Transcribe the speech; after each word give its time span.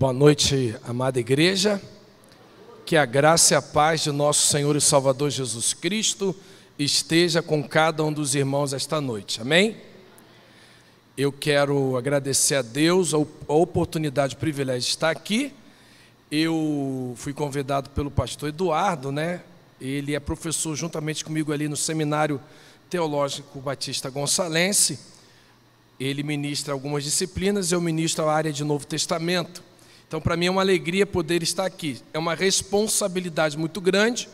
Boa 0.00 0.14
noite, 0.14 0.74
amada 0.82 1.20
igreja. 1.20 1.78
Que 2.86 2.96
a 2.96 3.04
graça 3.04 3.52
e 3.52 3.56
a 3.58 3.60
paz 3.60 4.00
de 4.00 4.10
nosso 4.10 4.46
Senhor 4.46 4.74
e 4.74 4.80
Salvador 4.80 5.28
Jesus 5.28 5.74
Cristo 5.74 6.34
esteja 6.78 7.42
com 7.42 7.62
cada 7.62 8.02
um 8.02 8.10
dos 8.10 8.34
irmãos 8.34 8.72
esta 8.72 8.98
noite. 8.98 9.42
Amém? 9.42 9.76
Eu 11.18 11.30
quero 11.30 11.98
agradecer 11.98 12.54
a 12.54 12.62
Deus 12.62 13.12
a 13.12 13.18
oportunidade, 13.46 14.36
o 14.36 14.38
privilégio 14.38 14.80
de 14.80 14.88
estar 14.88 15.10
aqui. 15.10 15.52
Eu 16.32 17.12
fui 17.18 17.34
convidado 17.34 17.90
pelo 17.90 18.10
pastor 18.10 18.48
Eduardo, 18.48 19.12
né? 19.12 19.42
Ele 19.78 20.14
é 20.14 20.18
professor 20.18 20.74
juntamente 20.74 21.22
comigo 21.22 21.52
ali 21.52 21.68
no 21.68 21.76
Seminário 21.76 22.40
Teológico 22.88 23.60
Batista 23.60 24.08
Gonçalense. 24.08 24.98
Ele 26.00 26.22
ministra 26.22 26.72
algumas 26.72 27.04
disciplinas, 27.04 27.70
eu 27.70 27.82
ministro 27.82 28.26
a 28.26 28.34
área 28.34 28.50
de 28.50 28.64
Novo 28.64 28.86
Testamento. 28.86 29.68
Então, 30.10 30.20
para 30.20 30.36
mim 30.36 30.46
é 30.46 30.50
uma 30.50 30.60
alegria 30.60 31.06
poder 31.06 31.40
estar 31.40 31.64
aqui. 31.64 32.02
É 32.12 32.18
uma 32.18 32.34
responsabilidade 32.34 33.56
muito 33.56 33.80
grande 33.80 34.28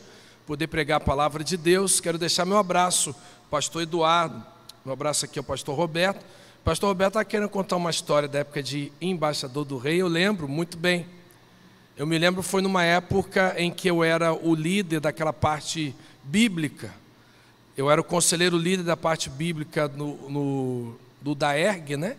poder 0.46 0.68
pregar 0.68 0.96
a 0.96 1.00
palavra 1.00 1.44
de 1.44 1.54
Deus. 1.54 2.00
Quero 2.00 2.16
deixar 2.16 2.46
meu 2.46 2.56
abraço, 2.56 3.14
pastor 3.50 3.82
Eduardo. 3.82 4.42
Meu 4.82 4.94
abraço 4.94 5.26
aqui 5.26 5.38
ao 5.38 5.44
pastor 5.44 5.76
Roberto. 5.76 6.24
Pastor 6.64 6.88
Roberto 6.88 7.10
está 7.10 7.24
querendo 7.26 7.50
contar 7.50 7.76
uma 7.76 7.90
história 7.90 8.26
da 8.26 8.38
época 8.38 8.62
de 8.62 8.90
embaixador 9.02 9.66
do 9.66 9.76
rei. 9.76 10.00
Eu 10.00 10.08
lembro 10.08 10.48
muito 10.48 10.78
bem. 10.78 11.04
Eu 11.94 12.06
me 12.06 12.16
lembro 12.16 12.42
foi 12.42 12.62
numa 12.62 12.82
época 12.82 13.54
em 13.58 13.70
que 13.70 13.86
eu 13.86 14.02
era 14.02 14.32
o 14.32 14.54
líder 14.54 15.00
daquela 15.00 15.30
parte 15.30 15.94
bíblica. 16.24 16.90
Eu 17.76 17.90
era 17.90 18.00
o 18.00 18.04
conselheiro 18.04 18.56
líder 18.56 18.82
da 18.82 18.96
parte 18.96 19.28
bíblica 19.28 19.88
no, 19.88 20.30
no 20.30 20.96
do 21.20 21.34
Daerg, 21.34 21.98
né? 21.98 22.16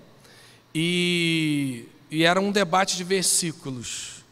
E 0.75 1.87
e 2.09 2.23
era 2.23 2.39
um 2.39 2.51
debate 2.51 2.95
de 2.95 3.03
versículos. 3.03 4.23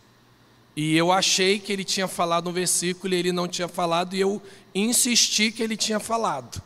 E 0.76 0.96
eu 0.96 1.12
achei 1.12 1.60
que 1.60 1.72
ele 1.72 1.84
tinha 1.84 2.08
falado 2.08 2.50
um 2.50 2.54
versículo 2.54 3.14
e 3.14 3.18
ele 3.18 3.32
não 3.32 3.48
tinha 3.48 3.68
falado, 3.68 4.16
e 4.16 4.20
eu 4.20 4.42
insisti 4.74 5.52
que 5.52 5.64
ele 5.64 5.78
tinha 5.78 6.00
falado. 6.00 6.62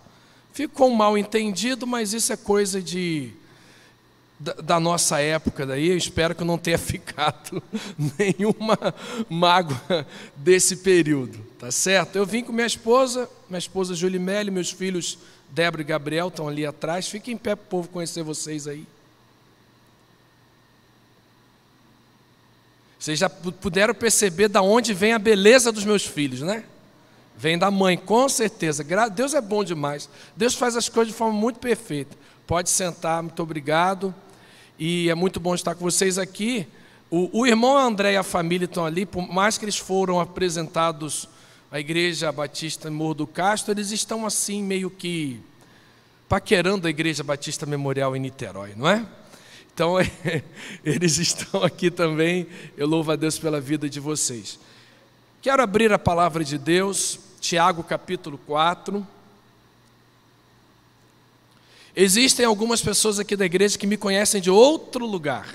Ficou 0.52 0.90
mal 0.90 1.18
entendido, 1.18 1.86
mas 1.86 2.14
isso 2.14 2.34
é 2.34 2.38
coisa 2.38 2.82
de 2.82 3.32
da, 4.40 4.54
da 4.54 4.80
nossa 4.80 5.20
época 5.20 5.66
daí. 5.66 5.90
Eu 5.90 5.98
espero 5.98 6.34
que 6.34 6.44
não 6.44 6.58
tenha 6.58 6.78
ficado 6.80 7.62
nenhuma 8.18 8.78
mágoa 9.30 10.06
desse 10.36 10.78
período, 10.78 11.38
tá 11.60 11.72
certo? 11.72 12.16
Eu 12.16 12.26
vim 12.26 12.44
com 12.44 12.52
minha 12.52 12.68
esposa, 12.68 13.30
minha 13.48 13.60
esposa 13.60 13.94
Julimele, 13.94 14.50
meus 14.50 14.72
filhos 14.72 15.20
Débora 15.52 15.82
e 15.82 15.86
Gabriel 15.86 16.30
estão 16.30 16.48
ali 16.48 16.66
atrás. 16.66 17.08
Fiquem 17.08 17.34
em 17.34 17.38
pé 17.38 17.56
para 17.56 17.66
o 17.66 17.70
povo 17.70 17.90
conhecer 17.90 18.24
vocês 18.24 18.68
aí. 18.68 18.86
Vocês 23.00 23.18
já 23.18 23.30
puderam 23.30 23.96
perceber 23.96 24.50
da 24.50 24.62
onde 24.62 24.94
vem 24.94 25.14
a 25.14 25.20
beleza 25.20 25.72
dos 25.72 25.86
meus 25.86 26.06
filhos, 26.06 26.42
né? 26.42 26.66
Vem 27.38 27.58
da 27.58 27.72
mãe, 27.72 27.98
com 27.98 28.28
certeza. 28.28 28.86
Deus 29.16 29.34
é 29.34 29.40
bom 29.40 29.64
demais. 29.64 30.10
Deus 30.36 30.54
faz 30.54 30.76
as 30.76 30.90
coisas 30.90 31.14
de 31.14 31.18
forma 31.18 31.34
muito 31.34 31.60
perfeita. 31.60 32.18
Pode 32.46 32.70
sentar, 32.70 33.24
muito 33.24 33.42
obrigado. 33.42 34.14
E 34.78 35.10
é 35.10 35.16
muito 35.16 35.40
bom 35.40 35.56
estar 35.56 35.76
com 35.76 35.86
vocês 35.86 36.18
aqui. 36.18 36.68
O, 37.10 37.40
o 37.40 37.48
irmão 37.48 37.78
André 37.78 38.14
e 38.14 38.18
a 38.18 38.24
família 38.24 38.66
estão 38.66 38.86
ali, 38.86 39.06
por 39.06 39.26
mais 39.32 39.58
que 39.58 39.64
eles 39.64 39.78
foram 39.78 40.20
apresentados 40.20 41.30
à 41.72 41.80
Igreja 41.80 42.32
Batista 42.32 42.92
Morro 42.92 43.14
do 43.14 43.28
Castro, 43.28 43.72
eles 43.72 43.92
estão 43.92 44.26
assim, 44.26 44.62
meio 44.62 44.90
que 44.90 45.40
paquerando 46.28 46.86
a 46.86 46.90
Igreja 46.90 47.24
Batista 47.24 47.66
Memorial 47.66 48.16
em 48.16 48.20
Niterói, 48.20 48.74
não 48.76 48.88
é? 48.88 49.06
Então, 49.80 49.96
eles 50.84 51.18
estão 51.20 51.64
aqui 51.64 51.90
também. 51.90 52.46
Eu 52.76 52.86
louvo 52.86 53.14
a 53.14 53.16
Deus 53.16 53.40
pela 53.40 53.62
vida 53.62 53.90
de 53.90 53.98
vocês. 53.98 54.60
Quero 55.42 55.64
abrir 55.64 55.94
a 55.94 55.98
palavra 55.98 56.44
de 56.44 56.58
Deus, 56.58 57.18
Tiago 57.40 57.82
capítulo 57.82 58.38
4. 58.40 59.08
Existem 61.96 62.46
algumas 62.46 62.82
pessoas 62.82 63.20
aqui 63.20 63.38
da 63.38 63.46
igreja 63.46 63.78
que 63.78 63.88
me 63.88 63.96
conhecem 63.96 64.42
de 64.42 64.52
outro 64.52 65.06
lugar, 65.06 65.48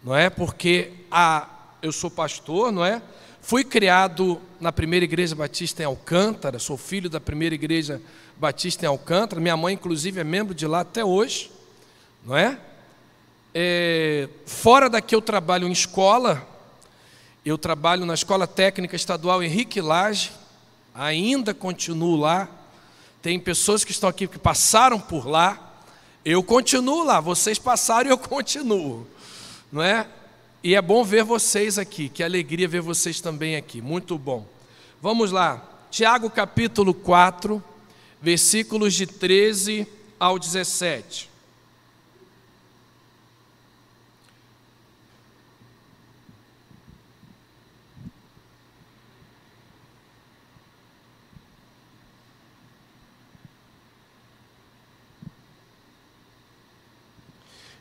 não 0.00 0.14
é? 0.14 0.30
Porque 0.30 0.92
a, 1.10 1.48
eu 1.82 1.90
sou 1.90 2.08
pastor, 2.08 2.70
não 2.70 2.84
é? 2.84 3.02
Fui 3.40 3.64
criado 3.64 4.40
na 4.60 4.70
primeira 4.70 5.04
igreja 5.04 5.34
batista 5.34 5.82
em 5.82 5.86
Alcântara, 5.86 6.60
sou 6.60 6.76
filho 6.76 7.10
da 7.10 7.20
primeira 7.20 7.56
igreja 7.56 8.00
batista 8.36 8.84
em 8.84 8.88
Alcântara. 8.88 9.40
Minha 9.40 9.56
mãe, 9.56 9.74
inclusive, 9.74 10.20
é 10.20 10.24
membro 10.24 10.54
de 10.54 10.68
lá 10.68 10.82
até 10.82 11.04
hoje, 11.04 11.50
não 12.24 12.36
é? 12.36 12.60
É, 13.54 14.30
fora 14.46 14.88
daqui 14.88 15.14
eu 15.14 15.20
trabalho 15.20 15.68
em 15.68 15.72
escola, 15.72 16.46
eu 17.44 17.58
trabalho 17.58 18.06
na 18.06 18.14
Escola 18.14 18.46
Técnica 18.46 18.96
Estadual 18.96 19.42
Henrique 19.42 19.80
Lage, 19.80 20.32
ainda 20.94 21.52
continuo 21.52 22.16
lá. 22.16 22.48
Tem 23.20 23.38
pessoas 23.38 23.84
que 23.84 23.90
estão 23.90 24.08
aqui 24.08 24.26
que 24.26 24.38
passaram 24.38 24.98
por 24.98 25.28
lá, 25.28 25.82
eu 26.24 26.42
continuo 26.42 27.04
lá, 27.04 27.20
vocês 27.20 27.58
passaram 27.58 28.08
e 28.08 28.12
eu 28.12 28.16
continuo, 28.18 29.06
não 29.70 29.82
é? 29.82 30.06
E 30.64 30.74
é 30.74 30.80
bom 30.80 31.04
ver 31.04 31.24
vocês 31.24 31.78
aqui, 31.78 32.08
que 32.08 32.22
alegria 32.22 32.66
ver 32.66 32.80
vocês 32.80 33.20
também 33.20 33.56
aqui, 33.56 33.82
muito 33.82 34.16
bom. 34.16 34.46
Vamos 35.00 35.30
lá, 35.30 35.62
Tiago 35.90 36.30
capítulo 36.30 36.94
4, 36.94 37.62
versículos 38.20 38.94
de 38.94 39.06
13 39.06 39.86
ao 40.18 40.38
17. 40.38 41.31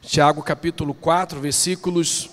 Tiago 0.02 0.42
capítulo 0.42 0.96
4, 0.96 1.40
versículos 1.40 2.28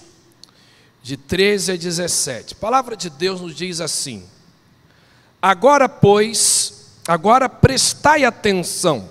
de 1.02 1.18
13 1.18 1.72
a 1.72 1.76
17. 1.76 2.54
A 2.54 2.56
palavra 2.56 2.96
de 2.96 3.10
Deus 3.10 3.42
nos 3.42 3.54
diz 3.54 3.80
assim: 3.80 4.24
Agora, 5.40 5.86
pois, 5.86 6.86
agora 7.06 7.46
prestai 7.46 8.24
atenção, 8.24 9.06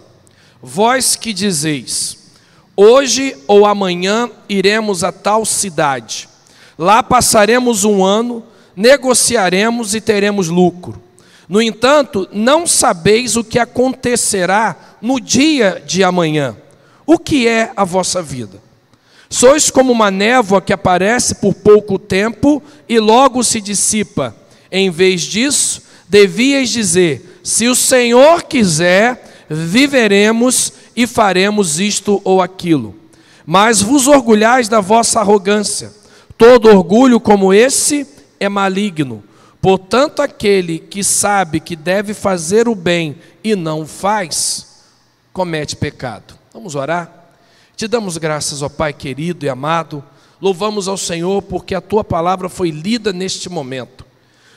vós 0.61 1.15
que 1.15 1.33
dizeis: 1.33 2.31
Hoje 2.75 3.37
ou 3.45 3.63
amanhã 3.63 4.29
iremos 4.49 5.03
a 5.03 5.11
tal 5.11 5.45
cidade, 5.45 6.27
lá 6.79 7.03
passaremos 7.03 7.83
um 7.83 8.03
ano, 8.03 8.43
negociaremos 8.75 9.93
e 9.93 10.01
teremos 10.01 10.47
lucro. 10.47 11.01
No 11.47 11.61
entanto, 11.61 12.27
não 12.33 12.65
sabeis 12.65 13.37
o 13.37 13.43
que 13.43 13.59
acontecerá 13.59 14.97
no 14.99 15.19
dia 15.19 15.81
de 15.85 16.03
amanhã 16.03 16.57
o 17.07 17.17
que 17.17 17.47
é 17.47 17.71
a 17.73 17.85
vossa 17.85 18.21
vida? 18.21 18.61
Sois 19.29 19.71
como 19.71 19.93
uma 19.93 20.11
névoa 20.11 20.61
que 20.61 20.73
aparece 20.73 21.35
por 21.35 21.53
pouco 21.53 21.97
tempo 21.97 22.61
e 22.87 22.99
logo 22.99 23.43
se 23.45 23.61
dissipa. 23.61 24.35
Em 24.69 24.89
vez 24.89 25.21
disso, 25.21 25.83
devíeis 26.07 26.69
dizer: 26.69 27.39
se 27.41 27.67
o 27.67 27.75
Senhor 27.75 28.43
quiser, 28.43 29.45
viveremos 29.49 30.73
e 30.93 31.07
faremos 31.07 31.79
isto 31.79 32.21
ou 32.25 32.41
aquilo. 32.41 32.93
Mas 33.45 33.81
vos 33.81 34.07
orgulhais 34.07 34.67
da 34.67 34.81
vossa 34.81 35.21
arrogância. 35.21 35.93
Todo 36.37 36.67
orgulho 36.67 37.19
como 37.21 37.53
esse 37.53 38.05
é 38.37 38.49
maligno. 38.49 39.23
Portanto, 39.61 40.21
aquele 40.21 40.79
que 40.79 41.03
sabe 41.03 41.61
que 41.61 41.75
deve 41.75 42.13
fazer 42.13 42.67
o 42.67 42.75
bem 42.75 43.17
e 43.43 43.55
não 43.55 43.87
faz, 43.87 44.83
comete 45.33 45.75
pecado. 45.75 46.36
Vamos 46.57 46.73
orar? 46.73 47.29
Te 47.75 47.87
damos 47.87 48.17
graças, 48.17 48.63
ó 48.63 48.67
Pai 48.67 48.91
querido 48.91 49.45
e 49.45 49.49
amado. 49.49 50.03
Louvamos 50.41 50.87
ao 50.87 50.97
Senhor 50.97 51.39
porque 51.43 51.75
a 51.75 51.81
tua 51.81 52.03
palavra 52.03 52.49
foi 52.49 52.71
lida 52.71 53.13
neste 53.13 53.47
momento. 53.47 54.03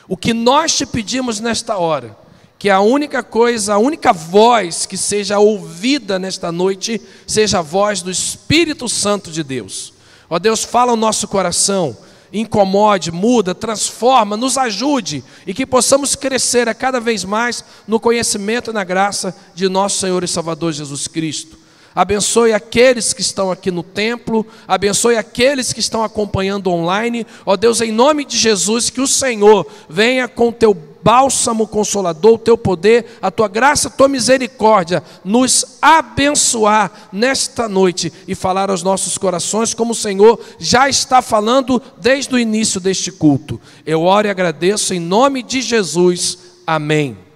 O 0.07 0.17
que 0.17 0.33
nós 0.33 0.75
te 0.75 0.83
pedimos 0.83 1.39
nesta 1.39 1.77
hora, 1.77 2.17
que 2.57 2.71
a 2.71 2.81
única 2.81 3.21
coisa, 3.21 3.75
a 3.75 3.77
única 3.77 4.11
voz 4.11 4.87
que 4.87 4.97
seja 4.97 5.37
ouvida 5.37 6.17
nesta 6.17 6.51
noite, 6.51 6.99
seja 7.27 7.59
a 7.59 7.61
voz 7.61 8.01
do 8.01 8.09
Espírito 8.09 8.89
Santo 8.89 9.29
de 9.29 9.43
Deus. 9.43 9.93
Ó 10.27 10.39
Deus, 10.39 10.63
fala 10.63 10.93
o 10.93 10.97
nosso 10.97 11.27
coração, 11.27 11.95
incomode, 12.33 13.11
muda, 13.11 13.53
transforma, 13.53 14.35
nos 14.35 14.57
ajude 14.57 15.23
e 15.45 15.53
que 15.53 15.67
possamos 15.67 16.15
crescer 16.15 16.67
a 16.67 16.73
cada 16.73 16.99
vez 16.99 17.23
mais 17.23 17.63
no 17.87 17.99
conhecimento 17.99 18.71
e 18.71 18.73
na 18.73 18.83
graça 18.83 19.37
de 19.53 19.69
nosso 19.69 19.99
Senhor 19.99 20.23
e 20.23 20.27
Salvador 20.27 20.73
Jesus 20.73 21.07
Cristo 21.07 21.60
abençoe 21.95 22.53
aqueles 22.53 23.13
que 23.13 23.21
estão 23.21 23.51
aqui 23.51 23.71
no 23.71 23.83
templo, 23.83 24.45
abençoe 24.67 25.17
aqueles 25.17 25.73
que 25.73 25.79
estão 25.79 26.03
acompanhando 26.03 26.69
online. 26.69 27.25
Ó 27.45 27.55
Deus, 27.55 27.81
em 27.81 27.91
nome 27.91 28.25
de 28.25 28.37
Jesus, 28.37 28.89
que 28.89 29.01
o 29.01 29.07
Senhor 29.07 29.65
venha 29.89 30.27
com 30.27 30.51
teu 30.51 30.73
bálsamo 31.03 31.67
consolador, 31.67 32.33
o 32.33 32.39
teu 32.39 32.57
poder, 32.57 33.05
a 33.21 33.31
tua 33.31 33.47
graça, 33.47 33.87
a 33.87 33.91
tua 33.91 34.07
misericórdia, 34.07 35.03
nos 35.23 35.77
abençoar 35.81 37.09
nesta 37.11 37.67
noite 37.67 38.11
e 38.27 38.35
falar 38.35 38.69
aos 38.69 38.83
nossos 38.83 39.17
corações, 39.17 39.73
como 39.73 39.91
o 39.91 39.95
Senhor 39.95 40.39
já 40.59 40.87
está 40.89 41.21
falando 41.21 41.81
desde 41.97 42.33
o 42.33 42.39
início 42.39 42.79
deste 42.79 43.11
culto. 43.11 43.59
Eu 43.85 44.03
oro 44.03 44.27
e 44.27 44.29
agradeço 44.29 44.93
em 44.93 44.99
nome 44.99 45.41
de 45.41 45.61
Jesus. 45.61 46.37
Amém. 46.65 47.30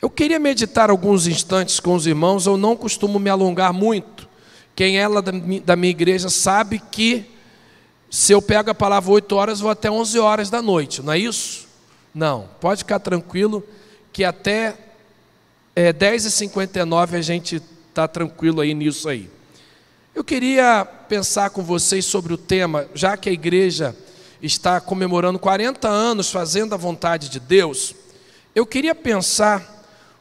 Eu 0.00 0.08
queria 0.08 0.38
meditar 0.38 0.90
alguns 0.90 1.26
instantes 1.26 1.80
com 1.80 1.94
os 1.94 2.06
irmãos, 2.06 2.46
eu 2.46 2.56
não 2.56 2.76
costumo 2.76 3.18
me 3.18 3.28
alongar 3.28 3.72
muito. 3.72 4.28
Quem 4.76 4.96
é 4.96 5.08
lá 5.08 5.20
da 5.20 5.74
minha 5.74 5.90
igreja 5.90 6.30
sabe 6.30 6.78
que 6.78 7.28
se 8.08 8.32
eu 8.32 8.40
pego 8.40 8.70
a 8.70 8.74
palavra 8.74 9.10
8 9.10 9.34
horas, 9.34 9.58
vou 9.58 9.70
até 9.70 9.90
11 9.90 10.18
horas 10.20 10.50
da 10.50 10.62
noite, 10.62 11.02
não 11.02 11.12
é 11.12 11.18
isso? 11.18 11.66
Não, 12.14 12.48
pode 12.60 12.78
ficar 12.78 13.00
tranquilo 13.00 13.62
que 14.12 14.22
até 14.24 14.76
é, 15.74 15.92
10h59 15.92 17.14
a 17.14 17.20
gente 17.20 17.60
está 17.88 18.06
tranquilo 18.06 18.60
aí 18.60 18.74
nisso 18.74 19.08
aí. 19.08 19.28
Eu 20.14 20.22
queria 20.22 20.84
pensar 20.84 21.50
com 21.50 21.62
vocês 21.62 22.04
sobre 22.04 22.32
o 22.32 22.38
tema, 22.38 22.86
já 22.94 23.16
que 23.16 23.28
a 23.28 23.32
igreja 23.32 23.96
está 24.40 24.80
comemorando 24.80 25.40
40 25.40 25.88
anos 25.88 26.30
fazendo 26.30 26.72
a 26.72 26.78
vontade 26.78 27.28
de 27.28 27.40
Deus, 27.40 27.96
eu 28.54 28.64
queria 28.64 28.94
pensar 28.94 29.77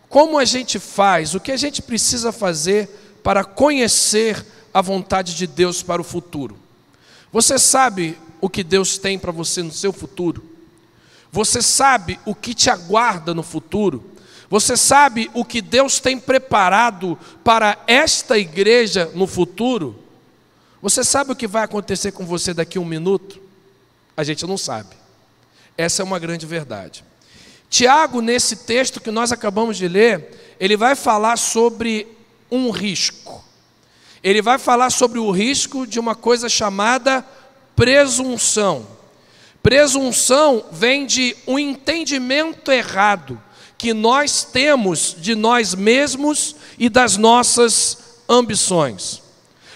como 0.10 0.38
a 0.38 0.46
gente 0.46 0.80
faz, 0.80 1.36
o 1.36 1.40
que 1.40 1.52
a 1.52 1.58
gente 1.58 1.82
precisa 1.82 2.32
fazer 2.32 2.90
para 3.24 3.44
conhecer 3.44 4.46
a 4.74 4.82
vontade 4.82 5.36
de 5.36 5.48
Deus 5.48 5.84
para 5.84 6.02
o 6.02 6.06
futuro. 6.06 6.58
Você 7.32 7.60
sabe 7.60 8.18
o 8.40 8.50
que 8.50 8.64
Deus 8.64 8.98
tem 8.98 9.20
para 9.20 9.32
você 9.32 9.62
no 9.62 9.72
seu 9.72 9.92
futuro? 9.92 10.44
Você 11.32 11.62
sabe 11.62 12.20
o 12.26 12.34
que 12.34 12.54
te 12.54 12.70
aguarda 12.70 13.34
no 13.34 13.44
futuro? 13.44 14.04
Você 14.50 14.78
sabe 14.78 15.30
o 15.34 15.44
que 15.44 15.62
Deus 15.62 16.00
tem 16.00 16.18
preparado 16.18 17.20
para 17.44 17.78
esta 17.86 18.38
igreja 18.38 19.12
no 19.14 19.28
futuro? 19.28 20.02
Você 20.82 21.04
sabe 21.04 21.34
o 21.34 21.36
que 21.36 21.48
vai 21.48 21.64
acontecer 21.64 22.14
com 22.14 22.26
você 22.26 22.54
daqui 22.54 22.78
a 22.78 22.82
um 22.82 22.86
minuto? 22.86 23.42
A 24.16 24.24
gente 24.24 24.46
não 24.46 24.58
sabe. 24.58 24.96
Essa 25.78 26.02
é 26.02 26.06
uma 26.06 26.18
grande 26.18 26.46
verdade. 26.46 27.04
Tiago, 27.70 28.22
nesse 28.22 28.56
texto 28.58 29.02
que 29.02 29.12
nós 29.12 29.32
acabamos 29.32 29.78
de 29.78 29.88
ler, 29.88 30.56
ele 30.60 30.78
vai 30.78 30.96
falar 30.96 31.38
sobre 31.38 32.08
um 32.50 32.70
risco. 32.70 33.44
Ele 34.24 34.42
vai 34.42 34.58
falar 34.58 34.90
sobre 34.90 35.20
o 35.20 35.32
risco 35.32 35.86
de 35.86 36.00
uma 36.00 36.16
coisa 36.16 36.50
chamada 36.50 37.26
presunção. 37.76 38.88
Presunção 39.62 40.66
vem 40.72 41.06
de 41.06 41.36
um 41.46 41.60
entendimento 41.60 42.72
errado 42.72 43.42
que 43.78 43.94
nós 43.94 44.44
temos 44.44 45.16
de 45.20 45.36
nós 45.36 45.76
mesmos 45.76 46.56
e 46.80 46.90
das 46.90 47.16
nossas 47.16 47.98
ambições. 48.28 49.22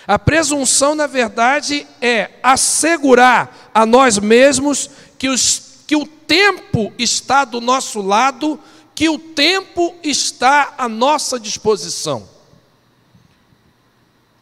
A 0.08 0.18
presunção, 0.18 0.96
na 0.96 1.08
verdade, 1.08 1.86
é 2.02 2.32
assegurar 2.42 3.70
a 3.74 3.86
nós 3.86 4.18
mesmos 4.18 4.90
que 5.18 5.30
os 5.30 5.72
que 5.86 5.96
o 5.96 6.06
tempo 6.32 6.94
está 6.98 7.44
do 7.44 7.60
nosso 7.60 8.00
lado, 8.00 8.58
que 8.96 9.10
o 9.10 9.20
tempo 9.20 9.94
está 10.02 10.76
à 10.78 10.88
nossa 10.88 11.38
disposição. 11.38 12.26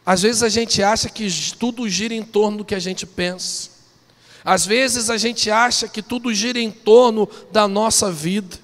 Às 0.06 0.22
vezes 0.22 0.44
a 0.44 0.48
gente 0.48 0.84
acha 0.84 1.08
que 1.08 1.26
tudo 1.58 1.88
gira 1.88 2.14
em 2.14 2.22
torno 2.22 2.58
do 2.58 2.64
que 2.64 2.76
a 2.76 2.78
gente 2.78 3.04
pensa. 3.04 3.70
Às 4.44 4.64
vezes 4.64 5.10
a 5.10 5.18
gente 5.18 5.50
acha 5.50 5.88
que 5.88 6.00
tudo 6.00 6.32
gira 6.32 6.60
em 6.60 6.70
torno 6.70 7.28
da 7.50 7.66
nossa 7.66 8.12
vida. 8.12 8.56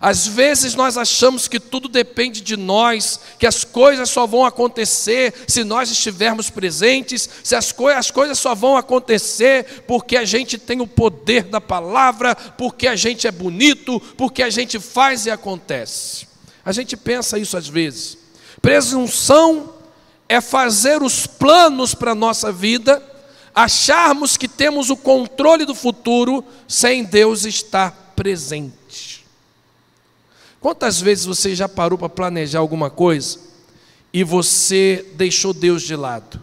Às 0.00 0.26
vezes 0.26 0.74
nós 0.74 0.98
achamos 0.98 1.48
que 1.48 1.58
tudo 1.58 1.88
depende 1.88 2.40
de 2.40 2.56
nós, 2.56 3.18
que 3.38 3.46
as 3.46 3.64
coisas 3.64 4.10
só 4.10 4.26
vão 4.26 4.44
acontecer 4.44 5.32
se 5.48 5.64
nós 5.64 5.90
estivermos 5.90 6.50
presentes, 6.50 7.28
se 7.42 7.56
as, 7.56 7.72
co 7.72 7.88
as 7.88 8.10
coisas 8.10 8.38
só 8.38 8.54
vão 8.54 8.76
acontecer 8.76 9.84
porque 9.86 10.16
a 10.16 10.24
gente 10.24 10.58
tem 10.58 10.80
o 10.80 10.86
poder 10.86 11.44
da 11.44 11.60
palavra, 11.60 12.34
porque 12.34 12.86
a 12.86 12.96
gente 12.96 13.26
é 13.26 13.30
bonito, 13.30 13.98
porque 14.18 14.42
a 14.42 14.50
gente 14.50 14.78
faz 14.78 15.24
e 15.24 15.30
acontece. 15.30 16.26
A 16.64 16.72
gente 16.72 16.96
pensa 16.96 17.38
isso 17.38 17.56
às 17.56 17.68
vezes. 17.68 18.18
Presunção 18.60 19.74
é 20.28 20.40
fazer 20.40 21.02
os 21.02 21.26
planos 21.26 21.94
para 21.94 22.12
a 22.12 22.14
nossa 22.14 22.52
vida, 22.52 23.02
acharmos 23.54 24.36
que 24.36 24.48
temos 24.48 24.90
o 24.90 24.96
controle 24.96 25.64
do 25.64 25.74
futuro 25.74 26.44
sem 26.68 27.04
Deus 27.04 27.44
estar 27.44 28.12
presente. 28.14 28.85
Quantas 30.66 31.00
vezes 31.00 31.24
você 31.24 31.54
já 31.54 31.68
parou 31.68 31.96
para 31.96 32.08
planejar 32.08 32.58
alguma 32.58 32.90
coisa 32.90 33.38
e 34.12 34.24
você 34.24 35.06
deixou 35.14 35.52
Deus 35.52 35.80
de 35.80 35.94
lado? 35.94 36.42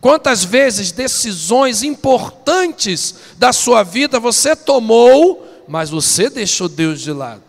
Quantas 0.00 0.42
vezes 0.42 0.90
decisões 0.90 1.82
importantes 1.82 3.14
da 3.36 3.52
sua 3.52 3.82
vida 3.82 4.18
você 4.18 4.56
tomou, 4.56 5.46
mas 5.68 5.90
você 5.90 6.30
deixou 6.30 6.66
Deus 6.66 7.02
de 7.02 7.12
lado? 7.12 7.42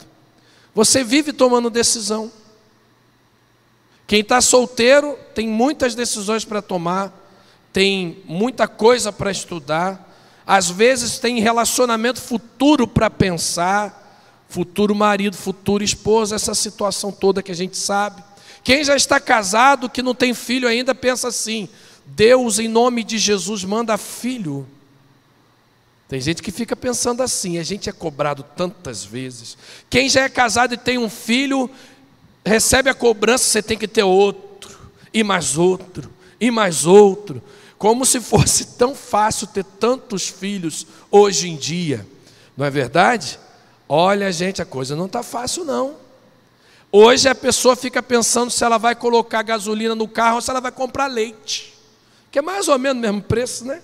Você 0.75 1.05
vive 1.05 1.31
tomando 1.31 1.69
decisão. 1.69 2.29
Quem 4.05 4.19
está 4.19 4.41
solteiro 4.41 5.17
tem 5.33 5.47
muitas 5.47 5.95
decisões 5.95 6.43
para 6.43 6.61
tomar, 6.61 7.13
tem 7.71 8.21
muita 8.25 8.67
coisa 8.67 9.09
para 9.09 9.31
estudar, 9.31 10.05
às 10.45 10.69
vezes 10.69 11.17
tem 11.17 11.39
relacionamento 11.39 12.19
futuro 12.19 12.85
para 12.85 13.09
pensar, 13.09 13.98
futuro 14.49 14.95
marido, 14.95 15.37
futuro 15.37 15.83
esposa, 15.83 16.35
essa 16.35 16.55
situação 16.55 17.11
toda 17.11 17.43
que 17.43 17.51
a 17.51 17.55
gente 17.55 17.77
sabe. 17.77 18.21
Quem 18.63 18.83
já 18.83 18.95
está 18.95 19.19
casado, 19.19 19.89
que 19.89 20.01
não 20.01 20.13
tem 20.13 20.33
filho 20.33 20.67
ainda, 20.67 20.93
pensa 20.93 21.29
assim: 21.29 21.69
Deus, 22.05 22.59
em 22.59 22.67
nome 22.67 23.03
de 23.03 23.17
Jesus, 23.17 23.63
manda 23.63 23.97
filho. 23.97 24.67
Tem 26.09 26.19
gente 26.19 26.41
que 26.41 26.51
fica 26.51 26.75
pensando 26.75 27.21
assim, 27.21 27.59
a 27.59 27.63
gente 27.63 27.87
é 27.87 27.91
cobrado 27.91 28.43
tantas 28.43 29.05
vezes. 29.05 29.55
Quem 29.87 30.09
já 30.09 30.21
é 30.21 30.29
casado 30.29 30.73
e 30.73 30.77
tem 30.77 30.97
um 30.97 31.09
filho, 31.09 31.69
recebe 32.43 32.89
a 32.89 32.95
cobrança, 32.95 33.43
você 33.43 33.61
tem 33.61 33.77
que 33.77 33.87
ter 33.87 34.01
outro, 34.01 34.75
e 35.13 35.23
mais 35.23 35.55
outro, 35.55 36.11
e 36.41 36.49
mais 36.49 36.87
outro. 36.87 37.43
Como 37.77 38.07
se 38.07 38.19
fosse 38.19 38.75
tão 38.75 38.95
fácil 38.95 39.45
ter 39.45 39.63
tantos 39.63 40.27
filhos 40.27 40.87
hoje 41.11 41.47
em 41.47 41.55
dia, 41.55 42.05
não 42.57 42.65
é 42.65 42.71
verdade? 42.71 43.39
Olha, 43.91 44.31
gente, 44.31 44.61
a 44.61 44.65
coisa 44.65 44.95
não 44.95 45.07
está 45.07 45.23
fácil, 45.23 45.65
não. 45.65 45.95
Hoje 46.91 47.27
a 47.27 47.33
pessoa 47.33 47.75
fica 47.75 48.03
pensando 48.03 48.51
se 48.51 48.63
ela 48.63 48.77
vai 48.77 48.93
colocar 48.93 49.41
gasolina 49.41 49.95
no 49.95 50.07
carro 50.07 50.35
ou 50.35 50.41
se 50.43 50.51
ela 50.51 50.59
vai 50.59 50.71
comprar 50.71 51.07
leite. 51.07 51.73
Que 52.29 52.37
é 52.37 52.41
mais 52.41 52.67
ou 52.67 52.77
menos 52.77 52.99
o 52.99 53.01
mesmo 53.01 53.21
preço, 53.23 53.65
né? 53.65 53.81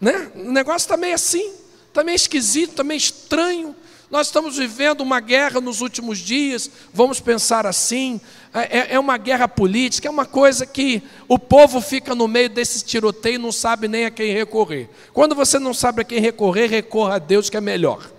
né? 0.00 0.30
O 0.36 0.52
negócio 0.52 0.86
está 0.86 0.96
meio 0.96 1.16
assim, 1.16 1.52
está 1.88 2.04
meio 2.04 2.14
esquisito, 2.14 2.70
está 2.70 2.84
meio 2.84 2.98
estranho. 2.98 3.74
Nós 4.08 4.28
estamos 4.28 4.56
vivendo 4.56 5.00
uma 5.00 5.18
guerra 5.18 5.60
nos 5.60 5.80
últimos 5.80 6.18
dias, 6.18 6.70
vamos 6.94 7.18
pensar 7.18 7.66
assim. 7.66 8.20
É, 8.54 8.78
é, 8.78 8.86
é 8.94 8.98
uma 9.00 9.18
guerra 9.18 9.48
política, 9.48 10.06
é 10.06 10.10
uma 10.10 10.24
coisa 10.24 10.64
que 10.64 11.02
o 11.26 11.36
povo 11.36 11.80
fica 11.80 12.14
no 12.14 12.28
meio 12.28 12.48
desse 12.48 12.84
tiroteio 12.84 13.34
e 13.34 13.38
não 13.38 13.50
sabe 13.50 13.88
nem 13.88 14.04
a 14.04 14.10
quem 14.10 14.32
recorrer. 14.32 14.88
Quando 15.12 15.34
você 15.34 15.58
não 15.58 15.74
sabe 15.74 16.02
a 16.02 16.04
quem 16.04 16.20
recorrer, 16.20 16.68
recorra 16.68 17.16
a 17.16 17.18
Deus 17.18 17.50
que 17.50 17.56
é 17.56 17.60
melhor. 17.60 18.15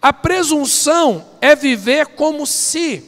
A 0.00 0.12
presunção 0.12 1.26
é 1.40 1.56
viver 1.56 2.08
como 2.08 2.46
se 2.46 3.02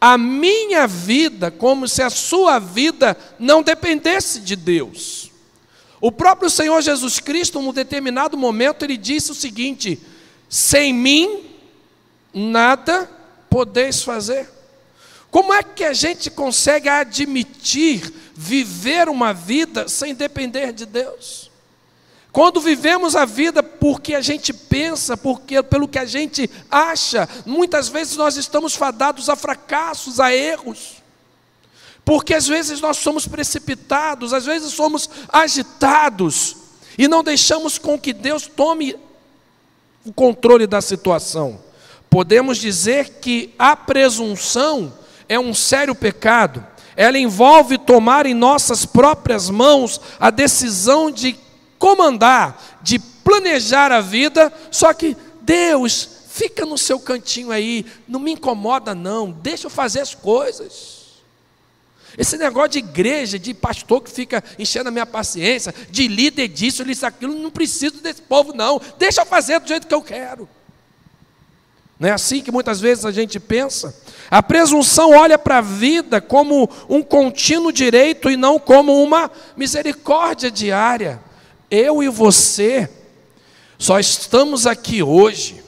a 0.00 0.16
minha 0.16 0.86
vida, 0.86 1.50
como 1.50 1.86
se 1.86 2.02
a 2.02 2.10
sua 2.10 2.58
vida 2.58 3.16
não 3.38 3.62
dependesse 3.62 4.40
de 4.40 4.56
Deus. 4.56 5.30
O 6.00 6.10
próprio 6.10 6.48
Senhor 6.48 6.80
Jesus 6.80 7.20
Cristo, 7.20 7.60
em 7.60 7.68
um 7.68 7.72
determinado 7.72 8.36
momento, 8.36 8.84
ele 8.84 8.96
disse 8.96 9.30
o 9.30 9.34
seguinte: 9.34 10.00
sem 10.48 10.94
mim 10.94 11.44
nada 12.32 13.08
podeis 13.50 14.02
fazer. 14.02 14.48
Como 15.30 15.52
é 15.52 15.62
que 15.62 15.84
a 15.84 15.92
gente 15.92 16.30
consegue 16.30 16.88
admitir 16.88 18.12
viver 18.34 19.08
uma 19.08 19.32
vida 19.32 19.86
sem 19.86 20.14
depender 20.14 20.72
de 20.72 20.86
Deus? 20.86 21.49
Quando 22.32 22.60
vivemos 22.60 23.16
a 23.16 23.24
vida 23.24 23.62
porque 23.62 24.14
a 24.14 24.20
gente 24.20 24.52
pensa, 24.52 25.16
porque 25.16 25.62
pelo 25.62 25.88
que 25.88 25.98
a 25.98 26.04
gente 26.04 26.48
acha, 26.70 27.28
muitas 27.44 27.88
vezes 27.88 28.16
nós 28.16 28.36
estamos 28.36 28.74
fadados 28.74 29.28
a 29.28 29.34
fracassos, 29.34 30.20
a 30.20 30.32
erros. 30.32 31.02
Porque 32.04 32.34
às 32.34 32.46
vezes 32.46 32.80
nós 32.80 32.98
somos 32.98 33.26
precipitados, 33.26 34.32
às 34.32 34.44
vezes 34.44 34.72
somos 34.72 35.10
agitados 35.28 36.56
e 36.96 37.08
não 37.08 37.22
deixamos 37.22 37.78
com 37.78 37.98
que 37.98 38.12
Deus 38.12 38.46
tome 38.46 38.96
o 40.04 40.12
controle 40.12 40.66
da 40.66 40.80
situação. 40.80 41.60
Podemos 42.08 42.58
dizer 42.58 43.20
que 43.20 43.54
a 43.58 43.76
presunção 43.76 44.92
é 45.28 45.38
um 45.38 45.54
sério 45.54 45.94
pecado. 45.94 46.64
Ela 46.96 47.18
envolve 47.18 47.78
tomar 47.78 48.26
em 48.26 48.34
nossas 48.34 48.84
próprias 48.84 49.48
mãos 49.48 50.00
a 50.18 50.30
decisão 50.30 51.10
de 51.10 51.38
comandar, 51.80 52.78
de 52.82 52.98
planejar 52.98 53.90
a 53.90 54.02
vida, 54.02 54.52
só 54.70 54.92
que 54.92 55.16
Deus 55.40 56.08
fica 56.28 56.66
no 56.66 56.76
seu 56.76 57.00
cantinho 57.00 57.50
aí, 57.50 57.86
não 58.06 58.20
me 58.20 58.32
incomoda 58.32 58.94
não, 58.94 59.32
deixa 59.32 59.66
eu 59.66 59.70
fazer 59.70 60.00
as 60.00 60.14
coisas. 60.14 61.00
Esse 62.18 62.36
negócio 62.36 62.70
de 62.70 62.78
igreja, 62.80 63.38
de 63.38 63.54
pastor 63.54 64.02
que 64.02 64.10
fica 64.10 64.44
enchendo 64.58 64.90
a 64.90 64.92
minha 64.92 65.06
paciência, 65.06 65.74
de 65.90 66.06
líder 66.06 66.48
disso, 66.48 66.84
disso, 66.84 67.06
aquilo, 67.06 67.32
não 67.32 67.50
preciso 67.50 68.02
desse 68.02 68.20
povo, 68.20 68.52
não. 68.52 68.80
Deixa 68.98 69.22
eu 69.22 69.26
fazer 69.26 69.58
do 69.58 69.68
jeito 69.68 69.86
que 69.86 69.94
eu 69.94 70.02
quero. 70.02 70.48
Não 71.98 72.08
é 72.08 72.12
assim 72.12 72.42
que 72.42 72.50
muitas 72.50 72.80
vezes 72.80 73.04
a 73.06 73.12
gente 73.12 73.38
pensa? 73.38 73.94
A 74.30 74.42
presunção 74.42 75.10
olha 75.10 75.38
para 75.38 75.58
a 75.58 75.62
vida 75.62 76.20
como 76.20 76.68
um 76.88 77.02
contínuo 77.02 77.72
direito 77.72 78.28
e 78.30 78.36
não 78.36 78.58
como 78.58 79.02
uma 79.02 79.30
misericórdia 79.56 80.50
diária. 80.50 81.29
Eu 81.70 82.02
e 82.02 82.08
você 82.08 82.88
só 83.78 83.98
estamos 83.98 84.66
aqui 84.66 85.02
hoje, 85.02 85.62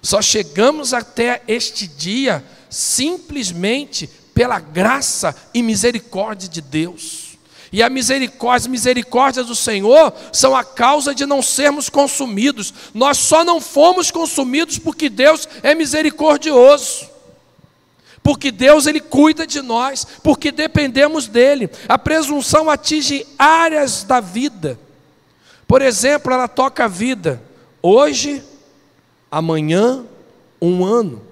só 0.00 0.22
chegamos 0.22 0.94
até 0.94 1.42
este 1.48 1.88
dia 1.88 2.44
simplesmente 2.70 4.08
pela 4.32 4.60
graça 4.60 5.34
e 5.52 5.62
misericórdia 5.62 6.48
de 6.48 6.60
Deus. 6.60 7.26
E 7.72 7.82
a 7.82 7.90
misericórdia, 7.90 8.56
as 8.56 8.66
misericórdias 8.68 9.46
do 9.46 9.56
Senhor 9.56 10.12
são 10.32 10.54
a 10.54 10.62
causa 10.62 11.14
de 11.14 11.26
não 11.26 11.42
sermos 11.42 11.88
consumidos. 11.88 12.72
Nós 12.94 13.18
só 13.18 13.44
não 13.44 13.60
fomos 13.60 14.10
consumidos 14.10 14.78
porque 14.78 15.08
Deus 15.08 15.48
é 15.62 15.74
misericordioso. 15.74 17.08
Porque 18.22 18.50
Deus 18.50 18.86
ele 18.86 19.00
cuida 19.00 19.46
de 19.46 19.60
nós, 19.62 20.06
porque 20.22 20.52
dependemos 20.52 21.26
dele. 21.26 21.68
A 21.88 21.98
presunção 21.98 22.70
atinge 22.70 23.26
áreas 23.38 24.04
da 24.04 24.20
vida. 24.20 24.78
Por 25.66 25.82
exemplo, 25.82 26.32
ela 26.32 26.48
toca 26.48 26.84
a 26.84 26.88
vida 26.88 27.42
hoje, 27.82 28.42
amanhã, 29.30 30.04
um 30.60 30.84
ano. 30.84 31.22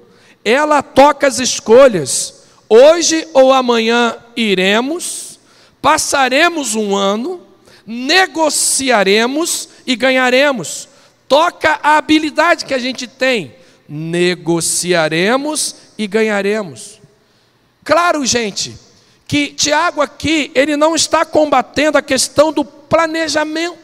Ela 0.44 0.82
toca 0.82 1.26
as 1.26 1.38
escolhas 1.38 2.44
Hoje 2.68 3.28
ou 3.32 3.52
amanhã 3.52 4.16
iremos, 4.34 5.38
passaremos 5.80 6.74
um 6.74 6.96
ano, 6.96 7.40
negociaremos 7.86 9.68
e 9.86 9.94
ganharemos. 9.94 10.88
Toca 11.28 11.78
a 11.82 11.96
habilidade 11.98 12.64
que 12.64 12.74
a 12.74 12.78
gente 12.78 13.06
tem. 13.06 13.54
Negociaremos 13.88 15.76
e 15.98 16.06
ganharemos. 16.06 17.00
Claro, 17.84 18.24
gente, 18.24 18.76
que 19.26 19.48
Tiago 19.48 20.00
aqui, 20.00 20.50
ele 20.54 20.76
não 20.76 20.96
está 20.96 21.24
combatendo 21.24 21.98
a 21.98 22.02
questão 22.02 22.52
do 22.52 22.64
planejamento. 22.64 23.83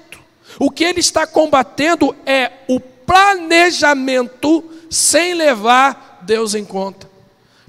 O 0.60 0.70
que 0.70 0.84
ele 0.84 1.00
está 1.00 1.26
combatendo 1.26 2.14
é 2.26 2.52
o 2.68 2.78
planejamento 2.78 4.62
sem 4.90 5.32
levar 5.32 6.18
Deus 6.20 6.54
em 6.54 6.66
conta. 6.66 7.10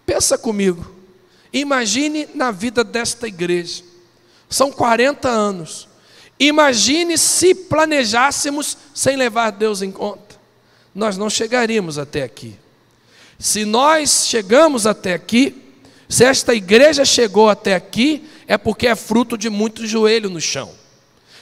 Pensa 0.05 0.37
comigo. 0.37 0.93
Imagine 1.53 2.27
na 2.35 2.51
vida 2.51 2.83
desta 2.83 3.29
igreja. 3.29 3.81
São 4.49 4.73
40 4.73 5.29
anos. 5.29 5.87
Imagine 6.37 7.17
se 7.17 7.55
planejássemos 7.55 8.77
sem 8.93 9.15
levar 9.15 9.51
Deus 9.51 9.81
em 9.81 9.89
conta. 9.89 10.35
Nós 10.93 11.17
não 11.17 11.29
chegaríamos 11.29 11.97
até 11.97 12.23
aqui. 12.23 12.59
Se 13.39 13.63
nós 13.63 14.25
chegamos 14.27 14.85
até 14.85 15.13
aqui, 15.13 15.55
se 16.09 16.25
esta 16.25 16.53
igreja 16.53 17.05
chegou 17.05 17.49
até 17.49 17.73
aqui, 17.73 18.27
é 18.47 18.57
porque 18.57 18.85
é 18.85 18.97
fruto 18.97 19.37
de 19.37 19.49
muito 19.49 19.87
joelho 19.87 20.29
no 20.29 20.41
chão. 20.41 20.80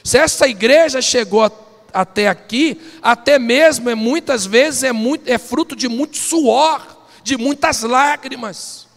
Se 0.02 0.18
esta 0.18 0.48
igreja 0.48 1.02
chegou 1.02 1.44
até 1.92 2.28
aqui, 2.28 2.80
até 3.02 3.38
mesmo 3.38 3.90
é 3.90 3.94
muitas 3.94 4.46
vezes 4.46 4.82
é, 4.82 4.92
muito, 4.92 5.28
é 5.28 5.38
fruto 5.38 5.76
de 5.76 5.88
muito 5.88 6.16
suor, 6.16 6.86
de 7.22 7.36
muitas 7.36 7.82
lágrimas. 7.82 8.88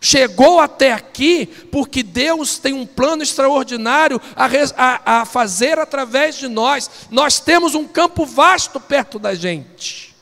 Chegou 0.00 0.60
até 0.60 0.92
aqui 0.92 1.46
porque 1.72 2.02
Deus 2.02 2.58
tem 2.58 2.72
um 2.72 2.86
plano 2.86 3.22
extraordinário 3.22 4.20
a, 4.36 4.46
a, 4.76 5.20
a, 5.20 5.24
fazer 5.24 5.78
através 5.78 6.36
de 6.36 6.46
nós. 6.46 6.88
Nós 7.10 7.40
temos 7.40 7.74
um 7.74 7.86
campo 7.86 8.24
vasto 8.24 8.78
perto 8.78 9.18
da 9.18 9.34
gente. 9.34 10.14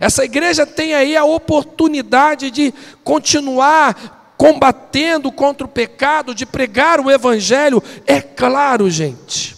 Essa 0.00 0.24
igreja 0.24 0.66
tem 0.66 0.92
aí 0.92 1.16
a 1.16 1.24
oportunidade 1.24 2.50
de 2.50 2.74
continuar 3.04 4.23
combatendo 4.36 5.30
contra 5.30 5.66
o 5.66 5.70
pecado, 5.70 6.34
de 6.34 6.44
pregar 6.44 7.00
o 7.00 7.10
Evangelho. 7.10 7.82
É 8.06 8.20
claro, 8.20 8.90
gente, 8.90 9.56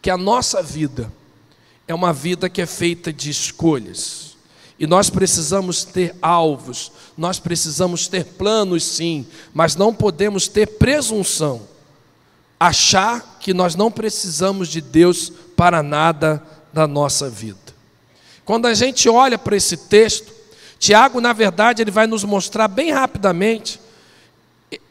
que 0.00 0.10
a 0.10 0.16
nossa 0.16 0.62
vida 0.62 1.12
é 1.86 1.94
uma 1.94 2.12
vida 2.12 2.48
que 2.48 2.62
é 2.62 2.66
feita 2.66 3.12
de 3.12 3.30
escolhas. 3.30 4.36
E 4.78 4.86
nós 4.86 5.10
precisamos 5.10 5.84
ter 5.84 6.14
alvos, 6.20 6.90
nós 7.16 7.38
precisamos 7.38 8.08
ter 8.08 8.24
planos 8.24 8.84
sim, 8.84 9.26
mas 9.54 9.76
não 9.76 9.94
podemos 9.94 10.48
ter 10.48 10.66
presunção, 10.66 11.62
achar 12.58 13.38
que 13.38 13.54
nós 13.54 13.76
não 13.76 13.90
precisamos 13.90 14.68
de 14.68 14.80
Deus 14.80 15.30
para 15.56 15.82
nada 15.82 16.42
da 16.72 16.86
nossa 16.86 17.28
vida. 17.30 17.58
Quando 18.44 18.66
a 18.66 18.74
gente 18.74 19.08
olha 19.08 19.38
para 19.38 19.56
esse 19.56 19.76
texto, 19.76 20.31
Tiago, 20.82 21.20
na 21.20 21.32
verdade, 21.32 21.80
ele 21.80 21.92
vai 21.92 22.08
nos 22.08 22.24
mostrar 22.24 22.66
bem 22.66 22.90
rapidamente 22.90 23.78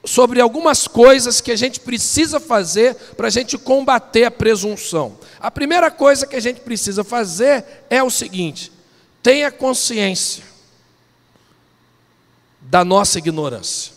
sobre 0.05 0.39
algumas 0.39 0.87
coisas 0.87 1.41
que 1.41 1.51
a 1.51 1.55
gente 1.57 1.81
precisa 1.81 2.39
fazer 2.39 2.95
para 3.17 3.27
a 3.27 3.29
gente 3.29 3.57
combater 3.57 4.23
a 4.23 4.31
presunção. 4.31 5.17
A 5.37 5.51
primeira 5.51 5.91
coisa 5.91 6.25
que 6.25 6.37
a 6.37 6.39
gente 6.39 6.61
precisa 6.61 7.03
fazer 7.03 7.65
é 7.89 8.01
o 8.01 8.09
seguinte: 8.09 8.71
Tenha 9.21 9.51
consciência 9.51 10.45
da 12.61 12.85
nossa 12.85 13.17
ignorância. 13.17 13.91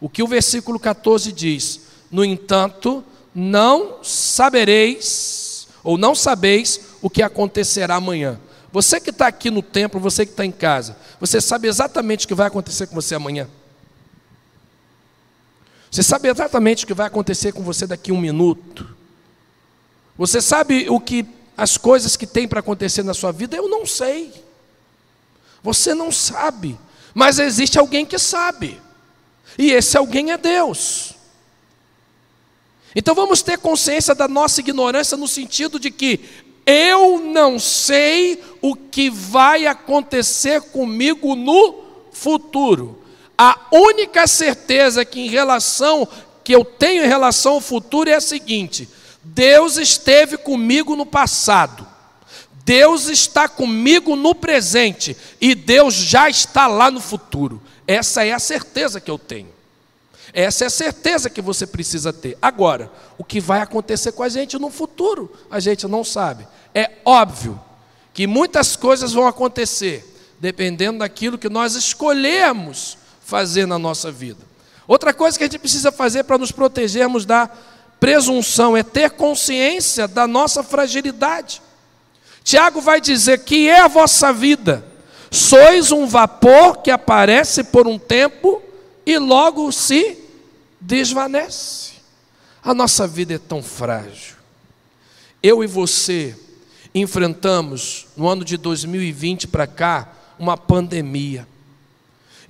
O 0.00 0.08
que 0.08 0.22
o 0.22 0.26
versículo 0.26 0.80
14 0.80 1.30
diz: 1.30 1.80
No 2.10 2.24
entanto, 2.24 3.04
não 3.34 4.02
sabereis, 4.02 5.68
ou 5.84 5.98
não 5.98 6.14
sabeis, 6.14 6.80
o 7.02 7.10
que 7.10 7.22
acontecerá 7.22 7.96
amanhã. 7.96 8.40
Você 8.78 9.00
que 9.00 9.10
está 9.10 9.26
aqui 9.26 9.50
no 9.50 9.60
templo, 9.60 9.98
você 9.98 10.24
que 10.24 10.30
está 10.30 10.46
em 10.46 10.52
casa, 10.52 10.96
você 11.18 11.40
sabe 11.40 11.66
exatamente 11.66 12.24
o 12.24 12.28
que 12.28 12.34
vai 12.34 12.46
acontecer 12.46 12.86
com 12.86 12.94
você 12.94 13.12
amanhã. 13.12 13.48
Você 15.90 16.00
sabe 16.00 16.28
exatamente 16.28 16.84
o 16.84 16.86
que 16.86 16.94
vai 16.94 17.08
acontecer 17.08 17.50
com 17.50 17.60
você 17.64 17.88
daqui 17.88 18.12
a 18.12 18.14
um 18.14 18.20
minuto. 18.20 18.88
Você 20.16 20.40
sabe 20.40 20.88
o 20.88 21.00
que 21.00 21.26
as 21.56 21.76
coisas 21.76 22.16
que 22.16 22.24
tem 22.24 22.46
para 22.46 22.60
acontecer 22.60 23.02
na 23.02 23.14
sua 23.14 23.32
vida? 23.32 23.56
Eu 23.56 23.68
não 23.68 23.84
sei. 23.84 24.32
Você 25.60 25.92
não 25.92 26.12
sabe, 26.12 26.78
mas 27.12 27.40
existe 27.40 27.80
alguém 27.80 28.06
que 28.06 28.16
sabe, 28.16 28.80
e 29.58 29.72
esse 29.72 29.98
alguém 29.98 30.30
é 30.30 30.38
Deus. 30.38 31.14
Então 32.94 33.12
vamos 33.12 33.42
ter 33.42 33.58
consciência 33.58 34.14
da 34.14 34.28
nossa 34.28 34.60
ignorância 34.60 35.16
no 35.16 35.26
sentido 35.26 35.80
de 35.80 35.90
que 35.90 36.46
eu 36.70 37.18
não 37.18 37.58
sei 37.58 38.38
o 38.60 38.76
que 38.76 39.08
vai 39.08 39.66
acontecer 39.66 40.60
comigo 40.60 41.34
no 41.34 41.82
futuro. 42.12 43.02
A 43.38 43.58
única 43.72 44.26
certeza 44.26 45.02
que 45.02 45.18
em 45.18 45.30
relação 45.30 46.06
que 46.44 46.54
eu 46.54 46.66
tenho 46.66 47.04
em 47.04 47.08
relação 47.08 47.54
ao 47.54 47.60
futuro 47.62 48.10
é 48.10 48.14
a 48.16 48.20
seguinte: 48.20 48.86
Deus 49.24 49.78
esteve 49.78 50.36
comigo 50.36 50.94
no 50.94 51.06
passado. 51.06 51.88
Deus 52.66 53.08
está 53.08 53.48
comigo 53.48 54.14
no 54.14 54.34
presente 54.34 55.16
e 55.40 55.54
Deus 55.54 55.94
já 55.94 56.28
está 56.28 56.66
lá 56.66 56.90
no 56.90 57.00
futuro. 57.00 57.62
Essa 57.86 58.26
é 58.26 58.32
a 58.32 58.38
certeza 58.38 59.00
que 59.00 59.10
eu 59.10 59.18
tenho. 59.18 59.57
Essa 60.32 60.64
é 60.64 60.66
a 60.66 60.70
certeza 60.70 61.30
que 61.30 61.40
você 61.40 61.66
precisa 61.66 62.12
ter. 62.12 62.36
Agora, 62.40 62.90
o 63.16 63.24
que 63.24 63.40
vai 63.40 63.60
acontecer 63.60 64.12
com 64.12 64.22
a 64.22 64.28
gente 64.28 64.58
no 64.58 64.70
futuro, 64.70 65.32
a 65.50 65.58
gente 65.58 65.86
não 65.86 66.04
sabe. 66.04 66.46
É 66.74 66.92
óbvio 67.04 67.60
que 68.12 68.26
muitas 68.26 68.76
coisas 68.76 69.12
vão 69.12 69.26
acontecer, 69.26 70.04
dependendo 70.38 71.00
daquilo 71.00 71.38
que 71.38 71.48
nós 71.48 71.74
escolhermos 71.74 72.98
fazer 73.24 73.66
na 73.66 73.78
nossa 73.78 74.10
vida. 74.10 74.40
Outra 74.86 75.12
coisa 75.12 75.36
que 75.36 75.44
a 75.44 75.46
gente 75.46 75.58
precisa 75.58 75.92
fazer 75.92 76.24
para 76.24 76.38
nos 76.38 76.50
protegermos 76.50 77.24
da 77.24 77.50
presunção 78.00 78.76
é 78.76 78.82
ter 78.82 79.10
consciência 79.10 80.08
da 80.08 80.26
nossa 80.26 80.62
fragilidade. 80.62 81.60
Tiago 82.42 82.80
vai 82.80 83.00
dizer 83.00 83.44
que 83.44 83.68
é 83.68 83.80
a 83.80 83.88
vossa 83.88 84.32
vida. 84.32 84.84
Sois 85.30 85.92
um 85.92 86.06
vapor 86.06 86.78
que 86.78 86.90
aparece 86.90 87.64
por 87.64 87.86
um 87.86 87.98
tempo 87.98 88.62
e 89.08 89.16
logo 89.16 89.72
se 89.72 90.18
desvanece. 90.78 91.92
A 92.62 92.74
nossa 92.74 93.06
vida 93.06 93.32
é 93.32 93.38
tão 93.38 93.62
frágil. 93.62 94.36
Eu 95.42 95.64
e 95.64 95.66
você 95.66 96.36
enfrentamos 96.94 98.06
no 98.14 98.28
ano 98.28 98.44
de 98.44 98.58
2020 98.58 99.48
para 99.48 99.66
cá 99.66 100.12
uma 100.38 100.58
pandemia. 100.58 101.48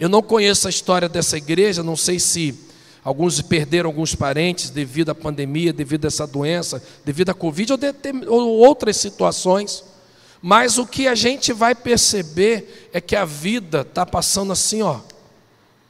Eu 0.00 0.08
não 0.08 0.20
conheço 0.20 0.66
a 0.66 0.70
história 0.70 1.08
dessa 1.08 1.36
igreja, 1.36 1.84
não 1.84 1.94
sei 1.94 2.18
se 2.18 2.58
alguns 3.04 3.40
perderam 3.40 3.88
alguns 3.88 4.16
parentes 4.16 4.68
devido 4.68 5.10
à 5.10 5.14
pandemia, 5.14 5.72
devido 5.72 6.06
a 6.06 6.08
essa 6.08 6.26
doença, 6.26 6.82
devido 7.04 7.30
à 7.30 7.34
Covid 7.34 7.74
ou, 7.74 7.78
de, 7.78 7.94
ou 8.26 8.58
outras 8.58 8.96
situações. 8.96 9.84
Mas 10.42 10.76
o 10.76 10.84
que 10.84 11.06
a 11.06 11.14
gente 11.14 11.52
vai 11.52 11.72
perceber 11.72 12.90
é 12.92 13.00
que 13.00 13.14
a 13.14 13.24
vida 13.24 13.82
está 13.82 14.04
passando 14.04 14.52
assim, 14.52 14.82
ó, 14.82 14.98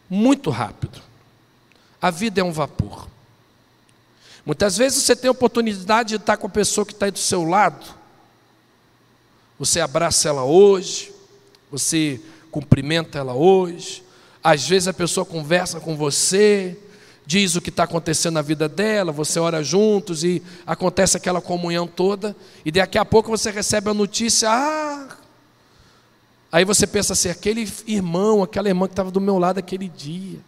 muito 0.08 0.50
rápido. 0.50 1.00
A 2.00 2.10
vida 2.10 2.40
é 2.40 2.44
um 2.44 2.52
vapor. 2.52 3.08
Muitas 4.44 4.76
vezes 4.76 5.02
você 5.02 5.14
tem 5.14 5.28
a 5.28 5.32
oportunidade 5.32 6.10
de 6.10 6.16
estar 6.16 6.36
com 6.36 6.46
a 6.46 6.50
pessoa 6.50 6.86
que 6.86 6.92
está 6.92 7.06
aí 7.06 7.12
do 7.12 7.18
seu 7.18 7.44
lado. 7.44 7.84
Você 9.58 9.80
abraça 9.80 10.28
ela 10.28 10.44
hoje, 10.44 11.12
você 11.70 12.20
cumprimenta 12.50 13.18
ela 13.18 13.34
hoje. 13.34 14.02
Às 14.42 14.66
vezes 14.66 14.88
a 14.88 14.94
pessoa 14.94 15.26
conversa 15.26 15.80
com 15.80 15.96
você, 15.96 16.78
diz 17.26 17.56
o 17.56 17.60
que 17.60 17.68
está 17.68 17.82
acontecendo 17.82 18.34
na 18.34 18.42
vida 18.42 18.68
dela, 18.68 19.12
você 19.12 19.38
ora 19.38 19.62
juntos 19.62 20.24
e 20.24 20.42
acontece 20.66 21.16
aquela 21.16 21.42
comunhão 21.42 21.86
toda, 21.86 22.34
e 22.64 22.72
daqui 22.72 22.96
a 22.96 23.04
pouco 23.04 23.28
você 23.28 23.50
recebe 23.50 23.90
a 23.90 23.94
notícia, 23.94 24.48
ah, 24.50 25.14
aí 26.50 26.64
você 26.64 26.86
pensa 26.86 27.12
assim, 27.12 27.28
aquele 27.28 27.70
irmão, 27.86 28.42
aquela 28.42 28.68
irmã 28.68 28.86
que 28.86 28.92
estava 28.92 29.10
do 29.10 29.20
meu 29.20 29.38
lado 29.38 29.58
aquele 29.58 29.88
dia. 29.88 30.38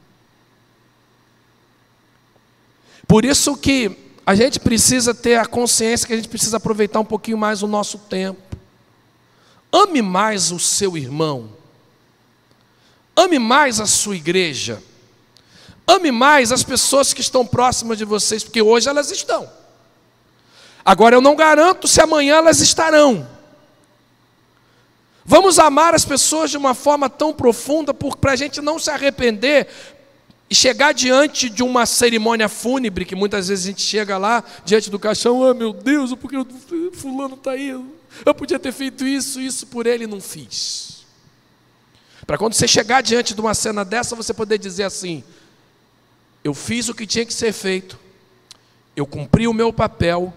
Por 3.07 3.25
isso 3.25 3.57
que 3.57 3.97
a 4.25 4.35
gente 4.35 4.61
precisa 4.61 5.13
ter 5.13 5.37
a 5.37 5.47
consciência 5.47 6.07
que 6.07 6.13
a 6.13 6.17
gente 6.17 6.29
precisa 6.29 6.59
aproveitar 6.59 7.01
um 7.01 7.05
pouquinho 7.05 7.37
mais 7.37 7.63
o 7.63 7.67
nosso 7.67 7.99
tempo. 7.99 8.57
Ame 9.73 10.03
mais 10.03 10.53
o 10.53 10.59
seu 10.59 10.97
irmão. 10.97 11.51
Ame 13.17 13.39
mais 13.39 13.81
a 13.81 13.87
sua 13.87 14.17
igreja. 14.17 14.83
Ame 15.87 16.13
mais 16.13 16.53
as 16.53 16.63
pessoas 16.63 17.13
que 17.13 17.21
estão 17.21 17.45
próximas 17.45 17.99
de 17.99 18.05
vocês, 18.05 18.45
porque 18.45 18.63
hoje 18.63 18.89
elas 18.89 19.11
estão. 19.11 19.51
Agora 20.85 21.17
eu 21.17 21.21
não 21.21 21.35
garanto 21.35 21.89
se 21.89 22.01
amanhã 22.01 22.37
elas 22.37 22.61
estarão. 22.61 23.29
Vamos 25.31 25.61
amar 25.61 25.95
as 25.95 26.05
pessoas 26.05 26.51
de 26.51 26.57
uma 26.57 26.75
forma 26.75 27.09
tão 27.09 27.33
profunda 27.33 27.95
para 27.95 28.33
a 28.33 28.35
gente 28.35 28.61
não 28.61 28.81
se 28.81 28.91
arrepender 28.91 29.69
e 30.51 30.55
chegar 30.57 30.93
diante 30.93 31.49
de 31.49 31.63
uma 31.63 31.87
cerimônia 31.87 32.49
fúnebre, 32.49 33.05
que 33.05 33.15
muitas 33.15 33.47
vezes 33.47 33.65
a 33.65 33.69
gente 33.69 33.81
chega 33.81 34.19
lá, 34.19 34.43
diante 34.65 34.91
do 34.91 34.99
caixão, 34.99 35.45
ah 35.45 35.55
meu 35.55 35.73
Deus, 35.73 36.13
porque 36.17 36.37
fulano 36.95 37.37
está 37.37 37.53
aí, 37.53 37.69
eu 37.69 38.35
podia 38.35 38.59
ter 38.59 38.73
feito 38.73 39.07
isso, 39.07 39.41
isso 39.41 39.69
por 39.69 39.87
ele 39.87 40.05
não 40.05 40.21
fiz. 40.21 41.07
Para 42.27 42.37
quando 42.37 42.55
você 42.55 42.67
chegar 42.67 43.01
diante 43.01 43.33
de 43.33 43.41
uma 43.41 43.55
cena 43.55 43.85
dessa, 43.85 44.17
você 44.17 44.35
poder 44.35 44.59
dizer 44.59 44.83
assim: 44.83 45.23
eu 46.43 46.55
fiz 46.55 46.89
o 46.89 46.95
que 46.95 47.07
tinha 47.07 47.25
que 47.25 47.33
ser 47.33 47.53
feito, 47.53 47.97
eu 48.97 49.07
cumpri 49.07 49.47
o 49.47 49.55
meu 49.55 49.73
papel 49.73 50.35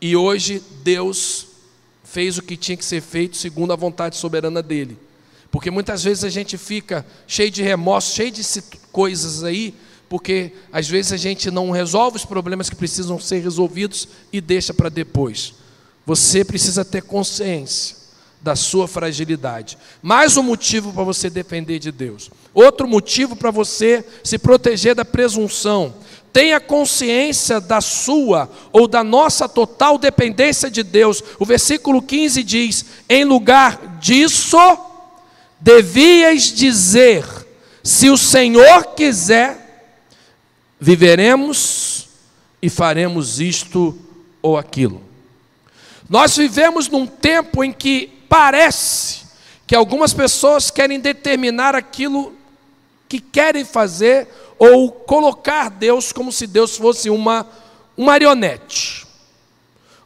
e 0.00 0.16
hoje 0.16 0.60
Deus 0.82 1.53
fez 2.14 2.38
o 2.38 2.42
que 2.42 2.56
tinha 2.56 2.76
que 2.76 2.84
ser 2.84 3.02
feito 3.02 3.36
segundo 3.36 3.72
a 3.72 3.76
vontade 3.76 4.16
soberana 4.16 4.62
dele. 4.62 4.96
Porque 5.50 5.68
muitas 5.68 6.04
vezes 6.04 6.22
a 6.22 6.28
gente 6.28 6.56
fica 6.56 7.04
cheio 7.26 7.50
de 7.50 7.60
remorso, 7.60 8.14
cheio 8.14 8.30
de 8.30 8.42
coisas 8.92 9.42
aí, 9.42 9.74
porque 10.08 10.52
às 10.72 10.86
vezes 10.86 11.12
a 11.12 11.16
gente 11.16 11.50
não 11.50 11.72
resolve 11.72 12.16
os 12.16 12.24
problemas 12.24 12.70
que 12.70 12.76
precisam 12.76 13.18
ser 13.18 13.40
resolvidos 13.40 14.06
e 14.32 14.40
deixa 14.40 14.72
para 14.72 14.88
depois. 14.88 15.54
Você 16.06 16.44
precisa 16.44 16.84
ter 16.84 17.02
consciência 17.02 17.96
da 18.40 18.54
sua 18.54 18.86
fragilidade. 18.86 19.76
Mais 20.00 20.36
um 20.36 20.42
motivo 20.44 20.92
para 20.92 21.02
você 21.02 21.28
depender 21.28 21.80
de 21.80 21.90
Deus. 21.90 22.30
Outro 22.52 22.86
motivo 22.86 23.34
para 23.34 23.50
você 23.50 24.04
se 24.22 24.38
proteger 24.38 24.94
da 24.94 25.04
presunção. 25.04 25.94
Tenha 26.34 26.58
consciência 26.58 27.60
da 27.60 27.80
sua 27.80 28.50
ou 28.72 28.88
da 28.88 29.04
nossa 29.04 29.48
total 29.48 29.96
dependência 29.96 30.68
de 30.68 30.82
Deus. 30.82 31.22
O 31.38 31.44
versículo 31.44 32.02
15 32.02 32.42
diz: 32.42 32.84
Em 33.08 33.24
lugar 33.24 33.98
disso, 34.00 34.58
devias 35.60 36.52
dizer: 36.52 37.24
Se 37.84 38.10
o 38.10 38.18
Senhor 38.18 38.96
quiser, 38.96 39.94
viveremos 40.80 42.08
e 42.60 42.68
faremos 42.68 43.38
isto 43.38 43.96
ou 44.42 44.58
aquilo. 44.58 45.00
Nós 46.10 46.36
vivemos 46.36 46.88
num 46.88 47.06
tempo 47.06 47.62
em 47.62 47.72
que 47.72 48.10
parece 48.28 49.20
que 49.68 49.76
algumas 49.76 50.12
pessoas 50.12 50.68
querem 50.68 50.98
determinar 50.98 51.76
aquilo 51.76 52.34
que 53.08 53.20
querem 53.20 53.64
fazer 53.64 54.28
ou 54.58 54.90
colocar 54.90 55.68
Deus 55.70 56.12
como 56.12 56.32
se 56.32 56.46
Deus 56.46 56.76
fosse 56.76 57.10
uma, 57.10 57.46
uma 57.96 58.12
marionete. 58.12 59.06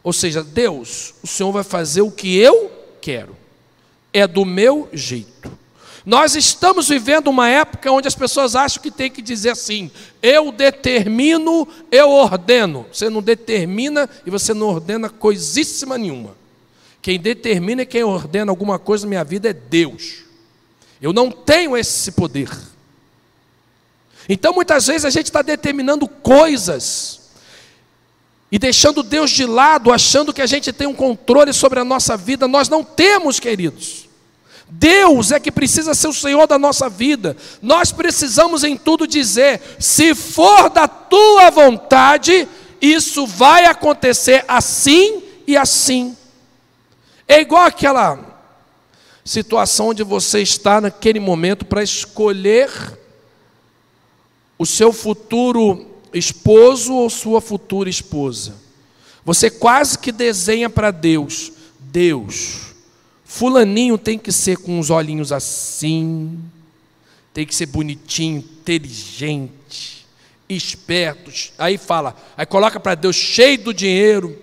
Ou 0.03 0.13
seja, 0.13 0.43
Deus, 0.43 1.13
o 1.23 1.27
Senhor 1.27 1.51
vai 1.51 1.63
fazer 1.63 2.01
o 2.01 2.11
que 2.11 2.37
eu 2.37 2.71
quero, 3.01 3.35
é 4.13 4.25
do 4.25 4.45
meu 4.45 4.89
jeito. 4.93 5.59
Nós 6.05 6.35
estamos 6.35 6.87
vivendo 6.87 7.27
uma 7.27 7.49
época 7.49 7.91
onde 7.91 8.07
as 8.07 8.15
pessoas 8.15 8.55
acham 8.55 8.81
que 8.81 8.89
tem 8.89 9.11
que 9.11 9.21
dizer 9.21 9.51
assim: 9.51 9.91
eu 10.23 10.51
determino, 10.51 11.67
eu 11.91 12.09
ordeno. 12.09 12.85
Você 12.91 13.09
não 13.09 13.21
determina 13.21 14.09
e 14.25 14.29
você 14.29 14.53
não 14.53 14.67
ordena 14.67 15.09
coisíssima 15.09 15.97
nenhuma. 15.97 16.35
Quem 17.01 17.19
determina 17.19 17.83
e 17.83 17.85
quem 17.85 18.03
ordena 18.03 18.51
alguma 18.51 18.79
coisa 18.79 19.05
na 19.05 19.09
minha 19.09 19.23
vida 19.23 19.49
é 19.49 19.53
Deus. 19.53 20.23
Eu 21.01 21.13
não 21.13 21.29
tenho 21.29 21.77
esse 21.77 22.11
poder. 22.13 22.49
Então 24.29 24.53
muitas 24.53 24.85
vezes 24.85 25.05
a 25.05 25.09
gente 25.09 25.25
está 25.25 25.41
determinando 25.41 26.07
coisas 26.07 27.19
e 28.51 28.59
deixando 28.59 29.01
Deus 29.01 29.31
de 29.31 29.45
lado, 29.45 29.91
achando 29.91 30.31
que 30.31 30.41
a 30.41 30.45
gente 30.45 30.71
tem 30.71 30.87
um 30.87 30.93
controle 30.93 31.51
sobre 31.51 31.79
a 31.79 31.83
nossa 31.83 32.15
vida. 32.15 32.47
Nós 32.47 32.69
não 32.69 32.83
temos, 32.83 33.39
queridos. 33.39 34.07
Deus 34.69 35.31
é 35.31 35.39
que 35.39 35.51
precisa 35.51 35.95
ser 35.95 36.07
o 36.07 36.13
Senhor 36.13 36.45
da 36.45 36.59
nossa 36.59 36.87
vida. 36.87 37.35
Nós 37.59 37.91
precisamos 37.91 38.63
em 38.63 38.77
tudo 38.77 39.07
dizer: 39.07 39.59
se 39.79 40.13
for 40.13 40.69
da 40.69 40.87
tua 40.87 41.49
vontade, 41.49 42.47
isso 42.79 43.25
vai 43.25 43.65
acontecer 43.65 44.45
assim 44.47 45.23
e 45.47 45.57
assim. 45.57 46.15
É 47.27 47.41
igual 47.41 47.65
aquela 47.65 48.19
situação 49.25 49.87
onde 49.87 50.03
você 50.03 50.39
está 50.41 50.79
naquele 50.79 51.19
momento 51.19 51.65
para 51.65 51.81
escolher 51.81 52.98
o 54.59 54.65
seu 54.65 54.91
futuro 54.91 55.87
esposo 56.13 56.93
ou 56.93 57.09
sua 57.09 57.39
futura 57.39 57.89
esposa. 57.89 58.55
Você 59.23 59.49
quase 59.49 59.97
que 59.97 60.11
desenha 60.11 60.69
para 60.69 60.91
Deus: 60.91 61.53
Deus, 61.79 62.73
Fulaninho 63.23 63.97
tem 63.97 64.19
que 64.19 64.33
ser 64.33 64.57
com 64.57 64.77
os 64.77 64.89
olhinhos 64.89 65.31
assim, 65.31 66.37
tem 67.33 67.45
que 67.45 67.55
ser 67.55 67.67
bonitinho, 67.67 68.39
inteligente, 68.39 70.05
esperto. 70.49 71.31
Aí 71.57 71.77
fala, 71.77 72.15
aí 72.35 72.45
coloca 72.45 72.79
para 72.79 72.95
Deus 72.95 73.15
cheio 73.15 73.63
do 73.63 73.73
dinheiro 73.73 74.37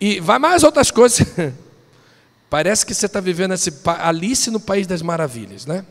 e 0.00 0.18
vai 0.18 0.38
mais 0.38 0.64
outras 0.64 0.90
coisas. 0.90 1.26
Parece 2.50 2.84
que 2.84 2.94
você 2.94 3.06
está 3.06 3.20
vivendo 3.20 3.52
esse 3.52 3.70
Alice 3.84 4.50
no 4.50 4.58
País 4.58 4.86
das 4.86 5.02
Maravilhas, 5.02 5.66
né? 5.66 5.84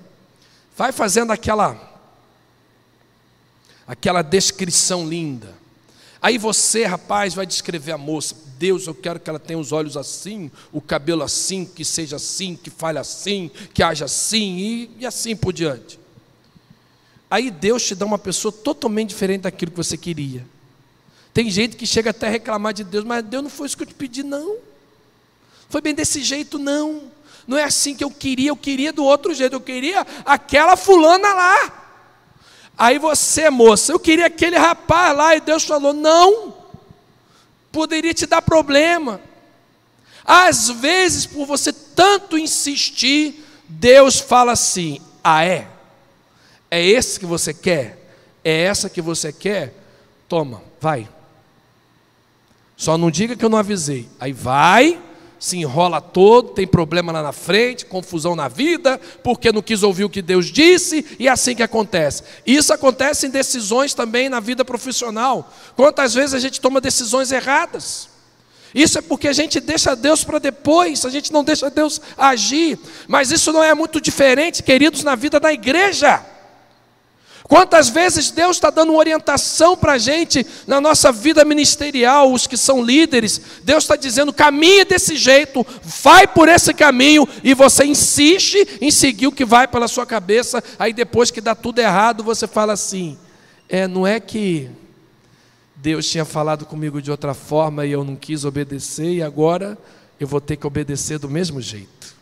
Vai 0.78 0.92
fazendo 0.92 1.32
aquela 1.32 1.96
aquela 3.88 4.22
descrição 4.22 5.08
linda. 5.08 5.56
Aí 6.22 6.38
você, 6.38 6.86
rapaz, 6.86 7.34
vai 7.34 7.46
descrever 7.46 7.94
a 7.94 7.98
moça. 7.98 8.36
Deus, 8.60 8.86
eu 8.86 8.94
quero 8.94 9.20
que 9.20 9.30
ela 9.30 9.40
tenha 9.40 9.58
os 9.58 9.72
olhos 9.72 9.96
assim, 9.96 10.52
o 10.72 10.82
cabelo 10.82 11.24
assim, 11.24 11.66
que 11.66 11.86
seja 11.86 12.18
assim, 12.18 12.56
que 12.56 12.70
fale 12.70 13.00
assim, 13.00 13.50
que 13.74 13.82
haja 13.82 14.06
assim 14.06 14.58
e, 14.58 14.92
e 15.00 15.06
assim 15.06 15.36
por 15.36 15.54
diante. 15.54 16.00
Aí 17.30 17.50
Deus 17.50 17.84
te 17.84 17.96
dá 17.96 18.06
uma 18.06 18.18
pessoa 18.18 18.52
totalmente 18.52 19.10
diferente 19.10 19.42
daquilo 19.42 19.72
que 19.72 19.78
você 19.78 19.98
queria. 19.98 20.46
Tem 21.34 21.50
gente 21.50 21.76
que 21.76 21.86
chega 21.88 22.10
até 22.10 22.28
a 22.28 22.32
reclamar 22.32 22.74
de 22.74 22.84
Deus, 22.84 23.04
mas 23.04 23.24
Deus 23.24 23.44
não 23.44 23.50
foi 23.50 23.68
isso 23.68 23.78
que 23.78 23.84
eu 23.84 23.88
te 23.88 23.94
pedi, 23.94 24.24
não. 24.24 24.58
Foi 25.70 25.82
bem 25.82 25.94
desse 25.94 26.24
jeito, 26.24 26.58
não. 26.58 27.12
Não 27.48 27.58
é 27.58 27.64
assim 27.64 27.96
que 27.96 28.04
eu 28.04 28.12
queria, 28.12 28.50
eu 28.50 28.58
queria 28.58 28.92
do 28.92 29.06
outro 29.06 29.34
jeito, 29.34 29.54
eu 29.54 29.62
queria 29.62 30.06
aquela 30.26 30.76
fulana 30.76 31.34
lá. 31.34 31.84
Aí 32.78 33.00
você, 33.00 33.50
moça, 33.50 33.94
eu 33.94 34.00
queria 34.00 34.28
aquele 34.28 34.58
rapaz 34.58 35.18
lá, 35.18 35.36
e 35.36 35.40
Deus 35.40 35.64
falou: 35.64 35.94
não, 35.94 36.54
poderia 37.72 38.14
te 38.14 38.26
dar 38.26 38.42
problema. 38.42 39.22
Às 40.26 40.70
vezes, 40.70 41.26
por 41.26 41.46
você 41.46 41.72
tanto 41.72 42.38
insistir, 42.38 43.46
Deus 43.68 44.20
fala 44.20 44.52
assim: 44.52 45.02
ah, 45.24 45.46
é? 45.46 45.70
É 46.70 46.86
esse 46.86 47.18
que 47.18 47.26
você 47.26 47.54
quer? 47.54 47.98
É 48.44 48.64
essa 48.64 48.90
que 48.90 49.02
você 49.02 49.32
quer? 49.32 49.74
Toma, 50.28 50.62
vai. 50.82 51.08
Só 52.76 52.98
não 52.98 53.10
diga 53.10 53.36
que 53.36 53.44
eu 53.44 53.50
não 53.50 53.58
avisei. 53.58 54.08
Aí 54.20 54.34
vai, 54.34 55.02
se 55.40 55.58
enrola 55.58 56.02
todo, 56.02 56.50
tem 56.50 56.66
problema 56.66 57.12
lá 57.12 57.22
na 57.22 57.32
frente, 57.32 57.86
confusão 57.86 58.36
na 58.36 58.48
vida, 58.48 59.00
porque 59.24 59.52
não 59.52 59.62
quis 59.62 59.84
ouvir 59.84 60.04
o 60.04 60.10
que 60.10 60.22
Deus 60.22 60.48
disse, 60.48 61.06
e 61.20 61.28
é 61.28 61.32
assim 61.32 61.56
que 61.56 61.64
acontece. 61.64 62.24
Isso 62.46 62.74
acontece 62.74 63.28
em 63.28 63.30
decisões 63.30 63.94
também 63.94 64.30
na 64.30 64.40
vida 64.40 64.66
profissional. 64.66 65.52
Quantas 65.76 66.14
vezes 66.14 66.34
a 66.34 66.40
gente 66.40 66.60
toma 66.60 66.82
decisões 66.82 67.32
erradas? 67.32 68.10
Isso 68.74 69.00
é 69.00 69.02
porque 69.02 69.28
a 69.28 69.34
gente 69.34 69.60
deixa 69.60 69.96
Deus 69.96 70.24
para 70.24 70.40
depois, 70.40 71.06
a 71.06 71.10
gente 71.10 71.32
não 71.32 71.44
deixa 71.44 71.70
Deus 71.70 72.02
agir. 72.18 72.78
Mas 73.08 73.32
isso 73.32 73.52
não 73.52 73.64
é 73.64 73.74
muito 73.74 74.02
diferente, 74.02 74.62
queridos, 74.62 75.04
na 75.04 75.16
vida 75.16 75.40
da 75.40 75.52
igreja. 75.54 76.24
Quantas 77.48 77.88
vezes 77.88 78.30
Deus 78.30 78.58
está 78.58 78.70
dando 78.70 78.94
orientação 78.94 79.78
para 79.78 79.94
a 79.94 79.98
gente 79.98 80.46
na 80.68 80.82
nossa 80.82 81.14
vida 81.14 81.46
ministerial, 81.46 82.34
os 82.34 82.46
que 82.46 82.58
são 82.58 82.84
líderes, 82.84 83.40
Deus 83.64 83.86
está 83.86 83.96
dizendo: 83.96 84.34
caminhe 84.34 84.84
desse 84.84 85.16
jeito, 85.16 85.66
vai 85.82 86.28
por 86.28 86.50
esse 86.50 86.74
caminho, 86.74 87.28
e 87.42 87.54
você 87.54 87.86
insiste 87.86 88.80
em 88.82 88.92
seguir 88.92 89.28
o 89.28 89.32
que 89.32 89.46
vai 89.46 89.66
pela 89.66 89.88
sua 89.88 90.06
cabeça, 90.06 90.62
aí 90.78 90.92
depois 90.92 91.32
que 91.32 91.40
dá 91.40 91.56
tudo 91.56 91.80
errado, 91.80 92.22
você 92.22 92.46
fala 92.46 92.74
assim: 92.74 93.18
é, 93.70 93.88
não 93.88 94.06
é 94.06 94.20
que 94.20 94.70
Deus 95.74 96.10
tinha 96.10 96.26
falado 96.26 96.66
comigo 96.66 97.02
de 97.02 97.12
outra 97.12 97.34
forma 97.34 97.86
e 97.86 97.94
eu 97.94 98.04
não 98.04 98.18
quis 98.18 98.44
obedecer, 98.44 99.14
e 99.14 99.24
agora 99.24 99.78
eu 100.20 100.28
vou 100.28 100.42
ter 100.42 100.58
que 100.58 100.68
obedecer 100.68 101.18
do 101.18 101.30
mesmo 101.30 101.62
jeito. 101.62 102.14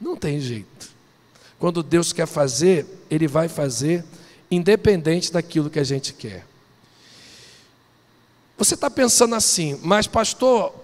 Não 0.00 0.14
tem 0.14 0.38
jeito. 0.38 0.94
Quando 1.58 1.82
Deus 1.82 2.12
quer 2.12 2.26
fazer, 2.26 2.86
Ele 3.10 3.26
vai 3.26 3.48
fazer 3.48 4.04
independente 4.50 5.32
daquilo 5.32 5.70
que 5.70 5.78
a 5.78 5.84
gente 5.84 6.12
quer. 6.12 6.46
Você 8.56 8.74
está 8.74 8.88
pensando 8.88 9.34
assim, 9.34 9.78
mas 9.82 10.06
pastor, 10.06 10.74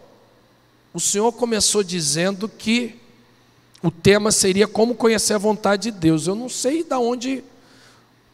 o 0.92 0.99
senhor 0.99 1.33
começou 1.33 1.83
dizendo 1.83 2.49
que 2.49 2.99
o 3.83 3.90
tema 3.90 4.33
seria 4.33 4.66
como 4.66 4.94
conhecer 4.94 5.35
a 5.35 5.38
vontade 5.38 5.90
de 5.90 5.99
Deus. 5.99 6.27
Eu 6.27 6.35
não 6.35 6.49
sei 6.49 6.83
de 6.83 6.94
onde 6.94 7.44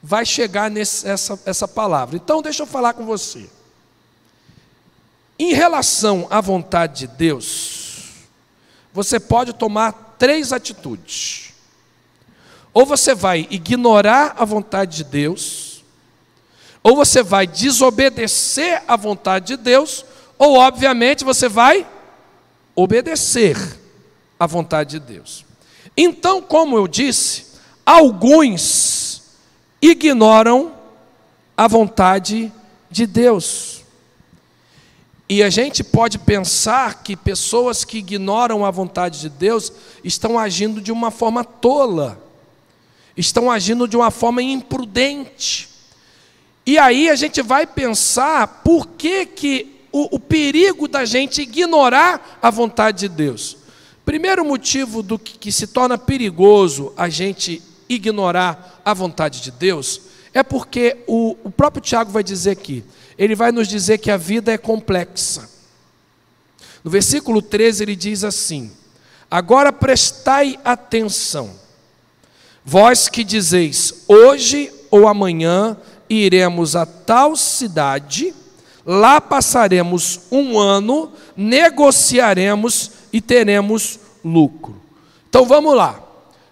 vai 0.03 0.25
chegar 0.25 0.71
nesse, 0.71 1.07
essa, 1.07 1.39
essa 1.45 1.69
palavra. 1.69 2.17
Então, 2.17 2.43
deixa 2.43 2.63
eu 2.63 2.67
falar 2.67 2.95
com 2.95 3.05
você. 3.05 3.49
Em 5.39 5.53
relação 5.53 6.27
à 6.31 6.41
vontade 6.41 7.01
de 7.01 7.07
Deus, 7.09 8.13
você 8.93 9.21
pode 9.21 9.53
tomar 9.53 10.17
três 10.19 10.53
atitudes. 10.53 11.53
Ou 12.77 12.85
você 12.85 13.15
vai 13.15 13.49
ignorar 13.51 14.35
a 14.37 14.45
vontade 14.45 14.99
de 14.99 15.05
Deus, 15.05 15.83
ou 16.83 16.95
você 16.95 17.23
vai 17.23 17.47
desobedecer 17.47 18.83
à 18.87 18.97
vontade 18.97 19.47
de 19.47 19.57
Deus, 19.57 20.05
ou 20.37 20.59
obviamente 20.59 21.25
você 21.25 21.49
vai 21.49 21.87
obedecer 22.75 23.57
à 24.39 24.47
vontade 24.47 25.01
de 25.01 25.15
Deus. 25.15 25.43
Então, 25.97 26.43
como 26.43 26.77
eu 26.77 26.87
disse, 26.87 27.47
alguns 27.87 29.23
ignoram 29.81 30.75
a 31.57 31.67
vontade 31.67 32.53
de 32.91 33.07
Deus. 33.07 33.85
E 35.31 35.43
a 35.43 35.49
gente 35.49 35.83
pode 35.83 36.19
pensar 36.19 37.03
que 37.03 37.17
pessoas 37.17 37.87
que 37.87 37.97
ignoram 37.97 38.67
a 38.67 38.71
vontade 38.71 39.19
de 39.19 39.31
Deus 39.31 39.73
estão 40.05 40.39
agindo 40.39 40.79
de 40.79 40.93
uma 40.93 41.11
forma 41.11 41.43
tola 41.43 42.26
estão 43.17 43.51
agindo 43.51 43.89
de 43.89 43.97
uma 43.97 44.11
forma 44.11 44.43
imprudente. 44.43 45.69
E 46.67 46.79
aí 46.79 47.09
a 47.09 47.15
gente 47.15 47.41
vai 47.43 47.67
pensar 47.67 48.63
por 48.65 48.87
que, 48.89 49.25
que 49.25 49.77
o, 49.93 50.17
o 50.17 50.21
perigo 50.21 50.87
da 50.87 51.05
gente 51.05 51.43
ignorar 51.43 52.39
a 52.43 52.51
vontade 52.51 53.01
de 53.01 53.09
Deus. 53.09 53.57
Primeiro 54.05 54.45
motivo 54.45 55.03
do 55.03 55.19
que, 55.19 55.39
que 55.39 55.51
se 55.51 55.69
torna 55.69 55.97
perigoso 55.97 56.93
a 56.97 57.09
gente 57.09 57.63
ignorar 57.89 58.83
a 58.85 58.93
vontade 58.93 59.41
de 59.41 59.51
Deus 59.51 60.03
é 60.35 60.43
porque 60.43 60.99
o, 61.07 61.37
o 61.45 61.51
próprio 61.51 61.83
Tiago 61.83 62.11
vai 62.11 62.23
dizer 62.23 62.51
aqui, 62.51 62.85
ele 63.17 63.35
vai 63.35 63.51
nos 63.51 63.67
dizer 63.67 63.99
que 63.99 64.11
a 64.11 64.19
vida 64.19 64.53
é 64.53 64.59
complexa. 64.59 65.49
No 66.85 66.91
versículo 66.91 67.41
13 67.41 67.83
ele 67.83 67.97
diz 67.97 68.23
assim: 68.23 68.71
Agora 69.31 69.73
prestai 69.73 70.59
atenção 70.63 71.66
Vós 72.69 73.09
que 73.09 73.23
dizeis, 73.23 74.03
hoje 74.09 74.73
ou 74.91 75.07
amanhã 75.07 75.77
iremos 76.11 76.75
a 76.75 76.85
tal 76.85 77.37
cidade, 77.37 78.35
lá 78.85 79.21
passaremos 79.21 80.23
um 80.33 80.59
ano, 80.59 81.13
negociaremos 81.37 82.91
e 83.13 83.21
teremos 83.21 84.01
lucro. 84.25 84.75
Então 85.29 85.47
vamos 85.47 85.77
lá. 85.77 86.03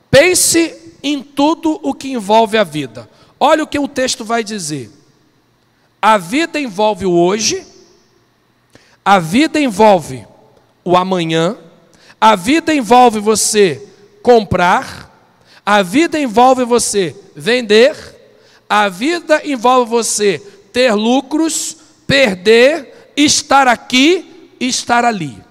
Pense 0.09 0.94
em 1.03 1.20
tudo 1.20 1.81
o 1.83 1.92
que 1.92 2.12
envolve 2.12 2.57
a 2.57 2.62
vida. 2.62 3.11
Olha 3.40 3.64
o 3.64 3.66
que 3.66 3.81
o 3.81 3.88
texto 3.88 4.24
vai 4.24 4.44
dizer. 4.44 4.92
A 6.00 6.16
vida 6.16 6.61
envolve 6.61 7.05
o 7.07 7.12
hoje, 7.12 7.66
a 9.05 9.18
vida 9.18 9.59
envolve 9.59 10.24
o 10.85 10.96
amanhã, 10.96 11.57
a 12.20 12.37
vida 12.37 12.72
envolve 12.72 13.18
você 13.18 13.88
comprar, 14.22 15.12
a 15.64 15.83
vida 15.83 16.18
envolve 16.18 16.64
você 16.64 17.16
vender, 17.35 17.96
a 18.68 18.88
vida 18.88 19.40
envolve 19.44 19.90
você 19.90 20.38
ter 20.72 20.92
lucros, 20.92 21.77
perder, 22.07 23.12
estar 23.16 23.68
aqui 23.68 24.53
e 24.61 24.66
estar 24.66 25.05
ali. 25.05 25.42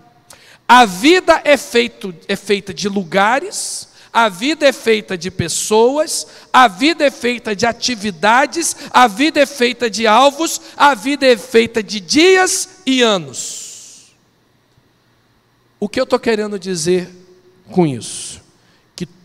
A 0.68 0.86
vida 0.86 1.42
é, 1.44 1.58
feito, 1.58 2.14
é 2.28 2.36
feita 2.36 2.74
de 2.74 2.88
lugares, 2.88 3.88
a 4.12 4.30
vida 4.30 4.68
é 4.68 4.72
feita 4.72 5.18
de 5.18 5.32
pessoas, 5.32 6.28
a 6.52 6.68
vida 6.68 7.04
é 7.04 7.10
feita 7.10 7.56
de 7.56 7.66
atividades, 7.66 8.76
a 8.92 9.08
vida 9.08 9.40
é 9.40 9.46
feita 9.46 9.90
de 9.90 10.06
alvos, 10.06 10.62
a 10.78 10.94
vida 10.94 11.26
é 11.26 11.36
feita 11.36 11.82
de 11.82 12.00
dias 12.00 12.70
e 12.86 13.02
anos. 13.02 14.14
O 15.80 15.90
que 15.90 16.00
eu 16.00 16.04
estou 16.04 16.20
querendo 16.20 16.60
dizer 16.60 17.10
com 17.72 17.88
isso? 17.88 18.43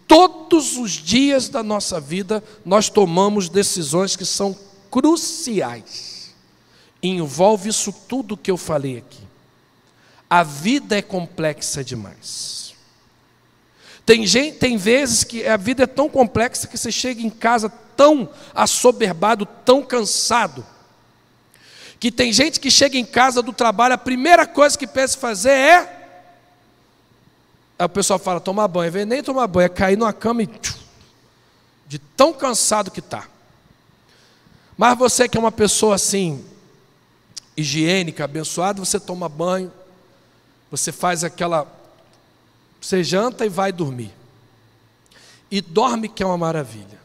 Todos 0.08 0.78
os 0.78 0.92
dias 0.92 1.50
da 1.50 1.62
nossa 1.62 2.00
vida 2.00 2.42
nós 2.64 2.88
tomamos 2.88 3.50
decisões 3.50 4.16
que 4.16 4.24
são 4.24 4.56
cruciais. 4.90 6.34
Envolve 7.02 7.68
isso 7.68 7.92
tudo 7.92 8.36
que 8.36 8.50
eu 8.50 8.56
falei 8.56 8.96
aqui. 8.98 9.20
A 10.28 10.42
vida 10.42 10.96
é 10.96 11.02
complexa 11.02 11.84
demais. 11.84 12.74
Tem, 14.04 14.26
gente, 14.26 14.56
tem 14.56 14.78
vezes 14.78 15.22
que 15.22 15.46
a 15.46 15.58
vida 15.58 15.84
é 15.84 15.86
tão 15.86 16.08
complexa 16.08 16.66
que 16.66 16.78
você 16.78 16.90
chega 16.90 17.20
em 17.20 17.28
casa 17.28 17.68
tão 17.68 18.30
assoberbado, 18.54 19.44
tão 19.44 19.82
cansado, 19.82 20.64
que 22.00 22.10
tem 22.10 22.32
gente 22.32 22.58
que 22.58 22.70
chega 22.70 22.96
em 22.96 23.04
casa 23.04 23.42
do 23.42 23.52
trabalho, 23.52 23.94
a 23.94 23.98
primeira 23.98 24.46
coisa 24.46 24.78
que 24.78 24.86
pensa 24.86 25.18
fazer 25.18 25.50
é 25.50 25.97
Aí 27.78 27.86
o 27.86 27.88
pessoal 27.88 28.18
fala, 28.18 28.40
tomar 28.40 28.66
banho. 28.66 28.90
Vem 28.90 29.04
nem 29.04 29.22
tomar 29.22 29.46
banho, 29.46 29.66
é 29.66 29.68
cair 29.68 29.96
numa 29.96 30.12
cama 30.12 30.42
e. 30.42 30.50
De 31.86 31.98
tão 31.98 32.32
cansado 32.32 32.90
que 32.90 33.00
está. 33.00 33.28
Mas 34.76 34.98
você 34.98 35.28
que 35.28 35.36
é 35.38 35.40
uma 35.40 35.52
pessoa 35.52 35.94
assim, 35.94 36.44
higiênica, 37.56 38.24
abençoada, 38.24 38.84
você 38.84 39.00
toma 39.00 39.28
banho, 39.28 39.72
você 40.70 40.92
faz 40.92 41.24
aquela. 41.24 41.66
Você 42.80 43.02
janta 43.02 43.46
e 43.46 43.48
vai 43.48 43.72
dormir. 43.72 44.12
E 45.50 45.60
dorme 45.60 46.08
que 46.08 46.22
é 46.22 46.26
uma 46.26 46.36
maravilha. 46.36 46.98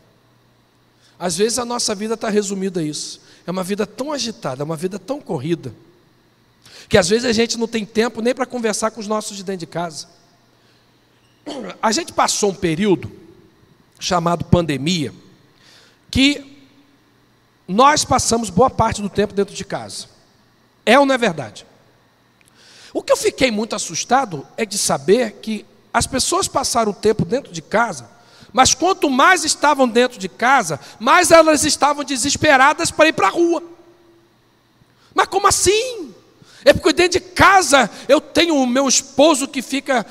Às 1.17 1.37
vezes 1.37 1.57
a 1.57 1.65
nossa 1.65 1.95
vida 1.95 2.15
está 2.15 2.29
resumida 2.29 2.81
a 2.81 2.83
isso. 2.83 3.21
É 3.47 3.51
uma 3.51 3.63
vida 3.63 3.85
tão 3.85 4.11
agitada, 4.11 4.61
é 4.61 4.65
uma 4.65 4.75
vida 4.75 4.99
tão 4.99 5.21
corrida, 5.21 5.73
que 6.89 6.97
às 6.97 7.09
vezes 7.09 7.25
a 7.25 7.31
gente 7.31 7.57
não 7.57 7.67
tem 7.67 7.85
tempo 7.85 8.21
nem 8.21 8.33
para 8.33 8.45
conversar 8.45 8.91
com 8.91 8.99
os 8.99 9.07
nossos 9.07 9.37
de 9.37 9.43
dentro 9.43 9.61
de 9.61 9.67
casa. 9.67 10.07
A 11.81 11.91
gente 11.91 12.13
passou 12.13 12.51
um 12.51 12.55
período 12.55 13.11
chamado 13.99 14.45
pandemia, 14.45 15.13
que 16.09 16.53
nós 17.67 18.03
passamos 18.05 18.49
boa 18.49 18.69
parte 18.69 19.01
do 19.01 19.09
tempo 19.09 19.33
dentro 19.33 19.55
de 19.55 19.65
casa. 19.65 20.07
É 20.85 20.99
ou 20.99 21.05
não 21.05 21.15
é 21.15 21.17
verdade? 21.17 21.65
O 22.93 23.01
que 23.01 23.11
eu 23.11 23.17
fiquei 23.17 23.49
muito 23.49 23.75
assustado 23.75 24.45
é 24.55 24.65
de 24.65 24.77
saber 24.77 25.39
que 25.41 25.65
as 25.93 26.05
pessoas 26.05 26.47
passaram 26.47 26.91
o 26.91 26.95
tempo 26.95 27.25
dentro 27.25 27.51
de 27.51 27.61
casa, 27.61 28.09
mas 28.51 28.73
quanto 28.73 29.09
mais 29.09 29.43
estavam 29.43 29.87
dentro 29.87 30.19
de 30.19 30.29
casa, 30.29 30.79
mais 30.99 31.31
elas 31.31 31.63
estavam 31.63 32.03
desesperadas 32.03 32.91
para 32.91 33.09
ir 33.09 33.13
para 33.13 33.27
a 33.27 33.31
rua. 33.31 33.63
Mas 35.13 35.27
como 35.27 35.47
assim? 35.47 36.13
É 36.65 36.73
porque 36.73 36.93
dentro 36.93 37.19
de 37.19 37.25
casa 37.25 37.89
eu 38.07 38.21
tenho 38.21 38.55
o 38.55 38.67
meu 38.67 38.87
esposo 38.87 39.47
que 39.47 39.61
fica 39.61 40.05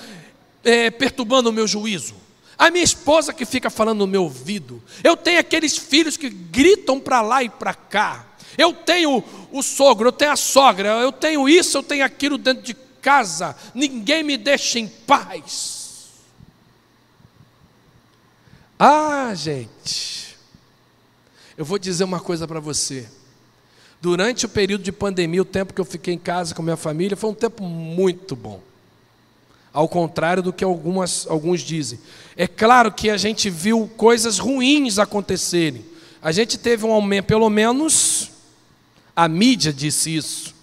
é, 0.65 0.91
perturbando 0.91 1.51
o 1.51 1.53
meu 1.53 1.67
juízo. 1.67 2.15
A 2.59 2.71
minha 2.71 2.85
esposa 2.85 3.33
que 3.33 3.45
fica 3.45 3.71
falando 3.71 4.01
no 4.01 4.07
meu 4.07 4.25
ouvido. 4.25 4.83
Eu 5.03 5.17
tenho 5.17 5.41
aqueles 5.41 5.77
filhos 5.77 6.17
que 6.17 6.29
gritam 6.29 7.01
para 7.01 7.21
lá 7.21 7.43
e 7.43 7.49
para 7.49 7.75
cá. 7.75 8.27
Eu 8.57 8.73
tenho 8.73 9.25
o 9.51 9.63
sogro, 9.63 10.09
eu 10.09 10.13
tenho 10.13 10.33
a 10.33 10.37
sogra, 10.37 10.89
eu 11.01 11.11
tenho 11.11 11.49
isso, 11.49 11.79
eu 11.79 11.83
tenho 11.83 12.05
aquilo 12.05 12.37
dentro 12.37 12.63
de 12.63 12.75
casa. 12.75 13.57
Ninguém 13.75 14.23
me 14.23 14.37
deixa 14.37 14.79
em 14.79 14.87
paz. 14.87 16.11
Ah, 18.79 19.33
gente. 19.35 20.37
Eu 21.57 21.65
vou 21.65 21.79
dizer 21.79 22.05
uma 22.05 22.21
coisa 22.21 22.47
para 22.47 22.61
você. 22.61 23.09
Durante 24.01 24.47
o 24.47 24.49
período 24.49 24.83
de 24.83 24.91
pandemia, 24.91 25.43
o 25.43 25.45
tempo 25.45 25.73
que 25.73 25.81
eu 25.81 25.85
fiquei 25.85 26.15
em 26.15 26.19
casa 26.19 26.55
com 26.55 26.63
minha 26.63 26.77
família, 26.77 27.17
foi 27.17 27.31
um 27.31 27.35
tempo 27.35 27.63
muito 27.63 28.35
bom. 28.35 28.61
Ao 29.73 29.89
contrário 29.89 30.43
do 30.43 30.53
que 30.53 30.63
algumas, 30.63 31.27
alguns 31.27 31.61
dizem. 31.61 31.99
É 32.37 32.47
claro 32.47 32.93
que 32.93 33.09
a 33.09 33.17
gente 33.17 33.49
viu 33.49 33.91
coisas 33.97 34.39
ruins 34.39 34.99
acontecerem. 34.99 35.85
A 36.21 36.31
gente 36.31 36.59
teve 36.59 36.85
um 36.85 36.93
aumento, 36.93 37.27
pelo 37.27 37.49
menos 37.49 38.31
a 39.17 39.27
mídia 39.29 39.73
disse 39.73 40.15
isso. 40.15 40.55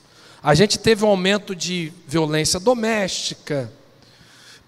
A 0.42 0.56
gente 0.56 0.80
teve 0.80 1.04
um 1.04 1.10
aumento 1.10 1.56
de 1.56 1.92
violência 2.08 2.60
doméstica, 2.60 3.72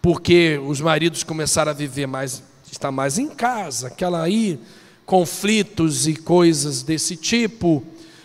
porque 0.02 0.60
os 0.66 0.82
maridos 0.82 1.24
começaram 1.24 1.72
a 1.72 1.74
viver 1.74 2.08
mais, 2.08 2.44
estar 2.70 2.92
mais 2.92 3.18
em 3.18 3.30
casa, 3.30 3.88
aquela 3.88 4.22
aí, 4.24 4.60
conflitos 5.06 6.08
e 6.08 6.16
coisas 6.16 6.84
desse 6.84 7.16
tipo. 7.16 7.84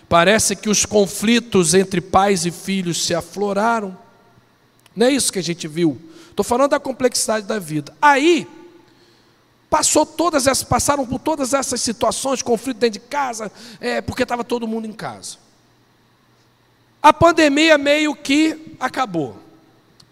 Parece 0.08 0.56
que 0.56 0.68
os 0.68 0.84
conflitos 0.84 1.74
entre 1.74 2.00
pais 2.00 2.46
e 2.46 2.50
filhos 2.50 3.04
se 3.04 3.14
afloraram. 3.14 3.96
Não 4.94 5.06
é 5.06 5.10
isso 5.10 5.32
que 5.32 5.38
a 5.38 5.42
gente 5.42 5.68
viu. 5.68 6.00
Estou 6.36 6.44
falando 6.44 6.72
da 6.72 6.78
complexidade 6.78 7.46
da 7.46 7.58
vida. 7.58 7.96
Aí, 8.00 8.46
passou 9.70 10.04
todas 10.04 10.46
essas, 10.46 10.62
passaram 10.62 11.06
por 11.06 11.18
todas 11.18 11.54
essas 11.54 11.80
situações, 11.80 12.42
conflito 12.42 12.76
dentro 12.76 13.00
de 13.00 13.06
casa, 13.06 13.50
é, 13.80 14.02
porque 14.02 14.22
estava 14.22 14.44
todo 14.44 14.68
mundo 14.68 14.86
em 14.86 14.92
casa. 14.92 15.38
A 17.02 17.10
pandemia 17.10 17.78
meio 17.78 18.14
que 18.14 18.76
acabou. 18.78 19.38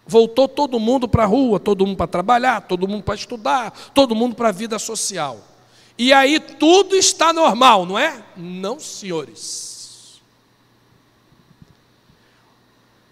Voltou 0.07 0.47
todo 0.47 0.79
mundo 0.79 1.07
para 1.07 1.25
a 1.25 1.27
rua, 1.27 1.59
todo 1.59 1.85
mundo 1.85 1.97
para 1.97 2.07
trabalhar, 2.07 2.61
todo 2.61 2.87
mundo 2.87 3.03
para 3.03 3.13
estudar, 3.13 3.71
todo 3.93 4.15
mundo 4.15 4.35
para 4.35 4.49
a 4.49 4.51
vida 4.51 4.79
social. 4.79 5.37
E 5.95 6.11
aí 6.11 6.39
tudo 6.39 6.95
está 6.95 7.31
normal, 7.31 7.85
não 7.85 7.99
é? 7.99 8.19
Não, 8.35 8.79
senhores. 8.79 9.74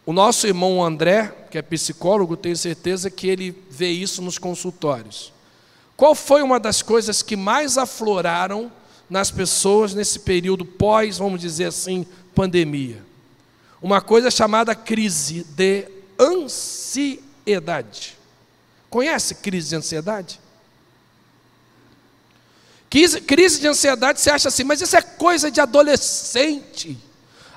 O 0.05 0.11
nosso 0.11 0.45
irmão 0.45 0.83
André, 0.83 1.33
que 1.49 1.57
é 1.57 1.61
psicólogo, 1.61 2.35
tenho 2.35 2.57
certeza 2.57 3.09
que 3.09 3.27
ele 3.27 3.57
vê 3.69 3.89
isso 3.89 4.21
nos 4.21 4.37
consultórios. 4.37 5.31
Qual 5.95 6.13
foi 6.13 6.41
uma 6.41 6.59
das 6.59 6.81
coisas 6.81 7.21
que 7.21 7.37
mais 7.37 7.77
afloraram 7.77 8.71
nas 9.09 9.31
pessoas 9.31 9.93
nesse 9.93 10.19
período 10.19 10.65
pós, 10.65 11.19
vamos 11.19 11.39
dizer 11.39 11.65
assim, 11.65 12.05
pandemia? 12.35 13.01
Uma 13.81 14.01
coisa 14.01 14.29
chamada 14.29 14.75
crise 14.75 15.43
de 15.43 15.87
ansiedade. 16.19 18.17
Conhece 18.89 19.35
crise 19.35 19.69
de 19.69 19.75
ansiedade? 19.75 20.39
Crise 22.89 23.59
de 23.59 23.67
ansiedade, 23.67 24.19
você 24.19 24.29
acha 24.29 24.49
assim, 24.49 24.63
mas 24.63 24.81
isso 24.81 24.95
é 24.95 25.01
coisa 25.01 25.49
de 25.49 25.61
adolescente. 25.61 26.97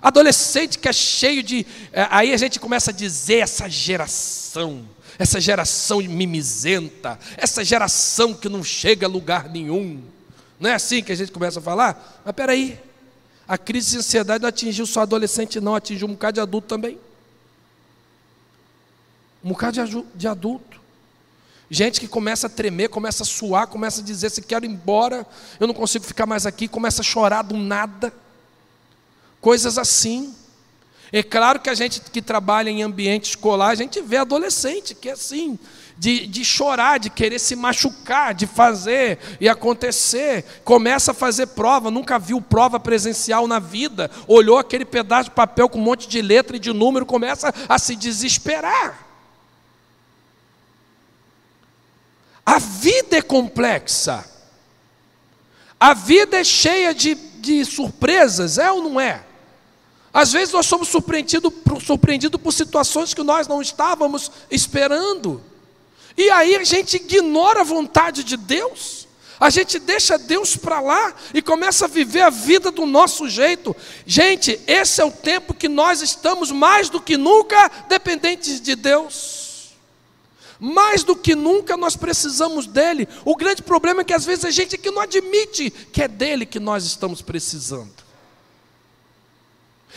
Adolescente 0.07 0.79
que 0.79 0.89
é 0.89 0.93
cheio 0.93 1.43
de. 1.43 1.67
É, 1.93 2.07
aí 2.13 2.33
a 2.33 2.37
gente 2.37 2.61
começa 2.61 2.93
a 2.93 2.95
dizer 2.95 3.39
essa 3.39 3.69
geração, 3.69 4.89
essa 5.19 5.41
geração 5.41 5.99
mimizenta, 5.99 7.19
essa 7.37 7.65
geração 7.65 8.33
que 8.33 8.49
não 8.49 8.63
chega 8.63 9.05
a 9.05 9.09
lugar 9.09 9.49
nenhum. 9.51 10.01
Não 10.61 10.71
é 10.71 10.75
assim 10.75 11.03
que 11.03 11.11
a 11.11 11.15
gente 11.17 11.33
começa 11.33 11.59
a 11.59 11.63
falar? 11.63 12.23
Mas 12.25 12.33
peraí, 12.37 12.79
a 13.49 13.59
crise 13.59 13.91
de 13.91 13.99
ansiedade 13.99 14.43
não 14.43 14.49
atingiu 14.49 14.87
só 14.87 15.01
adolescente, 15.01 15.61
não, 15.61 15.75
atingiu 15.75 16.07
um 16.07 16.13
bocado 16.13 16.35
de 16.35 16.41
adulto 16.41 16.69
também. 16.69 17.01
Um 19.43 19.49
bocado 19.49 20.07
de 20.15 20.29
adulto. 20.29 20.81
Gente 21.69 21.99
que 21.99 22.07
começa 22.07 22.47
a 22.47 22.51
tremer, 22.51 22.91
começa 22.91 23.25
a 23.25 23.27
suar, 23.27 23.67
começa 23.67 24.01
a 24.01 24.05
dizer: 24.05 24.31
se 24.31 24.41
quero 24.41 24.65
ir 24.65 24.71
embora, 24.71 25.27
eu 25.59 25.67
não 25.67 25.75
consigo 25.75 26.05
ficar 26.05 26.27
mais 26.27 26.47
aqui, 26.47 26.69
começa 26.69 27.03
a 27.03 27.05
chorar 27.05 27.43
do 27.43 27.57
nada 27.57 28.15
coisas 29.47 29.79
assim. 29.79 30.35
É 31.13 31.23
claro 31.23 31.61
que 31.61 31.71
a 31.71 31.75
gente 31.75 32.01
que 32.01 32.21
trabalha 32.21 32.69
em 32.69 32.83
ambiente 32.83 33.27
escolar, 33.27 33.69
a 33.69 33.75
gente 33.77 34.01
vê 34.01 34.17
adolescente 34.17 34.93
que 34.93 35.09
é 35.09 35.13
assim, 35.13 35.57
de, 35.97 36.27
de 36.27 36.45
chorar, 36.45 36.99
de 36.99 37.09
querer 37.09 37.39
se 37.39 37.55
machucar, 37.55 38.35
de 38.35 38.45
fazer 38.45 39.21
e 39.41 39.49
acontecer. 39.49 40.45
Começa 40.65 41.13
a 41.13 41.15
fazer 41.15 41.47
prova, 41.47 41.93
nunca 41.93 42.19
viu 42.19 42.41
prova 42.41 42.81
presencial 42.81 43.47
na 43.47 43.61
vida, 43.61 44.11
olhou 44.27 44.59
aquele 44.59 44.85
pedaço 44.85 45.31
de 45.31 45.37
papel 45.37 45.69
com 45.69 45.79
um 45.79 45.83
monte 45.83 46.09
de 46.09 46.21
letra 46.21 46.57
e 46.57 46.59
de 46.59 46.73
número, 46.73 47.07
começa 47.07 47.55
a 47.69 47.79
se 47.79 47.95
desesperar. 47.95 49.07
A 52.45 52.59
vida 52.59 53.19
é 53.19 53.23
complexa. 53.23 54.29
A 55.79 55.95
vida 55.95 56.41
é 56.41 56.43
cheia 56.43 56.93
de, 56.93 57.15
de 57.15 57.65
surpresas, 57.65 58.59
é 58.59 58.73
ou 58.73 58.83
não 58.83 59.01
é? 59.01 59.26
Às 60.17 60.33
vezes 60.33 60.55
nós 60.55 60.65
somos 60.65 60.89
surpreendidos 60.89 61.53
surpreendido 61.85 62.39
por 62.39 62.51
situações 62.51 63.13
que 63.13 63.23
nós 63.23 63.47
não 63.47 63.61
estávamos 63.61 64.33
esperando. 64.51 65.43
E 66.17 66.31
aí 66.31 66.57
a 66.57 66.65
gente 66.65 66.97
ignora 66.97 67.61
a 67.61 67.65
vontade 67.65 68.25
de 68.25 68.35
Deus. 68.35 69.07
A 69.39 69.51
gente 69.51 69.79
deixa 69.79 70.17
Deus 70.17 70.57
para 70.57 70.81
lá 70.81 71.15
e 71.35 71.43
começa 71.43 71.85
a 71.85 71.89
viver 71.89 72.23
a 72.23 72.31
vida 72.31 72.71
do 72.71 72.87
nosso 72.87 73.29
jeito. 73.29 73.77
Gente, 74.07 74.59
esse 74.67 75.03
é 75.03 75.05
o 75.05 75.13
tempo 75.13 75.53
que 75.53 75.69
nós 75.69 76.01
estamos 76.01 76.51
mais 76.51 76.89
do 76.89 76.99
que 76.99 77.19
nunca 77.19 77.71
dependentes 77.87 78.59
de 78.59 78.75
Deus. 78.75 79.75
Mais 80.59 81.05
do 81.05 81.15
que 81.15 81.35
nunca 81.35 81.77
nós 81.77 81.95
precisamos 81.95 82.67
dele. 82.67 83.07
O 83.23 83.37
grande 83.37 83.61
problema 83.61 84.01
é 84.01 84.05
que 84.05 84.15
às 84.15 84.25
vezes 84.25 84.47
a 84.47 84.51
gente 84.51 84.79
que 84.79 84.91
não 84.91 85.03
admite 85.03 85.69
que 85.93 86.01
é 86.01 86.09
dele 86.09 86.47
que 86.47 86.59
nós 86.59 86.87
estamos 86.87 87.21
precisando. 87.21 88.06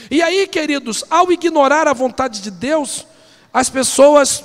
E 0.10 0.22
aí, 0.22 0.48
queridos, 0.48 1.04
ao 1.10 1.32
ignorar 1.32 1.88
a 1.88 1.94
vontade 1.94 2.42
de 2.42 2.52
Deus, 2.52 3.06
as 3.54 3.70
pessoas 3.70 4.44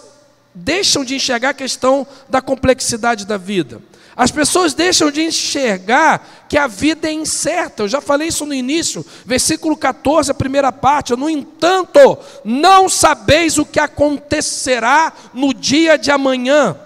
deixam 0.54 1.04
de 1.04 1.14
enxergar 1.14 1.50
a 1.50 1.54
questão 1.54 2.06
da 2.28 2.40
complexidade 2.40 3.26
da 3.26 3.36
vida. 3.36 3.80
As 4.16 4.30
pessoas 4.30 4.74
deixam 4.74 5.10
de 5.10 5.22
enxergar 5.22 6.46
que 6.48 6.56
a 6.56 6.68
vida 6.68 7.08
é 7.08 7.12
incerta. 7.12 7.82
Eu 7.82 7.88
já 7.88 8.00
falei 8.00 8.28
isso 8.28 8.46
no 8.46 8.54
início, 8.54 9.04
versículo 9.26 9.76
14, 9.76 10.30
a 10.30 10.34
primeira 10.34 10.70
parte. 10.70 11.16
No 11.16 11.28
entanto, 11.28 12.16
não 12.44 12.88
sabeis 12.88 13.58
o 13.58 13.66
que 13.66 13.80
acontecerá 13.80 15.12
no 15.32 15.52
dia 15.52 15.98
de 15.98 16.12
amanhã. 16.12 16.76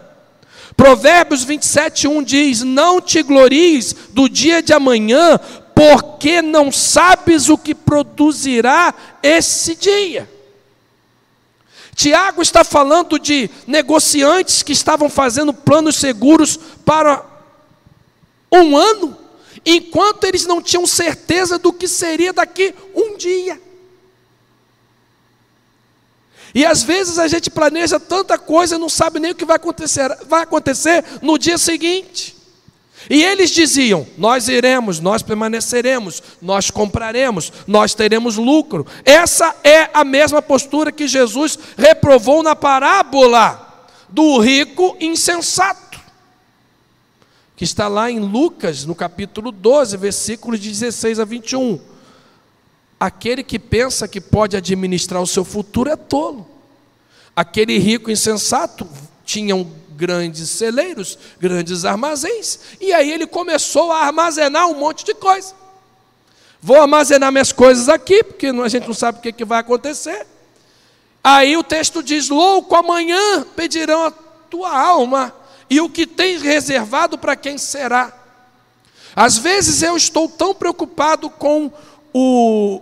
Provérbios 0.75 1.45
27, 1.45 2.09
1 2.09 2.23
diz: 2.23 2.63
Não 2.63 3.01
te 3.01 3.23
glories 3.23 3.95
do 4.11 4.27
dia 4.27 4.63
de 4.63 4.73
amanhã, 4.73 5.39
porque 5.79 6.43
não 6.43 6.73
sabes 6.73 7.49
o 7.49 7.57
que 7.57 7.73
produzirá 7.73 8.93
esse 9.23 9.77
dia. 9.77 10.29
Tiago 11.95 12.43
está 12.43 12.65
falando 12.65 13.17
de 13.17 13.49
negociantes 13.65 14.65
que 14.65 14.73
estavam 14.73 15.09
fazendo 15.09 15.55
planos 15.55 15.95
seguros 15.95 16.59
para 16.85 17.25
um 18.51 18.77
ano, 18.77 19.17
enquanto 19.65 20.25
eles 20.25 20.47
não 20.47 20.61
tinham 20.61 20.85
certeza 20.85 21.61
do 21.61 21.73
que 21.73 21.87
seria 21.87 22.33
daqui 22.33 22.75
um 22.93 23.17
dia. 23.17 23.63
E 26.53 26.67
às 26.67 26.83
vezes 26.83 27.21
a 27.21 27.29
gente 27.29 27.51
planeja 27.51 28.01
tanta 28.01 28.37
coisa 28.37 28.75
e 28.75 28.81
não 28.81 28.89
sabe 28.89 29.21
nem 29.21 29.31
o 29.31 29.35
que 29.37 29.45
vai 29.45 29.55
acontecer, 29.55 30.09
vai 30.27 30.43
acontecer 30.43 31.05
no 31.23 31.39
dia 31.39 31.57
seguinte. 31.57 32.38
E 33.11 33.23
eles 33.23 33.51
diziam: 33.51 34.07
Nós 34.17 34.49
iremos, 34.49 35.01
nós 35.01 35.23
permaneceremos, 35.23 36.23
nós 36.43 36.71
compraremos, 36.71 37.53
nós 37.67 37.95
teremos 37.95 38.37
lucro. 38.37 38.87
Essa 39.05 39.55
é 39.65 39.89
a 39.95 40.05
mesma 40.05 40.43
postura 40.43 40.93
que 40.93 41.09
Jesus 41.09 41.59
reprovou 41.77 42.43
na 42.43 42.55
parábola 42.55 43.87
do 44.09 44.39
rico 44.39 44.97
insensato, 45.01 46.01
que 47.57 47.65
está 47.65 47.89
lá 47.89 48.11
em 48.11 48.19
Lucas, 48.19 48.85
no 48.85 48.95
capítulo 48.95 49.51
12, 49.51 49.97
versículos 49.97 50.61
de 50.61 50.69
16 50.69 51.19
a 51.19 51.25
21. 51.25 51.81
Aquele 53.01 53.43
que 53.43 53.59
pensa 53.59 54.09
que 54.09 54.21
pode 54.21 54.57
administrar 54.57 55.23
o 55.23 55.27
seu 55.27 55.45
futuro 55.45 55.89
é 55.89 55.97
tolo. 55.97 56.47
Aquele 57.35 57.79
rico 57.79 58.11
insensato 58.11 58.87
tinha 59.25 59.55
um 59.55 59.71
grandes 59.99 60.49
celeiros, 60.51 61.19
grandes 61.41 61.85
armazéns. 61.85 62.61
E 62.81 62.93
aí 62.93 63.11
ele 63.11 63.27
começou 63.27 63.91
a 63.91 64.07
armazenar 64.07 64.69
um 64.69 64.75
monte 64.75 65.05
de 65.05 65.13
coisa. 65.13 65.53
Vou 66.63 66.81
armazenar 66.81 67.33
minhas 67.33 67.53
coisas 67.53 67.89
aqui, 67.89 68.23
porque 68.23 68.47
a 68.47 68.69
gente 68.69 68.87
não 68.87 68.95
sabe 68.95 69.19
o 69.19 69.21
que, 69.21 69.33
que 69.33 69.45
vai 69.45 69.59
acontecer. 69.59 70.27
Aí 71.23 71.57
o 71.57 71.65
texto 71.65 72.03
diz: 72.03 72.29
Louco, 72.29 72.75
amanhã 72.77 73.43
pedirão 73.57 74.05
a 74.05 74.11
tua 74.11 74.71
alma, 74.71 75.35
e 75.69 75.81
o 75.81 75.91
que 75.91 76.07
tens 76.07 76.43
reservado 76.43 77.19
para 77.19 77.37
quem 77.37 77.59
será? 77.59 78.13
Às 79.15 79.37
vezes 79.37 79.83
eu 79.83 79.97
estou 79.97 80.29
tão 80.29 80.55
preocupado 80.55 81.29
com 81.29 81.73
o, 82.15 82.81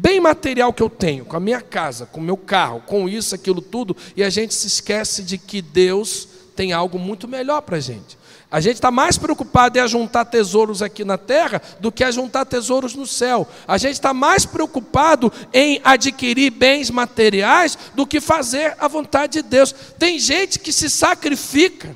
bem 0.00 0.18
material 0.18 0.72
que 0.72 0.82
eu 0.82 0.88
tenho, 0.88 1.26
com 1.26 1.36
a 1.36 1.40
minha 1.40 1.60
casa, 1.60 2.06
com 2.06 2.20
o 2.20 2.22
meu 2.22 2.36
carro, 2.36 2.82
com 2.86 3.06
isso, 3.06 3.34
aquilo 3.34 3.60
tudo, 3.60 3.94
e 4.16 4.24
a 4.24 4.30
gente 4.30 4.54
se 4.54 4.66
esquece 4.66 5.22
de 5.22 5.36
que 5.36 5.60
Deus 5.60 6.26
tem 6.56 6.72
algo 6.72 6.98
muito 6.98 7.28
melhor 7.28 7.60
para 7.60 7.76
a 7.76 7.80
gente. 7.80 8.18
A 8.50 8.60
gente 8.60 8.76
está 8.76 8.90
mais 8.90 9.18
preocupado 9.18 9.78
em 9.78 9.82
ajuntar 9.82 10.24
tesouros 10.24 10.80
aqui 10.82 11.04
na 11.04 11.18
terra 11.18 11.60
do 11.78 11.92
que 11.92 12.02
a 12.02 12.10
juntar 12.10 12.46
tesouros 12.46 12.94
no 12.94 13.06
céu. 13.06 13.46
A 13.68 13.76
gente 13.76 13.92
está 13.92 14.12
mais 14.12 14.44
preocupado 14.46 15.30
em 15.52 15.80
adquirir 15.84 16.50
bens 16.50 16.90
materiais 16.90 17.78
do 17.94 18.06
que 18.06 18.20
fazer 18.20 18.74
a 18.80 18.88
vontade 18.88 19.34
de 19.34 19.42
Deus. 19.42 19.72
Tem 19.98 20.18
gente 20.18 20.58
que 20.58 20.72
se 20.72 20.90
sacrifica. 20.90 21.94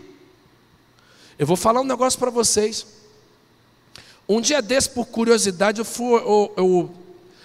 Eu 1.38 1.46
vou 1.46 1.56
falar 1.56 1.80
um 1.80 1.84
negócio 1.84 2.18
para 2.18 2.30
vocês. 2.30 2.86
Um 4.28 4.40
dia 4.40 4.62
desse, 4.62 4.90
por 4.90 5.06
curiosidade, 5.06 5.80
eu 5.80 5.84
fui, 5.84 6.14
eu, 6.14 6.52
eu, 6.56 7.03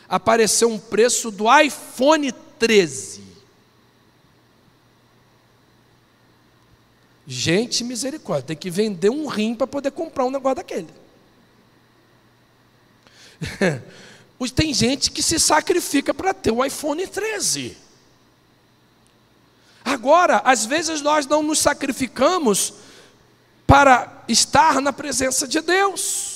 apareceu 0.09 0.69
um 0.69 0.79
preço 0.79 1.29
do 1.29 1.45
iPhone 1.59 2.31
13. 2.31 3.29
Gente, 7.27 7.83
misericórdia, 7.83 8.47
tem 8.47 8.57
que 8.57 8.71
vender 8.71 9.11
um 9.11 9.27
rim 9.27 9.53
para 9.53 9.67
poder 9.67 9.91
comprar 9.91 10.25
um 10.25 10.31
negócio 10.31 10.55
daquele. 10.55 10.89
tem 14.55 14.73
gente 14.73 15.11
que 15.11 15.21
se 15.21 15.39
sacrifica 15.39 16.11
para 16.11 16.33
ter 16.33 16.49
o 16.51 16.65
iPhone 16.65 17.05
13. 17.05 17.77
Agora, 19.85 20.41
às 20.43 20.65
vezes 20.65 21.01
nós 21.01 21.27
não 21.27 21.43
nos 21.43 21.59
sacrificamos 21.59 22.73
para 23.67 24.23
estar 24.27 24.81
na 24.81 24.91
presença 24.91 25.47
de 25.47 25.61
Deus. 25.61 26.28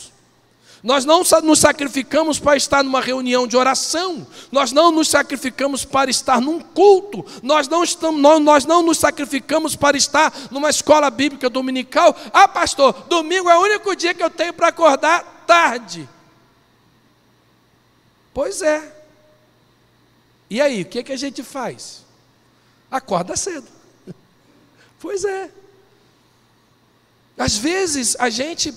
Nós 0.84 1.06
não 1.06 1.24
nos 1.44 1.60
sacrificamos 1.60 2.40
para 2.40 2.58
estar 2.58 2.84
numa 2.84 3.00
reunião 3.00 3.48
de 3.48 3.56
oração, 3.56 4.28
nós 4.52 4.74
não 4.74 4.92
nos 4.92 5.08
sacrificamos 5.08 5.86
para 5.86 6.12
estar 6.12 6.42
num 6.42 6.60
culto, 6.60 7.26
nós 7.42 7.70
não, 7.70 7.86
estamos, 7.86 8.22
nós 8.42 8.66
não 8.66 8.84
nos 8.84 8.98
sacrificamos 8.98 9.78
para 9.78 9.96
estar 9.96 10.34
numa 10.52 10.70
escola 10.70 11.10
bíblica 11.10 11.50
dominical. 11.50 12.14
Ah, 12.34 12.50
pastor, 12.50 12.92
domingo 13.08 13.50
é 13.50 13.58
o 13.58 13.62
único 13.62 13.96
dia 13.96 14.14
que 14.14 14.22
eu 14.22 14.30
tenho 14.30 14.52
para 14.52 14.68
acordar 14.68 15.46
tarde. 15.48 16.10
Pois 18.34 18.62
é. 18.62 19.04
E 20.50 20.60
aí, 20.60 20.82
o 20.82 20.86
que, 20.86 21.00
é 21.00 21.04
que 21.04 21.14
a 21.14 21.18
gente 21.18 21.42
faz? 21.44 22.04
Acorda 22.92 23.38
cedo. 23.38 23.68
Pois 25.00 25.26
é. 25.26 25.52
Às 27.38 27.58
vezes 27.58 28.16
a 28.18 28.30
gente 28.30 28.74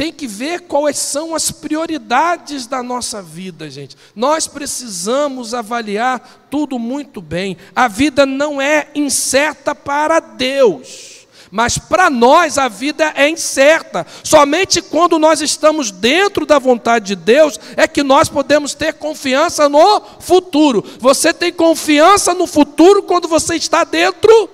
tem 0.00 0.10
que 0.10 0.26
ver 0.26 0.60
quais 0.60 0.96
são 0.96 1.34
as 1.34 1.50
prioridades 1.50 2.66
da 2.66 2.82
nossa 2.82 3.20
vida, 3.20 3.68
gente. 3.68 3.98
Nós 4.16 4.46
precisamos 4.46 5.52
avaliar 5.52 6.46
tudo 6.50 6.78
muito 6.78 7.20
bem. 7.20 7.58
A 7.76 7.86
vida 7.86 8.24
não 8.24 8.62
é 8.62 8.88
incerta 8.94 9.74
para 9.74 10.18
Deus. 10.18 11.26
Mas 11.50 11.76
para 11.76 12.08
nós 12.08 12.56
a 12.56 12.66
vida 12.66 13.12
é 13.14 13.28
incerta. 13.28 14.06
Somente 14.24 14.80
quando 14.80 15.18
nós 15.18 15.42
estamos 15.42 15.90
dentro 15.90 16.46
da 16.46 16.58
vontade 16.58 17.08
de 17.08 17.16
Deus 17.16 17.60
é 17.76 17.86
que 17.86 18.02
nós 18.02 18.26
podemos 18.26 18.72
ter 18.72 18.94
confiança 18.94 19.68
no 19.68 20.00
futuro. 20.18 20.82
Você 20.98 21.34
tem 21.34 21.52
confiança 21.52 22.32
no 22.32 22.46
futuro 22.46 23.02
quando 23.02 23.28
você 23.28 23.56
está 23.56 23.84
dentro 23.84 24.48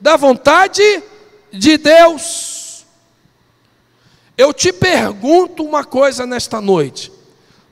da 0.00 0.16
vontade 0.16 1.02
de 1.52 1.76
Deus. 1.76 2.55
Eu 4.36 4.52
te 4.52 4.72
pergunto 4.72 5.64
uma 5.64 5.84
coisa 5.84 6.26
nesta 6.26 6.60
noite. 6.60 7.10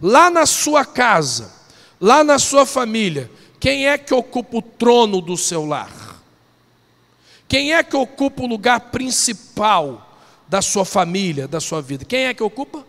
Lá 0.00 0.30
na 0.30 0.46
sua 0.46 0.84
casa, 0.84 1.52
lá 2.00 2.24
na 2.24 2.38
sua 2.38 2.64
família, 2.64 3.30
quem 3.60 3.86
é 3.86 3.98
que 3.98 4.14
ocupa 4.14 4.58
o 4.58 4.62
trono 4.62 5.20
do 5.20 5.36
seu 5.36 5.64
lar? 5.64 6.22
Quem 7.46 7.74
é 7.74 7.82
que 7.82 7.96
ocupa 7.96 8.42
o 8.42 8.46
lugar 8.46 8.80
principal 8.90 10.18
da 10.48 10.62
sua 10.62 10.84
família, 10.84 11.46
da 11.46 11.60
sua 11.60 11.80
vida? 11.80 12.04
Quem 12.04 12.26
é 12.26 12.34
que 12.34 12.42
ocupa? 12.42 12.84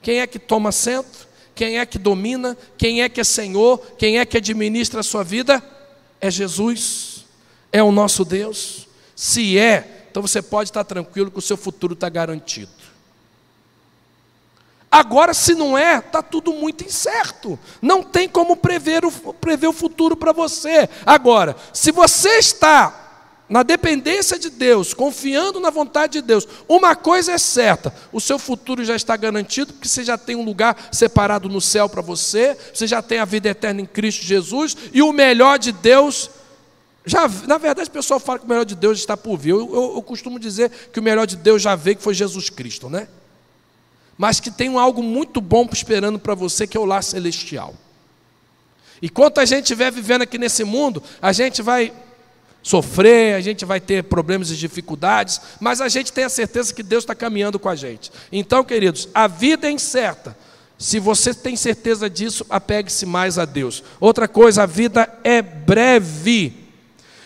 Quem 0.00 0.20
é 0.20 0.26
que 0.26 0.38
toma 0.38 0.70
assento? 0.70 1.28
Quem 1.54 1.78
é 1.78 1.86
que 1.86 1.98
domina? 1.98 2.56
Quem 2.78 3.02
é 3.02 3.08
que 3.08 3.20
é 3.20 3.24
Senhor? 3.24 3.78
Quem 3.98 4.18
é 4.18 4.24
que 4.24 4.36
administra 4.36 5.00
a 5.00 5.04
sua 5.04 5.22
vida? 5.22 5.62
É 6.20 6.30
Jesus. 6.30 7.26
É 7.70 7.82
o 7.82 7.92
nosso 7.92 8.24
Deus. 8.24 8.88
Se 9.14 9.58
é, 9.58 10.06
então 10.10 10.22
você 10.22 10.40
pode 10.40 10.70
estar 10.70 10.84
tranquilo 10.84 11.30
que 11.30 11.38
o 11.38 11.42
seu 11.42 11.56
futuro 11.56 11.94
está 11.94 12.08
garantido. 12.08 12.81
Agora, 14.92 15.32
se 15.32 15.54
não 15.54 15.76
é, 15.76 16.00
está 16.00 16.22
tudo 16.22 16.52
muito 16.52 16.84
incerto. 16.84 17.58
Não 17.80 18.02
tem 18.02 18.28
como 18.28 18.54
prever 18.54 19.06
o, 19.06 19.10
prever 19.10 19.66
o 19.66 19.72
futuro 19.72 20.14
para 20.14 20.32
você. 20.32 20.86
Agora, 21.06 21.56
se 21.72 21.90
você 21.90 22.36
está 22.36 22.98
na 23.48 23.62
dependência 23.62 24.38
de 24.38 24.50
Deus, 24.50 24.92
confiando 24.92 25.58
na 25.60 25.70
vontade 25.70 26.20
de 26.20 26.20
Deus, 26.20 26.46
uma 26.68 26.94
coisa 26.94 27.32
é 27.32 27.38
certa: 27.38 27.90
o 28.12 28.20
seu 28.20 28.38
futuro 28.38 28.84
já 28.84 28.94
está 28.94 29.16
garantido, 29.16 29.72
porque 29.72 29.88
você 29.88 30.04
já 30.04 30.18
tem 30.18 30.36
um 30.36 30.44
lugar 30.44 30.76
separado 30.92 31.48
no 31.48 31.60
céu 31.60 31.88
para 31.88 32.02
você, 32.02 32.54
você 32.74 32.86
já 32.86 33.00
tem 33.00 33.18
a 33.18 33.24
vida 33.24 33.48
eterna 33.48 33.80
em 33.80 33.86
Cristo 33.86 34.26
Jesus, 34.26 34.76
e 34.92 35.00
o 35.00 35.10
melhor 35.10 35.58
de 35.58 35.72
Deus. 35.72 36.28
Já, 37.06 37.26
na 37.48 37.56
verdade, 37.56 37.88
o 37.88 37.92
pessoal 37.92 38.20
fala 38.20 38.40
que 38.40 38.44
o 38.44 38.48
melhor 38.48 38.66
de 38.66 38.76
Deus 38.76 38.98
está 38.98 39.16
por 39.16 39.38
vir. 39.38 39.50
Eu, 39.50 39.74
eu, 39.74 39.92
eu 39.96 40.02
costumo 40.02 40.38
dizer 40.38 40.70
que 40.92 41.00
o 41.00 41.02
melhor 41.02 41.26
de 41.26 41.36
Deus 41.36 41.62
já 41.62 41.74
veio, 41.74 41.96
que 41.96 42.02
foi 42.02 42.12
Jesus 42.12 42.50
Cristo, 42.50 42.90
né? 42.90 43.08
Mas 44.16 44.40
que 44.40 44.50
tem 44.50 44.76
algo 44.78 45.02
muito 45.02 45.40
bom 45.40 45.68
esperando 45.72 46.18
para 46.18 46.34
você, 46.34 46.66
que 46.66 46.76
é 46.76 46.80
o 46.80 46.84
lar 46.84 47.02
celestial. 47.02 47.74
E 49.00 49.08
quanto 49.08 49.40
a 49.40 49.44
gente 49.44 49.64
estiver 49.64 49.90
vivendo 49.90 50.22
aqui 50.22 50.38
nesse 50.38 50.62
mundo, 50.62 51.02
a 51.20 51.32
gente 51.32 51.60
vai 51.60 51.92
sofrer, 52.62 53.34
a 53.34 53.40
gente 53.40 53.64
vai 53.64 53.80
ter 53.80 54.04
problemas 54.04 54.50
e 54.50 54.56
dificuldades, 54.56 55.40
mas 55.58 55.80
a 55.80 55.88
gente 55.88 56.12
tem 56.12 56.24
a 56.24 56.28
certeza 56.28 56.72
que 56.72 56.82
Deus 56.82 57.02
está 57.02 57.14
caminhando 57.14 57.58
com 57.58 57.68
a 57.68 57.74
gente. 57.74 58.12
Então, 58.30 58.62
queridos, 58.62 59.08
a 59.12 59.26
vida 59.26 59.66
é 59.66 59.70
incerta. 59.72 60.36
Se 60.78 60.98
você 60.98 61.34
tem 61.34 61.56
certeza 61.56 62.08
disso, 62.08 62.46
apegue-se 62.48 63.06
mais 63.06 63.38
a 63.38 63.44
Deus. 63.44 63.82
Outra 64.00 64.28
coisa, 64.28 64.62
a 64.62 64.66
vida 64.66 65.12
é 65.24 65.42
breve. 65.42 66.61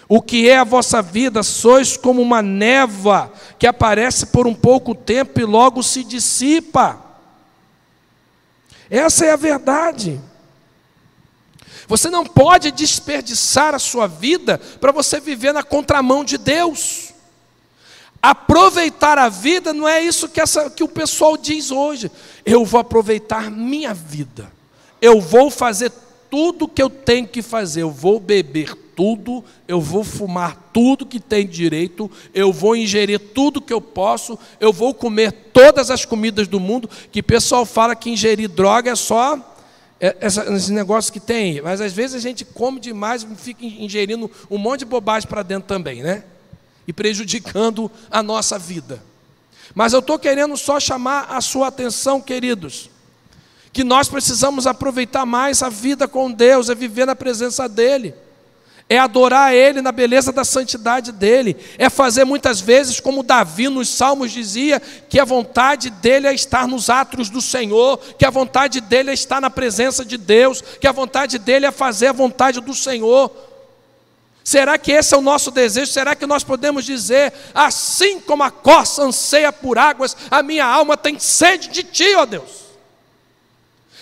O 0.09 0.23
que 0.23 0.49
é 0.49 0.59
a 0.59 0.64
vossa 0.64 1.03
vida? 1.03 1.42
Sois 1.42 1.97
como 1.97 2.23
uma 2.23 2.40
névoa 2.40 3.33
que 3.59 3.66
aparece 3.66 4.27
por 4.27 4.47
um 4.47 4.55
pouco 4.55 4.95
tempo 4.95 5.40
e 5.40 5.45
logo 5.45 5.83
se 5.83 6.05
dissipa. 6.05 7.01
Essa 8.88 9.27
é 9.27 9.33
a 9.33 9.37
verdade. 9.37 10.21
Você 11.88 12.09
não 12.09 12.25
pode 12.25 12.71
desperdiçar 12.71 13.75
a 13.75 13.79
sua 13.81 14.07
vida 14.07 14.59
para 14.81 14.92
você 14.92 15.19
viver 15.19 15.53
na 15.53 15.62
contramão 15.62 16.25
de 16.25 16.38
Deus. 16.38 17.12
Aproveitar 18.23 19.19
a 19.19 19.29
vida 19.29 19.73
não 19.73 19.87
é 19.87 20.01
isso 20.01 20.29
que, 20.29 20.40
essa, 20.40 20.71
que 20.71 20.85
o 20.85 20.88
pessoal 20.88 21.37
diz 21.37 21.71
hoje. 21.71 22.11
Eu 22.45 22.64
vou 22.64 22.81
aproveitar 22.81 23.51
minha 23.51 23.92
vida. 23.92 24.53
Eu 25.01 25.21
vou 25.21 25.51
fazer 25.51 25.92
tudo 26.31 26.69
que 26.69 26.83
eu 26.83 26.90
tenho 26.90 27.27
que 27.27 27.42
fazer. 27.42 27.83
Eu 27.83 27.90
vou 27.90 28.19
beber 28.19 28.86
tudo, 28.96 29.44
eu 29.68 29.78
vou 29.78 30.02
fumar 30.02 30.70
tudo 30.72 31.04
que 31.04 31.20
tem 31.20 31.46
direito, 31.46 32.11
eu 32.32 32.50
vou 32.50 32.74
ingerir 32.74 33.20
tudo 33.20 33.61
que 33.61 33.72
eu 33.72 33.80
posso, 33.80 34.38
eu 34.59 34.72
vou 34.72 34.94
comer 34.94 35.30
todas 35.52 35.90
as 35.90 36.06
comidas 36.06 36.48
do 36.48 36.59
mundo, 36.59 36.88
que 37.12 37.20
o 37.20 37.24
pessoal 37.24 37.66
fala 37.66 37.94
que 37.94 38.11
ingerir 38.11 38.48
droga 38.48 38.90
é 38.90 38.96
só 38.96 39.54
é, 40.00 40.16
esse 40.22 40.72
negócio 40.72 41.12
que 41.12 41.20
tem, 41.20 41.61
mas 41.61 41.80
às 41.80 41.92
vezes 41.92 42.16
a 42.16 42.18
gente 42.18 42.44
come 42.44 42.80
demais 42.80 43.22
e 43.22 43.37
fica 43.37 43.64
ingerindo 43.64 44.30
um 44.50 44.56
monte 44.56 44.80
de 44.80 44.87
bobagem 44.87 45.28
para 45.28 45.42
dentro 45.42 45.68
também, 45.68 46.02
né? 46.02 46.24
E 46.88 46.92
prejudicando 46.92 47.90
a 48.11 48.22
nossa 48.22 48.59
vida. 48.59 49.02
Mas 49.74 49.92
eu 49.92 49.98
estou 50.00 50.18
querendo 50.18 50.56
só 50.56 50.80
chamar 50.80 51.26
a 51.28 51.40
sua 51.40 51.68
atenção, 51.68 52.20
queridos, 52.20 52.88
que 53.72 53.85
nós 53.85 54.09
precisamos 54.09 54.66
aproveitar 54.66 55.26
mais 55.26 55.62
a 55.62 55.68
vida 55.68 56.09
com 56.09 56.32
Deus, 56.32 56.70
é 56.70 56.74
viver 56.74 57.04
na 57.04 57.14
presença 57.14 57.68
dEle 57.68 58.14
é 58.88 58.99
adorar 58.99 59.53
Ele 59.53 59.83
na 59.83 59.90
beleza 59.90 60.33
da 60.33 60.44
santidade 60.44 61.11
dele, 61.11 61.57
é 61.77 61.90
fazer 61.90 62.25
muitas 62.25 62.61
vezes 62.61 63.01
como 63.01 63.25
Davi 63.25 63.68
nos 63.68 63.88
Salmos 63.88 64.31
dizia, 64.31 64.81
que 65.09 65.18
a 65.18 65.25
vontade 65.25 65.90
dele 65.90 66.29
é 66.29 66.35
estar 66.35 66.68
nos 66.68 66.88
átrios 66.88 67.29
do 67.29 67.42
Senhor, 67.42 67.99
que 68.16 68.25
a 68.25 68.31
vontade 68.31 68.81
dele 68.81 69.11
é 69.11 69.14
estar 69.14 69.40
na 69.40 69.51
presença 69.51 70.05
de 70.05 70.16
Deus, 70.16 70.62
que 70.81 70.87
a 70.87 70.92
vontade 70.92 71.38
dele 71.38 71.66
é 71.66 71.72
fazer 71.72 72.09
a 72.09 72.12
vontade 72.12 72.61
do 72.61 72.75
Senhor. 72.75 73.33
Será 74.44 74.79
que 74.79 74.92
esse 74.92 75.12
é 75.12 75.18
o 75.18 75.22
nosso 75.22 75.51
desejo? 75.51 75.90
Será 75.90 76.14
que 76.14 76.25
nós 76.25 76.44
podemos 76.44 76.85
dizer, 76.85 77.33
assim 77.53 78.20
como 78.20 78.44
a 78.44 78.51
corça 78.53 79.03
anseia 79.03 79.53
por 79.53 79.77
águas, 79.77 80.16
a 80.31 80.41
minha 80.45 80.64
alma 80.64 80.97
tem 80.97 81.18
sede 81.18 81.68
de 81.68 81.82
ti, 81.82 82.14
ó 82.14 82.24
Deus? 82.24 82.66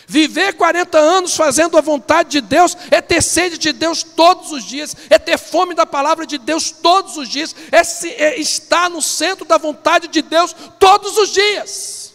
Viver 0.06 0.54
40 0.54 0.98
anos 0.98 1.34
fazendo 1.34 1.78
a 1.78 1.80
vontade 1.80 2.30
de 2.30 2.40
Deus 2.40 2.76
é 2.90 3.00
ter 3.00 3.22
sede 3.22 3.58
de 3.58 3.72
Deus 3.72 4.02
todos 4.02 4.52
os 4.52 4.64
dias, 4.64 4.96
é 5.08 5.18
ter 5.18 5.38
fome 5.38 5.74
da 5.74 5.86
palavra 5.86 6.26
de 6.26 6.38
Deus 6.38 6.70
todos 6.70 7.16
os 7.16 7.28
dias, 7.28 7.54
é, 7.72 7.82
se, 7.82 8.10
é 8.10 8.38
estar 8.38 8.90
no 8.90 9.00
centro 9.00 9.44
da 9.44 9.58
vontade 9.58 10.08
de 10.08 10.22
Deus 10.22 10.54
todos 10.78 11.16
os 11.16 11.30
dias. 11.30 12.14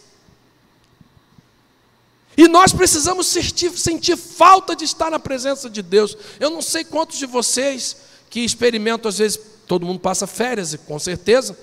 E 2.36 2.48
nós 2.48 2.72
precisamos 2.72 3.26
sentir, 3.26 3.70
sentir 3.76 4.16
falta 4.16 4.74
de 4.74 4.84
estar 4.84 5.10
na 5.10 5.18
presença 5.18 5.68
de 5.68 5.82
Deus. 5.82 6.16
Eu 6.38 6.50
não 6.50 6.62
sei 6.62 6.84
quantos 6.84 7.18
de 7.18 7.26
vocês 7.26 7.96
que 8.30 8.40
experimentam, 8.40 9.08
às 9.08 9.18
vezes, 9.18 9.38
todo 9.66 9.84
mundo 9.84 10.00
passa 10.00 10.26
férias, 10.26 10.74
com 10.86 10.98
certeza 10.98 11.56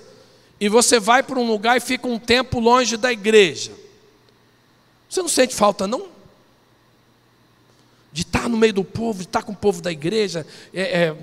e 0.60 0.68
você 0.68 0.98
vai 0.98 1.22
para 1.22 1.38
um 1.38 1.46
lugar 1.46 1.76
e 1.76 1.80
fica 1.80 2.06
um 2.06 2.18
tempo 2.18 2.58
longe 2.58 2.96
da 2.96 3.12
igreja. 3.12 3.72
Você 5.08 5.22
não 5.22 5.28
sente 5.28 5.54
falta, 5.54 5.86
não? 5.86 6.08
De 8.18 8.22
estar 8.22 8.48
no 8.48 8.56
meio 8.56 8.72
do 8.72 8.82
povo, 8.82 9.20
de 9.20 9.26
estar 9.26 9.44
com 9.44 9.52
o 9.52 9.56
povo 9.56 9.80
da 9.80 9.92
igreja. 9.92 10.44
É, 10.74 11.02
é, 11.02 11.16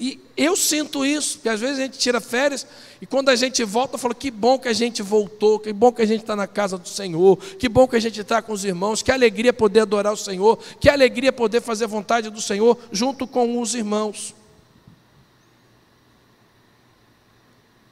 e 0.00 0.18
eu 0.34 0.56
sinto 0.56 1.04
isso, 1.04 1.34
porque 1.34 1.50
às 1.50 1.60
vezes 1.60 1.78
a 1.78 1.82
gente 1.82 1.98
tira 1.98 2.22
férias 2.22 2.66
e 3.02 3.04
quando 3.04 3.28
a 3.28 3.36
gente 3.36 3.62
volta, 3.64 3.96
eu 3.96 3.98
falo: 3.98 4.14
que 4.14 4.30
bom 4.30 4.58
que 4.58 4.66
a 4.66 4.72
gente 4.72 5.02
voltou, 5.02 5.58
que 5.58 5.74
bom 5.74 5.92
que 5.92 6.00
a 6.00 6.06
gente 6.06 6.22
está 6.22 6.34
na 6.34 6.46
casa 6.46 6.78
do 6.78 6.88
Senhor, 6.88 7.36
que 7.36 7.68
bom 7.68 7.86
que 7.86 7.96
a 7.96 8.00
gente 8.00 8.18
está 8.18 8.40
com 8.40 8.54
os 8.54 8.64
irmãos, 8.64 9.02
que 9.02 9.12
alegria 9.12 9.52
poder 9.52 9.80
adorar 9.80 10.14
o 10.14 10.16
Senhor, 10.16 10.58
que 10.80 10.88
alegria 10.88 11.34
poder 11.34 11.60
fazer 11.60 11.84
a 11.84 11.88
vontade 11.88 12.30
do 12.30 12.40
Senhor 12.40 12.78
junto 12.90 13.26
com 13.26 13.60
os 13.60 13.74
irmãos. 13.74 14.34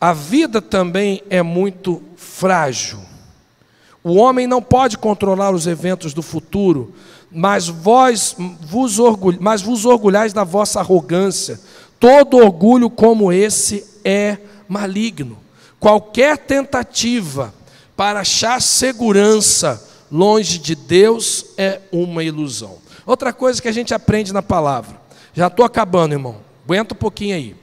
A 0.00 0.14
vida 0.14 0.62
também 0.62 1.22
é 1.28 1.42
muito 1.42 2.02
frágil. 2.16 3.00
O 4.02 4.14
homem 4.14 4.46
não 4.46 4.62
pode 4.62 4.96
controlar 4.96 5.50
os 5.50 5.66
eventos 5.66 6.14
do 6.14 6.22
futuro, 6.22 6.94
mas 7.39 7.68
vós 7.68 8.34
vos, 8.62 8.97
mas 9.39 9.61
vos 9.61 9.84
orgulhais 9.84 10.32
da 10.32 10.43
vossa 10.43 10.80
arrogância. 10.80 11.61
Todo 12.01 12.39
orgulho 12.39 12.89
como 12.89 13.30
esse 13.30 13.84
é 14.03 14.39
maligno. 14.66 15.37
Qualquer 15.78 16.39
tentativa 16.39 17.53
para 17.95 18.20
achar 18.20 18.62
segurança 18.62 19.87
longe 20.11 20.59
de 20.59 20.74
Deus 20.74 21.45
é 21.59 21.82
uma 21.93 22.24
ilusão. 22.24 22.78
Outra 23.05 23.34
coisa 23.34 23.61
que 23.61 23.68
a 23.68 23.72
gente 23.72 23.93
aprende 23.93 24.32
na 24.32 24.43
palavra. 24.43 24.99
Já 25.34 25.49
estou 25.49 25.66
acabando, 25.66 26.14
irmão. 26.14 26.37
Aguenta 26.64 26.95
um 26.95 26.99
pouquinho 26.99 27.37
aí. 27.37 27.55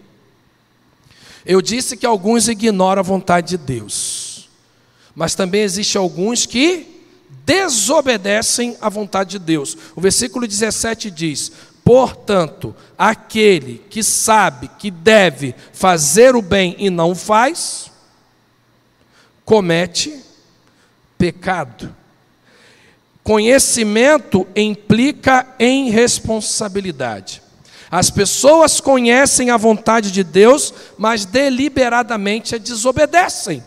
Eu 1.43 1.63
disse 1.63 1.97
que 1.97 2.05
alguns 2.05 2.47
ignoram 2.47 2.99
a 2.99 3.03
vontade 3.03 3.49
de 3.49 3.57
Deus, 3.57 4.47
mas 5.15 5.33
também 5.33 5.61
existe 5.61 5.97
alguns 5.97 6.45
que 6.45 6.92
desobedecem 7.45 8.77
à 8.79 8.89
vontade 8.89 9.31
de 9.31 9.39
Deus. 9.39 9.77
O 9.95 10.01
versículo 10.01 10.47
17 10.47 11.11
diz: 11.11 11.51
Portanto, 11.83 12.75
aquele 12.97 13.83
que 13.89 14.03
sabe 14.03 14.69
que 14.79 14.89
deve 14.89 15.53
fazer 15.73 16.35
o 16.35 16.41
bem 16.41 16.75
e 16.79 16.89
não 16.89 17.13
faz, 17.13 17.91
comete 19.43 20.23
pecado. 21.17 21.93
Conhecimento 23.23 24.45
implica 24.55 25.47
em 25.57 25.89
responsabilidade. 25.89 27.41
As 27.89 28.09
pessoas 28.09 28.81
conhecem 28.81 29.49
a 29.49 29.57
vontade 29.57 30.11
de 30.11 30.23
Deus, 30.23 30.73
mas 30.97 31.25
deliberadamente 31.25 32.55
a 32.55 32.57
desobedecem. 32.57 33.63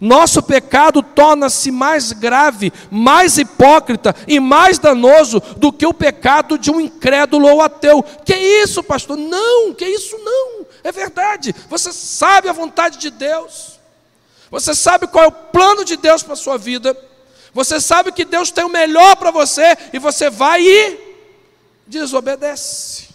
Nosso 0.00 0.42
pecado 0.42 1.02
torna-se 1.02 1.70
mais 1.70 2.12
grave, 2.12 2.72
mais 2.90 3.38
hipócrita 3.38 4.14
e 4.26 4.40
mais 4.40 4.78
danoso 4.78 5.40
do 5.56 5.72
que 5.72 5.86
o 5.86 5.94
pecado 5.94 6.58
de 6.58 6.70
um 6.70 6.80
incrédulo 6.80 7.48
ou 7.48 7.62
ateu. 7.62 8.02
Que 8.24 8.34
isso, 8.34 8.82
pastor? 8.82 9.16
Não, 9.16 9.72
que 9.72 9.84
isso 9.84 10.16
não. 10.18 10.66
É 10.82 10.90
verdade. 10.90 11.54
Você 11.68 11.92
sabe 11.92 12.48
a 12.48 12.52
vontade 12.52 12.98
de 12.98 13.10
Deus. 13.10 13.78
Você 14.50 14.74
sabe 14.74 15.06
qual 15.06 15.24
é 15.24 15.28
o 15.28 15.32
plano 15.32 15.84
de 15.84 15.96
Deus 15.96 16.22
para 16.22 16.34
a 16.34 16.36
sua 16.36 16.58
vida. 16.58 16.96
Você 17.52 17.80
sabe 17.80 18.12
que 18.12 18.24
Deus 18.24 18.50
tem 18.50 18.64
o 18.64 18.68
melhor 18.68 19.16
para 19.16 19.30
você 19.30 19.76
e 19.92 19.98
você 19.98 20.28
vai 20.28 20.62
e 20.62 20.98
desobedece. 21.86 23.13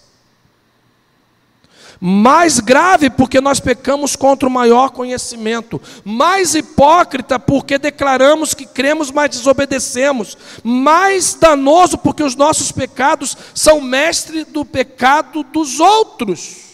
Mais 2.01 2.61
grave 2.61 3.09
porque 3.09 3.41
nós 3.41 3.59
pecamos 3.59 4.15
contra 4.15 4.47
o 4.47 4.51
maior 4.51 4.91
conhecimento. 4.91 5.81
Mais 6.05 6.55
hipócrita 6.55 7.37
porque 7.37 7.77
declaramos 7.77 8.53
que 8.53 8.65
cremos, 8.65 9.11
mas 9.11 9.31
desobedecemos. 9.31 10.37
Mais 10.63 11.33
danoso 11.33 11.97
porque 11.97 12.23
os 12.23 12.35
nossos 12.35 12.71
pecados 12.71 13.35
são 13.53 13.81
mestre 13.81 14.45
do 14.45 14.63
pecado 14.63 15.43
dos 15.43 15.81
outros. 15.81 16.69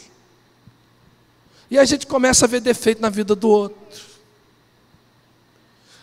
E 1.72 1.80
a 1.80 1.86
gente 1.86 2.06
começa 2.06 2.46
a 2.46 2.48
ver 2.48 2.62
defeito 2.62 3.02
na 3.02 3.10
vida 3.10 3.34
do 3.34 3.50
outro. 3.50 3.80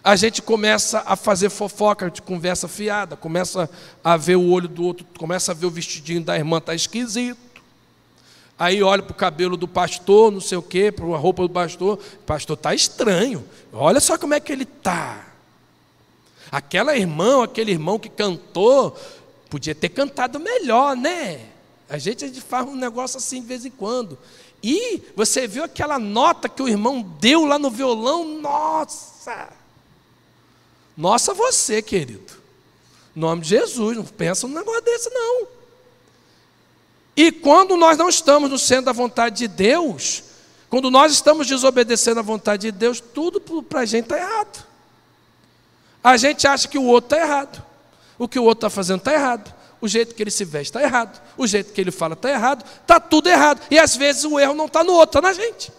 A 0.03 0.17
gente 0.17 0.43
começa 0.43 1.01
a 1.07 1.15
fazer 1.15 1.49
fofoca 1.49 2.11
de 2.11 2.21
conversa 2.21 2.67
fiada, 2.67 3.15
começa 3.15 3.71
a 4.03 4.17
ver 4.17 4.35
o 4.35 4.51
olho 4.51 4.67
do 4.67 4.83
outro, 4.83 5.07
começa 5.17 5.53
a 5.53 5.55
ver 5.55 5.67
o 5.67 5.71
vestidinho 5.71 6.25
da 6.25 6.37
irmã 6.37 6.61
tá 6.61 6.75
esquisito. 6.75 7.52
Aí 8.59 8.83
olha 8.83 9.03
para 9.03 9.13
o 9.13 9.17
cabelo 9.17 9.57
do 9.57 9.67
pastor, 9.67 10.31
não 10.31 10.41
sei 10.41 10.59
o 10.59 10.63
quê, 10.63 10.93
para 10.93 11.05
a 11.05 11.17
roupa 11.17 11.43
do 11.43 11.51
pastor. 11.51 11.99
O 11.99 12.25
pastor 12.25 12.57
está 12.57 12.75
estranho. 12.75 13.45
Olha 13.73 14.01
só 14.01 14.17
como 14.17 14.35
é 14.35 14.41
que 14.41 14.53
ele 14.53 14.65
está. 14.65 15.27
Aquela 16.51 16.97
irmã, 16.97 17.43
aquele 17.43 17.73
irmão 17.73 17.99
que 17.99 18.09
cantou, 18.09 18.97
podia 19.49 19.75
ter 19.75 19.89
cantado 19.89 20.39
melhor, 20.39 20.95
né? 20.95 21.49
A 21.89 21.99
gente, 21.99 22.25
a 22.25 22.29
gente 22.29 22.41
faz 22.41 22.67
um 22.67 22.77
negócio 22.77 23.19
assim 23.19 23.41
de 23.41 23.47
vez 23.47 23.65
em 23.65 23.71
quando. 23.71 24.19
E 24.63 25.03
você 25.17 25.47
viu 25.47 25.65
aquela 25.65 25.99
nota 25.99 26.49
que 26.49 26.63
o 26.63 26.69
irmão 26.69 27.03
deu 27.21 27.45
lá 27.45 27.59
no 27.59 27.71
violão? 27.71 28.39
Nossa! 28.41 29.49
Nossa, 30.97 31.35
você, 31.35 31.83
querido. 31.83 32.33
Em 33.17 33.21
nome 33.21 33.43
de 33.43 33.49
Jesus, 33.49 33.97
não 33.97 34.05
pensa 34.05 34.47
num 34.47 34.55
negócio 34.55 34.83
desse, 34.83 35.11
não. 35.11 35.47
E 37.17 37.31
quando 37.31 37.77
nós 37.77 37.99
não 37.99 38.09
estamos 38.09 38.51
no 38.51 38.59
centro 38.59 38.87
da 38.87 38.93
vontade 38.93 39.37
de 39.37 39.49
Deus, 39.49 40.23
quando 40.71 40.91
nós 40.91 41.13
estamos 41.13 41.47
desobedecendo 41.47 42.21
a 42.21 42.23
vontade 42.23 42.63
de 42.63 42.73
Deus, 42.73 43.01
tudo 43.01 43.41
para 43.63 43.81
a 43.81 43.85
gente 43.85 44.05
está 44.05 44.17
errado. 44.17 44.67
A 46.03 46.17
gente 46.17 46.47
acha 46.47 46.67
que 46.67 46.79
o 46.79 46.85
outro 46.85 47.15
está 47.15 47.27
errado. 47.27 47.63
O 48.19 48.27
que 48.27 48.39
o 48.39 48.45
outro 48.45 48.67
está 48.67 48.71
fazendo 48.71 48.99
está 48.99 49.13
errado. 49.13 49.55
O 49.81 49.87
jeito 49.87 50.15
que 50.15 50.23
ele 50.23 50.31
se 50.31 50.45
veste 50.45 50.69
está 50.69 50.83
errado. 50.83 51.21
O 51.37 51.47
jeito 51.47 51.73
que 51.73 51.81
ele 51.81 51.91
fala 51.91 52.15
está 52.15 52.31
errado. 52.31 52.65
Está 52.81 52.99
tudo 52.99 53.29
errado. 53.29 53.61
E 53.71 53.79
às 53.79 53.97
vezes 53.97 54.25
o 54.25 54.41
erro 54.41 54.55
não 54.55 54.67
está 54.67 54.83
no 54.83 54.93
outro, 54.93 55.19
está 55.19 55.29
na 55.29 55.35
gente. 55.35 55.73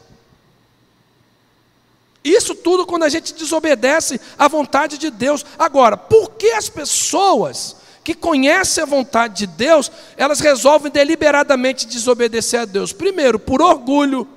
Isso 2.23 2.55
tudo 2.55 2.85
quando 2.85 3.03
a 3.03 3.09
gente 3.09 3.33
desobedece 3.33 4.19
à 4.37 4.47
vontade 4.47 4.97
de 4.97 5.09
Deus. 5.09 5.45
Agora, 5.59 5.97
por 5.97 6.31
que 6.31 6.51
as 6.51 6.69
pessoas 6.69 7.77
que 8.03 8.13
conhecem 8.13 8.83
a 8.83 8.87
vontade 8.87 9.45
de 9.45 9.47
Deus, 9.47 9.91
elas 10.17 10.39
resolvem 10.39 10.91
deliberadamente 10.91 11.87
desobedecer 11.87 12.61
a 12.61 12.65
Deus. 12.65 12.91
Primeiro, 12.91 13.39
por 13.39 13.61
orgulho, 13.61 14.27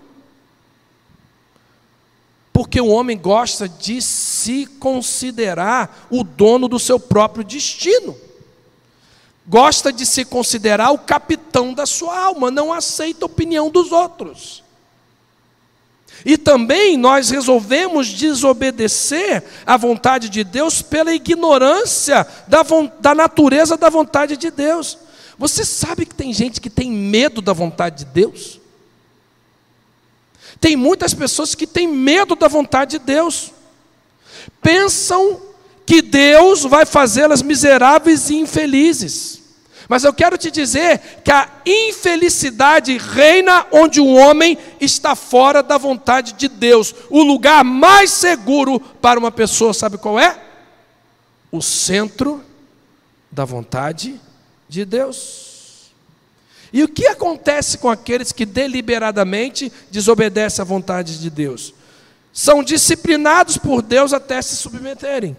porque 2.53 2.81
o 2.81 2.87
homem 2.89 3.19
gosta 3.19 3.69
de 3.69 4.01
se 4.01 4.65
considerar 4.65 6.07
o 6.11 6.25
dono 6.25 6.69
do 6.69 6.79
seu 6.79 6.99
próprio 6.99 7.45
destino. 7.45 8.17
Gosta 9.47 9.93
de 9.93 10.07
se 10.07 10.25
considerar 10.25 10.91
o 10.91 10.99
capitão 10.99 11.75
da 11.75 11.87
sua 11.87 12.19
alma, 12.19 12.51
não 12.51 12.73
aceita 12.73 13.25
a 13.25 13.27
opinião 13.27 13.69
dos 13.69 13.93
outros. 13.93 14.65
E 16.25 16.37
também 16.37 16.97
nós 16.97 17.31
resolvemos 17.31 18.09
desobedecer 18.09 19.45
à 19.65 19.77
vontade 19.77 20.29
de 20.29 20.43
Deus 20.43 20.83
pela 20.83 21.15
ignorância 21.15 22.27
da, 22.49 22.65
da 23.01 23.15
natureza 23.15 23.77
da 23.77 23.89
vontade 23.89 24.37
de 24.37 24.51
Deus. 24.51 24.99
Você 25.39 25.65
sabe 25.65 26.07
que 26.07 26.15
tem 26.15 26.33
gente 26.33 26.61
que 26.61 26.71
tem 26.71 26.91
medo 26.91 27.43
da 27.43 27.53
vontade 27.53 28.05
de 28.05 28.05
Deus? 28.07 28.61
Tem 30.61 30.75
muitas 30.75 31.13
pessoas 31.13 31.55
que 31.55 31.67
têm 31.67 31.87
medo 31.87 32.35
da 32.35 32.49
vontade 32.49 32.99
de 32.99 33.05
Deus. 33.05 33.53
Pensam 34.63 35.41
que 35.85 36.03
Deus 36.03 36.63
vai 36.63 36.87
fazê-las 36.87 37.43
miseráveis 37.43 38.31
e 38.31 38.37
infelizes. 38.37 39.43
Mas 39.89 40.03
eu 40.03 40.13
quero 40.13 40.37
te 40.37 40.51
dizer 40.51 40.99
que 41.25 41.31
a 41.31 41.49
infelicidade 41.65 42.97
reina 42.99 43.67
onde 43.71 44.01
o 44.01 44.15
homem 44.15 44.59
está 44.81 45.15
fora 45.15 45.63
da 45.63 45.79
vontade 45.79 46.33
de 46.33 46.49
Deus. 46.49 46.95
O 47.09 47.23
lugar 47.23 47.63
mais 47.63 48.11
seguro 48.11 48.81
para 48.81 49.19
uma 49.19 49.31
pessoa, 49.31 49.73
sabe 49.73 49.97
qual 49.97 50.19
é? 50.19 50.41
O 51.53 51.63
centro 51.63 52.43
da 53.31 53.45
vontade 53.45 54.21
de 54.69 54.85
Deus. 54.85 55.47
E 56.73 56.83
o 56.83 56.89
que 56.89 57.07
acontece 57.07 57.79
com 57.79 57.89
aqueles 57.89 58.33
que 58.33 58.45
deliberadamente 58.45 59.73
desobedecem 59.91 60.63
à 60.63 60.65
vontade 60.65 61.21
de 61.21 61.31
Deus? 61.31 61.73
São 62.33 62.63
disciplinados 62.63 63.57
por 63.57 63.81
Deus 63.83 64.13
até 64.13 64.43
se 64.43 64.57
submeterem. 64.57 65.37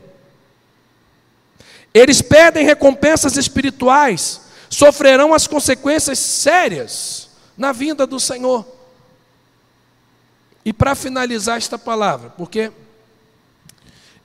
Eles 1.93 2.21
pedem 2.21 2.65
recompensas 2.65 3.37
espirituais, 3.37 4.41
sofrerão 4.69 5.33
as 5.33 5.47
consequências 5.47 6.19
sérias 6.19 7.29
na 7.57 7.71
vinda 7.71 8.05
do 8.05 8.19
Senhor. 8.19 8.65
E 10.63 10.73
para 10.73 10.95
finalizar 10.95 11.57
esta 11.57 11.77
palavra, 11.77 12.29
porque 12.31 12.71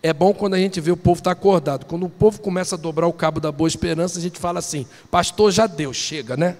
é 0.02 0.12
bom 0.12 0.34
quando 0.34 0.54
a 0.54 0.58
gente 0.58 0.80
vê 0.80 0.90
o 0.90 0.96
povo 0.96 1.20
estar 1.20 1.34
tá 1.34 1.40
acordado. 1.40 1.86
Quando 1.86 2.06
o 2.06 2.10
povo 2.10 2.40
começa 2.40 2.74
a 2.74 2.78
dobrar 2.78 3.06
o 3.06 3.12
cabo 3.12 3.38
da 3.38 3.52
boa 3.52 3.68
esperança, 3.68 4.18
a 4.18 4.22
gente 4.22 4.38
fala 4.38 4.58
assim: 4.58 4.86
Pastor, 5.10 5.52
já 5.52 5.66
deu, 5.68 5.94
chega, 5.94 6.36
né? 6.36 6.56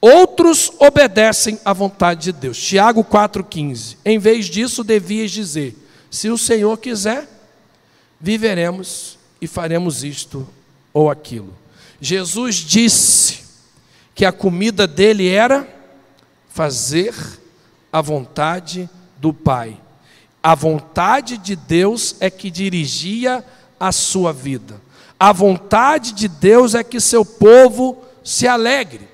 Outros 0.00 0.72
obedecem 0.78 1.60
à 1.62 1.74
vontade 1.74 2.22
de 2.22 2.32
Deus. 2.32 2.58
Tiago 2.58 3.04
4,15. 3.04 3.98
Em 4.02 4.18
vez 4.18 4.46
disso, 4.46 4.82
devias 4.82 5.30
dizer: 5.30 5.76
se 6.10 6.30
o 6.30 6.38
Senhor 6.38 6.78
quiser, 6.78 7.28
viveremos 8.18 9.18
e 9.40 9.46
faremos 9.46 10.04
isto 10.04 10.46
ou 10.92 11.10
aquilo. 11.10 11.54
Jesus 12.00 12.56
disse 12.56 13.40
que 14.14 14.24
a 14.24 14.32
comida 14.32 14.86
dele 14.86 15.28
era 15.28 15.68
fazer 16.48 17.14
a 17.92 18.00
vontade 18.00 18.88
do 19.18 19.32
Pai. 19.32 19.78
A 20.42 20.54
vontade 20.54 21.36
de 21.36 21.54
Deus 21.54 22.16
é 22.20 22.30
que 22.30 22.50
dirigia 22.50 23.44
a 23.78 23.92
sua 23.92 24.32
vida. 24.32 24.80
A 25.18 25.32
vontade 25.32 26.12
de 26.12 26.28
Deus 26.28 26.74
é 26.74 26.82
que 26.82 26.98
seu 26.98 27.24
povo 27.24 28.02
se 28.24 28.48
alegre. 28.48 29.09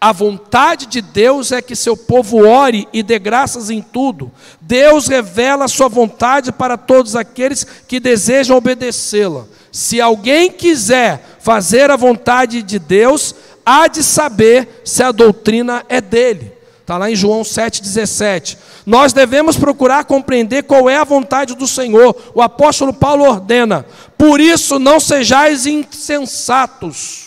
A 0.00 0.12
vontade 0.12 0.86
de 0.86 1.00
Deus 1.00 1.52
é 1.52 1.62
que 1.62 1.74
seu 1.74 1.96
povo 1.96 2.46
ore 2.46 2.86
e 2.92 3.02
dê 3.02 3.18
graças 3.18 3.70
em 3.70 3.80
tudo. 3.80 4.30
Deus 4.60 5.08
revela 5.08 5.64
a 5.64 5.68
sua 5.68 5.88
vontade 5.88 6.52
para 6.52 6.76
todos 6.76 7.16
aqueles 7.16 7.66
que 7.88 7.98
desejam 7.98 8.56
obedecê-la. 8.56 9.44
Se 9.72 10.00
alguém 10.00 10.50
quiser 10.50 11.38
fazer 11.40 11.90
a 11.90 11.96
vontade 11.96 12.62
de 12.62 12.78
Deus, 12.78 13.34
há 13.64 13.88
de 13.88 14.02
saber 14.02 14.82
se 14.84 15.02
a 15.02 15.12
doutrina 15.12 15.84
é 15.88 16.00
dele. 16.00 16.52
Está 16.86 16.98
lá 16.98 17.10
em 17.10 17.16
João 17.16 17.42
7,17. 17.42 18.56
Nós 18.86 19.12
devemos 19.12 19.56
procurar 19.56 20.04
compreender 20.04 20.62
qual 20.62 20.88
é 20.88 20.96
a 20.96 21.04
vontade 21.04 21.56
do 21.56 21.66
Senhor. 21.66 22.14
O 22.32 22.40
apóstolo 22.40 22.92
Paulo 22.92 23.24
ordena: 23.24 23.84
por 24.16 24.40
isso 24.40 24.78
não 24.78 25.00
sejais 25.00 25.66
insensatos, 25.66 27.25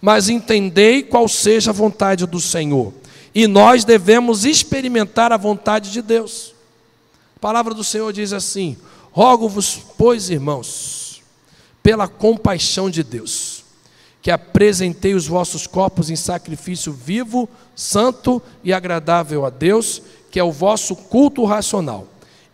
mas 0.00 0.28
entendei 0.28 1.02
qual 1.02 1.28
seja 1.28 1.70
a 1.70 1.74
vontade 1.74 2.26
do 2.26 2.40
Senhor. 2.40 2.92
E 3.34 3.46
nós 3.46 3.84
devemos 3.84 4.44
experimentar 4.44 5.32
a 5.32 5.36
vontade 5.36 5.90
de 5.90 6.02
Deus. 6.02 6.54
A 7.36 7.40
palavra 7.40 7.74
do 7.74 7.84
Senhor 7.84 8.12
diz 8.12 8.32
assim: 8.32 8.76
Rogo-vos, 9.12 9.80
pois, 9.96 10.30
irmãos, 10.30 11.22
pela 11.82 12.08
compaixão 12.08 12.90
de 12.90 13.02
Deus 13.02 13.58
que 14.28 14.30
apresentei 14.30 15.14
os 15.14 15.26
vossos 15.26 15.66
corpos 15.66 16.10
em 16.10 16.16
sacrifício 16.16 16.92
vivo, 16.92 17.48
santo 17.74 18.42
e 18.64 18.72
agradável 18.72 19.46
a 19.46 19.50
Deus, 19.50 20.02
que 20.30 20.38
é 20.38 20.44
o 20.44 20.52
vosso 20.52 20.94
culto 20.94 21.44
racional. 21.44 22.06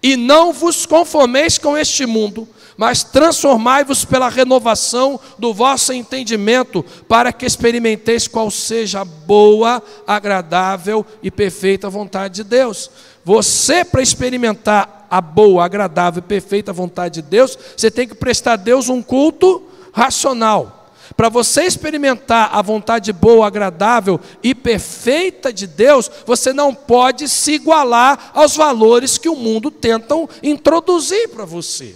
E 0.03 0.16
não 0.16 0.53
vos 0.53 0.84
conformeis 0.86 1.59
com 1.59 1.76
este 1.76 2.05
mundo, 2.05 2.47
mas 2.77 3.03
transformai-vos 3.03 4.05
pela 4.05 4.29
renovação 4.29 5.18
do 5.39 5.53
vosso 5.53 5.93
entendimento, 5.93 6.85
para 7.09 7.33
que 7.33 7.47
experimenteis 7.47 8.27
qual 8.27 8.51
seja 8.51 9.01
a 9.01 9.05
boa, 9.05 9.83
agradável 10.07 11.05
e 11.22 11.31
perfeita 11.31 11.89
vontade 11.89 12.37
de 12.37 12.45
Deus. 12.45 12.91
Você, 13.25 13.85
para 13.85 14.03
experimentar 14.03 15.07
a 15.11 15.20
boa, 15.20 15.64
agradável 15.64 16.22
e 16.25 16.29
perfeita 16.29 16.72
vontade 16.72 17.22
de 17.22 17.22
Deus, 17.22 17.59
você 17.77 17.91
tem 17.91 18.07
que 18.07 18.14
prestar 18.14 18.55
a 18.55 18.57
Deus 18.57 18.89
um 18.89 19.03
culto 19.03 19.62
racional. 19.93 20.81
Para 21.16 21.29
você 21.29 21.62
experimentar 21.62 22.51
a 22.53 22.61
vontade 22.61 23.12
boa, 23.12 23.47
agradável 23.47 24.18
e 24.43 24.55
perfeita 24.55 25.53
de 25.53 25.66
Deus, 25.66 26.11
você 26.27 26.53
não 26.53 26.75
pode 26.75 27.29
se 27.29 27.53
igualar 27.53 28.33
aos 28.35 28.57
valores 28.57 29.18
que 29.18 29.29
o 29.29 29.37
mundo 29.37 29.70
tentam 29.70 30.29
introduzir 30.43 31.29
para 31.29 31.45
você. 31.45 31.95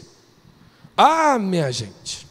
Ah, 1.00 1.38
minha 1.38 1.70
gente, 1.70 2.26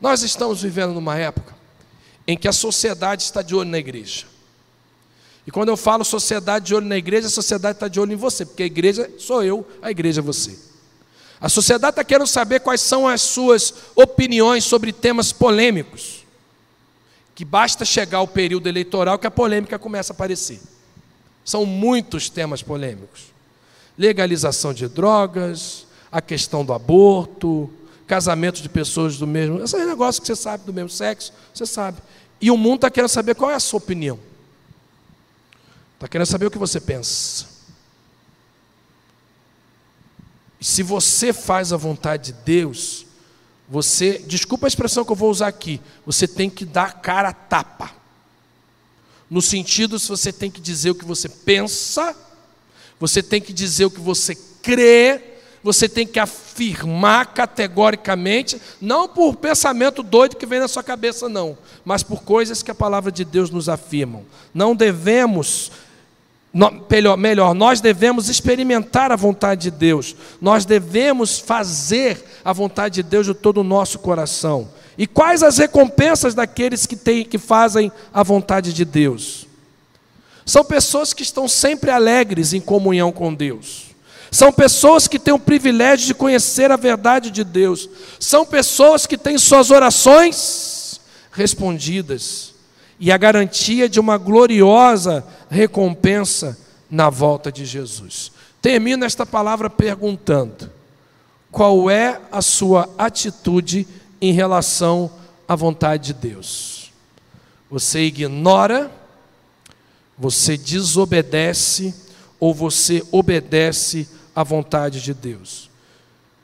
nós 0.00 0.22
estamos 0.22 0.62
vivendo 0.62 0.94
numa 0.94 1.14
época 1.14 1.54
em 2.26 2.38
que 2.38 2.48
a 2.48 2.52
sociedade 2.54 3.22
está 3.22 3.42
de 3.42 3.54
olho 3.54 3.68
na 3.68 3.76
igreja. 3.76 4.24
E 5.46 5.50
quando 5.50 5.68
eu 5.68 5.76
falo 5.76 6.06
sociedade 6.06 6.64
de 6.64 6.74
olho 6.74 6.86
na 6.86 6.96
igreja, 6.96 7.26
a 7.26 7.30
sociedade 7.30 7.76
está 7.76 7.86
de 7.86 8.00
olho 8.00 8.14
em 8.14 8.16
você, 8.16 8.46
porque 8.46 8.62
a 8.62 8.66
igreja 8.66 9.10
sou 9.18 9.44
eu, 9.44 9.68
a 9.82 9.90
igreja 9.90 10.22
é 10.22 10.24
você. 10.24 10.58
A 11.38 11.50
sociedade 11.50 11.92
está 11.92 12.02
querendo 12.02 12.26
saber 12.26 12.60
quais 12.60 12.80
são 12.80 13.06
as 13.06 13.20
suas 13.20 13.74
opiniões 13.94 14.64
sobre 14.64 14.90
temas 14.90 15.32
polêmicos. 15.32 16.24
Que 17.34 17.44
basta 17.44 17.84
chegar 17.84 18.22
o 18.22 18.26
período 18.26 18.70
eleitoral 18.70 19.18
que 19.18 19.26
a 19.26 19.30
polêmica 19.30 19.78
começa 19.78 20.14
a 20.14 20.14
aparecer. 20.14 20.62
São 21.44 21.66
muitos 21.66 22.30
temas 22.30 22.62
polêmicos: 22.62 23.24
legalização 23.98 24.72
de 24.72 24.88
drogas, 24.88 25.85
a 26.10 26.20
questão 26.20 26.64
do 26.64 26.72
aborto, 26.72 27.70
casamento 28.06 28.62
de 28.62 28.68
pessoas 28.68 29.16
do 29.16 29.26
mesmo. 29.26 29.62
Esses 29.62 29.86
negócios 29.86 30.20
que 30.20 30.26
você 30.26 30.36
sabe 30.36 30.64
do 30.64 30.72
mesmo 30.72 30.90
sexo, 30.90 31.32
você 31.52 31.66
sabe. 31.66 31.98
E 32.40 32.50
o 32.50 32.56
mundo 32.56 32.76
está 32.76 32.90
querendo 32.90 33.10
saber 33.10 33.34
qual 33.34 33.50
é 33.50 33.54
a 33.54 33.60
sua 33.60 33.78
opinião. 33.78 34.18
Está 35.94 36.06
querendo 36.06 36.26
saber 36.26 36.46
o 36.46 36.50
que 36.50 36.58
você 36.58 36.80
pensa. 36.80 37.46
Se 40.60 40.82
você 40.82 41.32
faz 41.32 41.72
a 41.72 41.76
vontade 41.76 42.32
de 42.32 42.38
Deus, 42.44 43.06
você, 43.68 44.18
desculpa 44.18 44.66
a 44.66 44.68
expressão 44.68 45.04
que 45.04 45.12
eu 45.12 45.16
vou 45.16 45.30
usar 45.30 45.48
aqui, 45.48 45.80
você 46.04 46.28
tem 46.28 46.48
que 46.48 46.64
dar 46.64 47.00
cara 47.00 47.30
a 47.30 47.32
tapa. 47.32 47.90
No 49.28 49.42
sentido, 49.42 49.98
se 49.98 50.08
você 50.08 50.32
tem 50.32 50.50
que 50.50 50.60
dizer 50.60 50.90
o 50.90 50.94
que 50.94 51.04
você 51.04 51.28
pensa, 51.28 52.16
você 52.98 53.22
tem 53.22 53.40
que 53.40 53.52
dizer 53.52 53.86
o 53.86 53.90
que 53.90 54.00
você 54.00 54.34
crê, 54.62 55.35
você 55.66 55.88
tem 55.88 56.06
que 56.06 56.20
afirmar 56.20 57.34
categoricamente, 57.34 58.62
não 58.80 59.08
por 59.08 59.34
pensamento 59.34 60.00
doido 60.00 60.36
que 60.36 60.46
vem 60.46 60.60
na 60.60 60.68
sua 60.68 60.82
cabeça, 60.82 61.28
não, 61.28 61.58
mas 61.84 62.04
por 62.04 62.22
coisas 62.22 62.62
que 62.62 62.70
a 62.70 62.74
palavra 62.74 63.10
de 63.10 63.24
Deus 63.24 63.50
nos 63.50 63.68
afirmam. 63.68 64.24
Não 64.54 64.76
devemos 64.76 65.72
melhor, 67.18 67.52
nós 67.52 67.80
devemos 67.80 68.28
experimentar 68.28 69.10
a 69.10 69.16
vontade 69.16 69.62
de 69.62 69.70
Deus, 69.72 70.14
nós 70.40 70.64
devemos 70.64 71.40
fazer 71.40 72.24
a 72.44 72.52
vontade 72.52 72.94
de 72.94 73.02
Deus 73.02 73.26
de 73.26 73.34
todo 73.34 73.58
o 73.58 73.64
nosso 73.64 73.98
coração. 73.98 74.68
E 74.96 75.04
quais 75.04 75.42
as 75.42 75.58
recompensas 75.58 76.32
daqueles 76.32 76.86
que, 76.86 76.94
têm, 76.94 77.24
que 77.24 77.38
fazem 77.38 77.90
a 78.14 78.22
vontade 78.22 78.72
de 78.72 78.84
Deus? 78.84 79.48
São 80.46 80.64
pessoas 80.64 81.12
que 81.12 81.24
estão 81.24 81.48
sempre 81.48 81.90
alegres 81.90 82.52
em 82.52 82.60
comunhão 82.60 83.10
com 83.10 83.34
Deus. 83.34 83.95
São 84.30 84.52
pessoas 84.52 85.06
que 85.06 85.18
têm 85.18 85.34
o 85.34 85.38
privilégio 85.38 86.06
de 86.06 86.14
conhecer 86.14 86.70
a 86.70 86.76
verdade 86.76 87.30
de 87.30 87.44
Deus. 87.44 87.88
São 88.18 88.44
pessoas 88.44 89.06
que 89.06 89.16
têm 89.16 89.38
suas 89.38 89.70
orações 89.70 91.00
respondidas 91.32 92.54
e 92.98 93.12
a 93.12 93.16
garantia 93.16 93.88
de 93.88 94.00
uma 94.00 94.16
gloriosa 94.16 95.24
recompensa 95.50 96.58
na 96.90 97.10
volta 97.10 97.52
de 97.52 97.64
Jesus. 97.64 98.32
Termino 98.60 99.04
esta 99.04 99.24
palavra 99.24 99.68
perguntando: 99.68 100.70
qual 101.50 101.90
é 101.90 102.20
a 102.32 102.42
sua 102.42 102.88
atitude 102.98 103.86
em 104.20 104.32
relação 104.32 105.10
à 105.46 105.54
vontade 105.54 106.06
de 106.06 106.14
Deus? 106.14 106.92
Você 107.70 108.00
ignora, 108.00 108.90
você 110.18 110.56
desobedece 110.56 111.94
ou 112.38 112.54
você 112.54 113.02
obedece 113.10 114.08
à 114.36 114.44
vontade 114.44 115.00
de 115.00 115.14
Deus? 115.14 115.70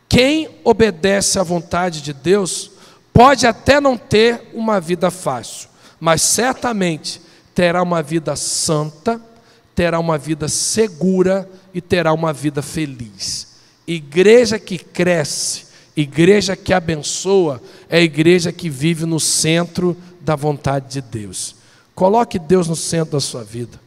Quem 0.09 0.49
obedece 0.65 1.39
à 1.39 1.43
vontade 1.43 2.01
de 2.01 2.13
Deus 2.13 2.73
pode 3.13 3.47
até 3.47 3.81
não 3.81 3.97
ter 3.97 4.51
uma 4.53 4.81
vida 4.81 5.11
fácil, 5.11 5.69
mas 6.01 6.23
certamente 6.23 7.21
terá 7.55 7.83
uma 7.83 8.03
vida 8.03 8.35
santa, 8.35 9.21
terá 9.75 9.99
uma 9.99 10.19
vida 10.19 10.49
segura 10.49 11.49
e 11.73 11.81
terá 11.81 12.13
uma 12.13 12.33
vida 12.33 12.63
feliz. 12.63 13.49
Igreja 13.87 14.59
que 14.59 14.79
cresce, 14.79 15.67
igreja 15.97 16.57
que 16.57 16.73
abençoa, 16.73 17.61
é 17.89 17.99
a 17.99 18.03
igreja 18.03 18.53
que 18.53 18.71
vive 18.71 19.05
no 19.05 19.21
centro 19.21 19.97
da 20.21 20.37
vontade 20.37 20.89
de 20.89 21.01
Deus. 21.01 21.57
Coloque 21.95 22.39
Deus 22.39 22.69
no 22.69 22.77
centro 22.77 23.13
da 23.13 23.21
sua 23.21 23.45
vida. 23.45 23.81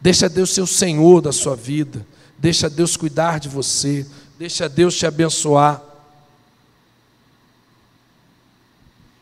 Deixa 0.00 0.28
Deus 0.28 0.50
ser 0.50 0.62
o 0.62 0.66
Senhor 0.66 1.20
da 1.20 1.32
sua 1.32 1.54
vida. 1.54 2.04
Deixa 2.42 2.68
Deus 2.68 2.96
cuidar 2.96 3.38
de 3.38 3.48
você. 3.48 4.04
Deixa 4.36 4.68
Deus 4.68 4.96
te 4.96 5.06
abençoar. 5.06 5.80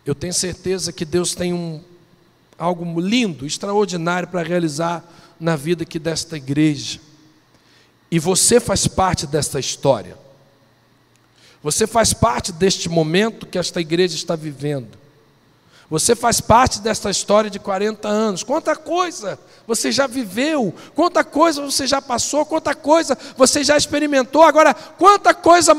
Eu 0.06 0.14
tenho 0.14 0.32
certeza 0.32 0.90
que 0.90 1.04
Deus 1.04 1.34
tem 1.34 1.52
um, 1.52 1.84
algo 2.58 2.98
lindo, 2.98 3.44
extraordinário 3.44 4.26
para 4.26 4.42
realizar 4.42 5.04
na 5.38 5.54
vida 5.54 5.82
aqui 5.82 5.98
desta 5.98 6.38
igreja. 6.38 6.98
E 8.10 8.18
você 8.18 8.58
faz 8.58 8.86
parte 8.86 9.26
desta 9.26 9.60
história. 9.60 10.16
Você 11.62 11.86
faz 11.86 12.14
parte 12.14 12.52
deste 12.52 12.88
momento 12.88 13.46
que 13.46 13.58
esta 13.58 13.82
igreja 13.82 14.14
está 14.14 14.34
vivendo. 14.34 14.96
Você 15.90 16.14
faz 16.14 16.40
parte 16.40 16.80
desta 16.80 17.10
história 17.10 17.50
de 17.50 17.58
40 17.58 18.06
anos. 18.08 18.44
Quanta 18.44 18.76
coisa 18.76 19.36
você 19.66 19.90
já 19.90 20.06
viveu, 20.06 20.72
quanta 20.94 21.24
coisa 21.24 21.60
você 21.60 21.84
já 21.84 22.00
passou, 22.00 22.46
quanta 22.46 22.76
coisa 22.76 23.18
você 23.36 23.64
já 23.64 23.76
experimentou. 23.76 24.44
Agora, 24.44 24.72
quanta 24.72 25.34
coisa 25.34 25.74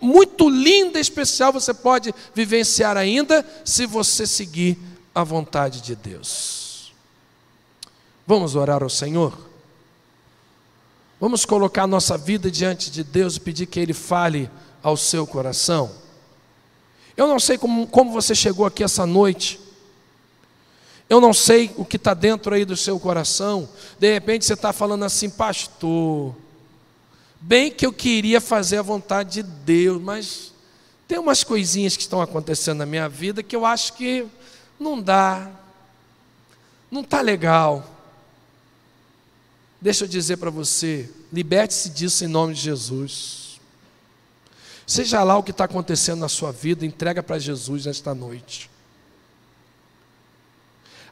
muito 0.00 0.48
linda 0.48 0.98
e 0.98 1.00
especial 1.00 1.52
você 1.52 1.72
pode 1.72 2.12
vivenciar 2.34 2.96
ainda 2.96 3.46
se 3.64 3.86
você 3.86 4.26
seguir 4.26 4.76
a 5.14 5.22
vontade 5.22 5.80
de 5.82 5.94
Deus. 5.94 6.92
Vamos 8.26 8.56
orar 8.56 8.82
ao 8.82 8.90
Senhor? 8.90 9.32
Vamos 11.20 11.44
colocar 11.44 11.86
nossa 11.86 12.18
vida 12.18 12.50
diante 12.50 12.90
de 12.90 13.04
Deus 13.04 13.36
e 13.36 13.40
pedir 13.40 13.66
que 13.66 13.78
Ele 13.78 13.94
fale 13.94 14.50
ao 14.82 14.96
seu 14.96 15.26
coração. 15.26 16.07
Eu 17.18 17.26
não 17.26 17.40
sei 17.40 17.58
como, 17.58 17.84
como 17.84 18.12
você 18.12 18.32
chegou 18.32 18.64
aqui 18.64 18.84
essa 18.84 19.04
noite. 19.04 19.58
Eu 21.10 21.20
não 21.20 21.34
sei 21.34 21.74
o 21.76 21.84
que 21.84 21.96
está 21.96 22.14
dentro 22.14 22.54
aí 22.54 22.64
do 22.64 22.76
seu 22.76 23.00
coração. 23.00 23.68
De 23.98 24.12
repente 24.12 24.44
você 24.44 24.52
está 24.52 24.72
falando 24.72 25.04
assim, 25.04 25.28
pastor. 25.28 26.32
Bem 27.40 27.72
que 27.72 27.84
eu 27.84 27.92
queria 27.92 28.40
fazer 28.40 28.78
a 28.78 28.82
vontade 28.82 29.42
de 29.42 29.42
Deus, 29.42 30.00
mas 30.00 30.52
tem 31.08 31.18
umas 31.18 31.42
coisinhas 31.42 31.96
que 31.96 32.02
estão 32.02 32.22
acontecendo 32.22 32.78
na 32.78 32.86
minha 32.86 33.08
vida 33.08 33.42
que 33.42 33.56
eu 33.56 33.66
acho 33.66 33.94
que 33.94 34.24
não 34.78 35.02
dá, 35.02 35.50
não 36.88 37.00
está 37.00 37.20
legal. 37.20 37.84
Deixa 39.80 40.04
eu 40.04 40.08
dizer 40.08 40.36
para 40.36 40.50
você, 40.50 41.10
liberte-se 41.32 41.90
disso 41.90 42.24
em 42.24 42.28
nome 42.28 42.54
de 42.54 42.60
Jesus. 42.60 43.47
Seja 44.88 45.22
lá 45.22 45.36
o 45.36 45.42
que 45.42 45.50
está 45.50 45.64
acontecendo 45.64 46.20
na 46.20 46.30
sua 46.30 46.50
vida, 46.50 46.86
entrega 46.86 47.22
para 47.22 47.38
Jesus 47.38 47.84
nesta 47.84 48.14
noite. 48.14 48.70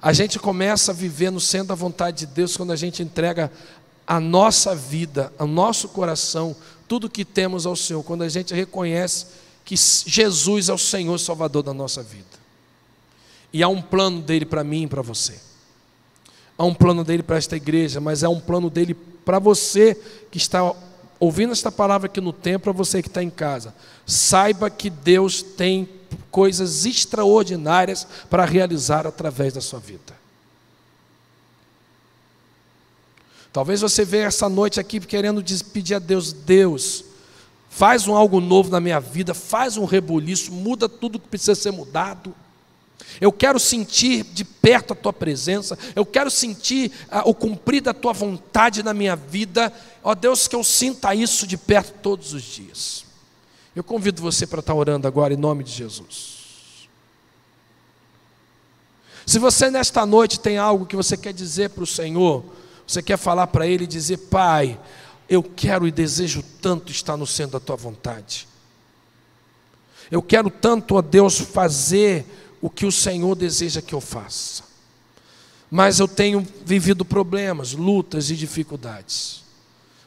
A 0.00 0.14
gente 0.14 0.38
começa 0.38 0.92
a 0.92 0.94
viver 0.94 1.30
no 1.30 1.38
centro 1.38 1.68
da 1.68 1.74
vontade 1.74 2.20
de 2.20 2.26
Deus 2.26 2.56
quando 2.56 2.72
a 2.72 2.76
gente 2.76 3.02
entrega 3.02 3.52
a 4.06 4.18
nossa 4.18 4.74
vida, 4.74 5.30
o 5.38 5.46
nosso 5.46 5.90
coração, 5.90 6.56
tudo 6.88 7.10
que 7.10 7.22
temos 7.22 7.66
ao 7.66 7.76
Senhor, 7.76 8.02
quando 8.02 8.22
a 8.22 8.30
gente 8.30 8.54
reconhece 8.54 9.26
que 9.62 9.76
Jesus 9.76 10.70
é 10.70 10.72
o 10.72 10.78
Senhor 10.78 11.18
Salvador 11.18 11.62
da 11.62 11.74
nossa 11.74 12.02
vida. 12.02 12.24
E 13.52 13.62
há 13.62 13.68
um 13.68 13.82
plano 13.82 14.22
dele 14.22 14.46
para 14.46 14.64
mim 14.64 14.84
e 14.84 14.86
para 14.86 15.02
você. 15.02 15.38
Há 16.56 16.64
um 16.64 16.72
plano 16.72 17.04
dele 17.04 17.22
para 17.22 17.36
esta 17.36 17.56
igreja, 17.56 18.00
mas 18.00 18.22
é 18.22 18.28
um 18.28 18.40
plano 18.40 18.70
dele 18.70 18.94
para 18.94 19.38
você 19.38 19.94
que 20.30 20.38
está 20.38 20.72
ouvindo 21.18 21.52
esta 21.52 21.72
palavra 21.72 22.06
aqui 22.06 22.20
no 22.20 22.32
templo, 22.32 22.64
para 22.64 22.72
você 22.72 23.02
que 23.02 23.08
está 23.08 23.22
em 23.22 23.30
casa. 23.30 23.74
Saiba 24.04 24.70
que 24.70 24.90
Deus 24.90 25.42
tem 25.42 25.88
coisas 26.30 26.84
extraordinárias 26.84 28.06
para 28.28 28.44
realizar 28.44 29.06
através 29.06 29.54
da 29.54 29.60
sua 29.60 29.80
vida. 29.80 30.14
Talvez 33.52 33.80
você 33.80 34.04
venha 34.04 34.26
essa 34.26 34.48
noite 34.48 34.78
aqui 34.78 35.00
querendo 35.00 35.42
pedir 35.72 35.94
a 35.94 35.98
Deus, 35.98 36.30
Deus, 36.30 37.04
faz 37.70 38.06
um 38.06 38.14
algo 38.14 38.38
novo 38.38 38.70
na 38.70 38.80
minha 38.80 39.00
vida, 39.00 39.32
faz 39.32 39.78
um 39.78 39.86
rebuliço, 39.86 40.52
muda 40.52 40.88
tudo 40.88 41.18
que 41.18 41.28
precisa 41.28 41.54
ser 41.54 41.70
mudado. 41.70 42.34
Eu 43.20 43.32
quero 43.32 43.58
sentir 43.58 44.24
de 44.24 44.44
perto 44.44 44.92
a 44.92 44.96
tua 44.96 45.12
presença, 45.12 45.78
eu 45.94 46.04
quero 46.04 46.30
sentir 46.30 46.92
ah, 47.10 47.22
o 47.24 47.34
cumprir 47.34 47.80
da 47.80 47.94
tua 47.94 48.12
vontade 48.12 48.82
na 48.82 48.92
minha 48.92 49.16
vida. 49.16 49.72
Ó 50.08 50.14
Deus, 50.14 50.46
que 50.46 50.54
eu 50.54 50.62
sinta 50.62 51.12
isso 51.16 51.48
de 51.48 51.56
perto 51.56 51.98
todos 52.00 52.32
os 52.32 52.40
dias. 52.40 53.04
Eu 53.74 53.82
convido 53.82 54.22
você 54.22 54.46
para 54.46 54.60
estar 54.60 54.72
orando 54.72 55.08
agora 55.08 55.34
em 55.34 55.36
nome 55.36 55.64
de 55.64 55.72
Jesus. 55.72 56.86
Se 59.26 59.40
você 59.40 59.68
nesta 59.68 60.06
noite 60.06 60.38
tem 60.38 60.58
algo 60.58 60.86
que 60.86 60.94
você 60.94 61.16
quer 61.16 61.32
dizer 61.32 61.70
para 61.70 61.82
o 61.82 61.86
Senhor, 61.88 62.44
você 62.86 63.02
quer 63.02 63.16
falar 63.16 63.48
para 63.48 63.66
Ele 63.66 63.82
e 63.82 63.88
dizer: 63.88 64.18
Pai, 64.30 64.78
eu 65.28 65.42
quero 65.42 65.88
e 65.88 65.90
desejo 65.90 66.40
tanto 66.62 66.92
estar 66.92 67.16
no 67.16 67.26
centro 67.26 67.58
da 67.58 67.66
tua 67.66 67.74
vontade. 67.74 68.46
Eu 70.08 70.22
quero 70.22 70.50
tanto, 70.50 70.96
a 70.96 71.00
Deus, 71.00 71.40
fazer 71.40 72.24
o 72.62 72.70
que 72.70 72.86
o 72.86 72.92
Senhor 72.92 73.34
deseja 73.34 73.82
que 73.82 73.92
eu 73.92 74.00
faça. 74.00 74.62
Mas 75.68 75.98
eu 75.98 76.06
tenho 76.06 76.46
vivido 76.64 77.04
problemas, 77.04 77.72
lutas 77.72 78.30
e 78.30 78.36
dificuldades. 78.36 79.45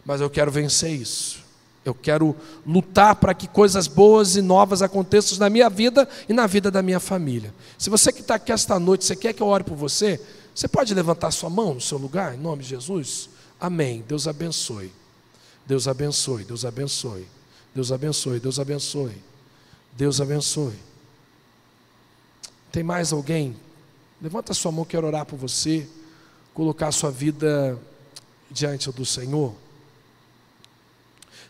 Mas 0.10 0.22
eu 0.22 0.30
quero 0.30 0.50
vencer 0.50 0.92
isso. 0.92 1.38
Eu 1.86 1.94
quero 1.94 2.36
lutar 2.66 3.16
para 3.18 3.32
que 3.32 3.48
coisas 3.48 3.86
boas 3.86 4.36
e 4.36 4.42
novas 4.42 4.82
aconteçam 4.82 5.38
na 5.38 5.52
minha 5.52 5.70
vida 5.70 6.10
e 6.28 6.34
na 6.34 6.48
vida 6.48 6.72
da 6.72 6.82
minha 6.82 7.00
família. 7.00 7.54
Se 7.78 7.92
você 7.92 8.12
que 8.12 8.22
está 8.22 8.34
aqui 8.34 8.52
esta 8.52 8.80
noite, 8.80 9.06
você 9.06 9.16
quer 9.16 9.34
que 9.34 9.44
eu 9.44 9.46
ore 9.46 9.64
por 9.64 9.78
você, 9.78 10.20
você 10.56 10.68
pode 10.68 10.96
levantar 10.96 11.30
sua 11.30 11.48
mão 11.48 11.76
no 11.76 11.80
seu 11.80 12.00
lugar, 12.00 12.34
em 12.34 12.40
nome 12.40 12.64
de 12.64 12.70
Jesus? 12.70 13.30
Amém. 13.62 14.04
Deus 14.08 14.28
abençoe. 14.28 14.92
Deus 15.68 15.88
abençoe, 15.88 16.44
Deus 16.44 16.66
abençoe. 16.66 17.28
Deus 17.76 17.92
abençoe, 17.92 18.40
Deus 18.40 18.60
abençoe. 18.60 19.24
Deus 19.96 20.20
abençoe. 20.20 20.80
Tem 22.72 22.82
mais 22.82 23.14
alguém? 23.14 23.56
Levanta 24.20 24.56
sua 24.56 24.72
mão, 24.72 24.86
quero 24.86 25.06
orar 25.06 25.24
por 25.24 25.38
você, 25.38 25.88
colocar 26.52 26.92
sua 26.92 27.12
vida 27.12 27.78
diante 28.50 28.92
do 28.92 29.06
Senhor. 29.06 29.54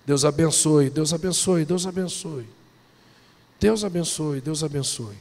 Deus 0.09 0.25
abençoe, 0.25 0.89
Deus 0.89 1.13
abençoe, 1.13 1.63
Deus 1.63 1.85
abençoe. 1.85 2.45
Deus 3.59 3.83
abençoe, 3.83 4.41
Deus 4.41 4.63
abençoe. 4.63 5.15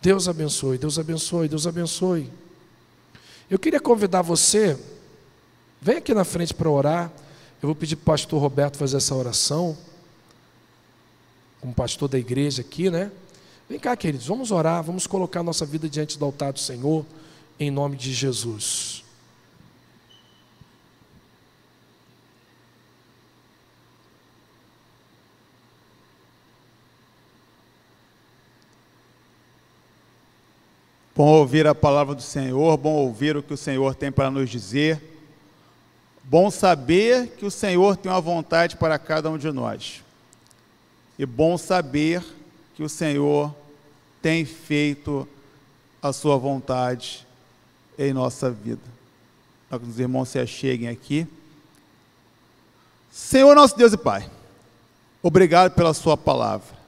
Deus 0.00 0.28
abençoe, 0.28 0.78
Deus 0.78 0.98
abençoe, 0.98 1.46
Deus 1.46 1.66
abençoe. 1.66 2.32
Eu 3.50 3.58
queria 3.58 3.78
convidar 3.78 4.22
você, 4.22 4.78
vem 5.78 5.98
aqui 5.98 6.14
na 6.14 6.24
frente 6.24 6.54
para 6.54 6.70
orar. 6.70 7.12
Eu 7.62 7.66
vou 7.66 7.74
pedir 7.74 7.96
para 7.96 8.02
o 8.02 8.06
pastor 8.06 8.40
Roberto 8.40 8.78
fazer 8.78 8.96
essa 8.96 9.14
oração, 9.14 9.76
como 11.60 11.74
pastor 11.74 12.08
da 12.08 12.18
igreja 12.18 12.62
aqui, 12.62 12.88
né? 12.88 13.12
Vem 13.68 13.78
cá, 13.78 13.94
queridos, 13.94 14.26
vamos 14.26 14.50
orar, 14.50 14.82
vamos 14.82 15.06
colocar 15.06 15.42
nossa 15.42 15.66
vida 15.66 15.86
diante 15.86 16.18
do 16.18 16.24
altar 16.24 16.54
do 16.54 16.60
Senhor, 16.60 17.04
em 17.58 17.70
nome 17.70 17.94
de 17.94 18.10
Jesus. 18.14 19.04
Bom 31.20 31.32
ouvir 31.32 31.66
a 31.66 31.74
palavra 31.74 32.14
do 32.14 32.22
Senhor, 32.22 32.78
bom 32.78 32.94
ouvir 32.94 33.36
o 33.36 33.42
que 33.42 33.52
o 33.52 33.56
Senhor 33.58 33.94
tem 33.94 34.10
para 34.10 34.30
nos 34.30 34.48
dizer. 34.48 35.02
Bom 36.24 36.50
saber 36.50 37.36
que 37.36 37.44
o 37.44 37.50
Senhor 37.50 37.94
tem 37.94 38.10
uma 38.10 38.22
vontade 38.22 38.74
para 38.78 38.98
cada 38.98 39.28
um 39.28 39.36
de 39.36 39.52
nós. 39.52 40.02
E 41.18 41.26
bom 41.26 41.58
saber 41.58 42.24
que 42.74 42.82
o 42.82 42.88
Senhor 42.88 43.54
tem 44.22 44.46
feito 44.46 45.28
a 46.02 46.10
sua 46.10 46.38
vontade 46.38 47.26
em 47.98 48.14
nossa 48.14 48.50
vida. 48.50 48.80
Para 49.68 49.78
que 49.78 49.90
os 49.90 50.00
irmãos 50.00 50.30
se 50.30 50.38
acheguem 50.38 50.88
aqui. 50.88 51.26
Senhor 53.10 53.54
nosso 53.54 53.76
Deus 53.76 53.92
e 53.92 53.98
Pai, 53.98 54.26
obrigado 55.22 55.72
pela 55.72 55.92
sua 55.92 56.16
palavra. 56.16 56.79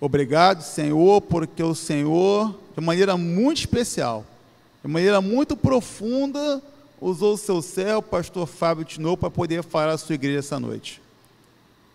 Obrigado, 0.00 0.62
Senhor, 0.62 1.20
porque 1.22 1.62
o 1.62 1.74
Senhor 1.74 2.54
de 2.76 2.84
maneira 2.84 3.16
muito 3.16 3.58
especial, 3.58 4.24
de 4.84 4.88
maneira 4.88 5.20
muito 5.20 5.56
profunda, 5.56 6.62
usou 7.00 7.34
o 7.34 7.38
seu 7.38 7.60
céu, 7.60 8.00
pastor 8.00 8.46
Fábio 8.46 8.84
Tinou, 8.84 9.16
para 9.16 9.30
poder 9.30 9.64
falar 9.64 9.94
a 9.94 9.98
sua 9.98 10.14
igreja 10.14 10.38
essa 10.38 10.60
noite. 10.60 11.02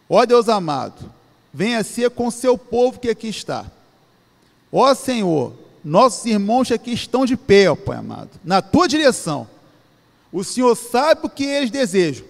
Ó 0.09 0.25
Deus 0.25 0.49
amado, 0.49 1.09
venha 1.53 1.81
ser 1.83 2.09
com 2.09 2.27
o 2.27 2.31
seu 2.31 2.57
povo 2.57 2.99
que 2.99 3.09
aqui 3.09 3.29
está. 3.29 3.65
Ó 4.69 4.93
Senhor, 4.93 5.53
nossos 5.81 6.25
irmãos 6.25 6.67
que 6.67 6.73
aqui 6.73 6.91
estão 6.91 7.25
de 7.25 7.37
pé, 7.37 7.71
ó 7.71 7.75
Pai 7.75 7.97
amado, 7.97 8.31
na 8.43 8.61
tua 8.61 8.85
direção. 8.85 9.47
O 10.33 10.43
Senhor 10.43 10.75
sabe 10.75 11.21
o 11.23 11.29
que 11.29 11.45
eles 11.45 11.71
desejam. 11.71 12.25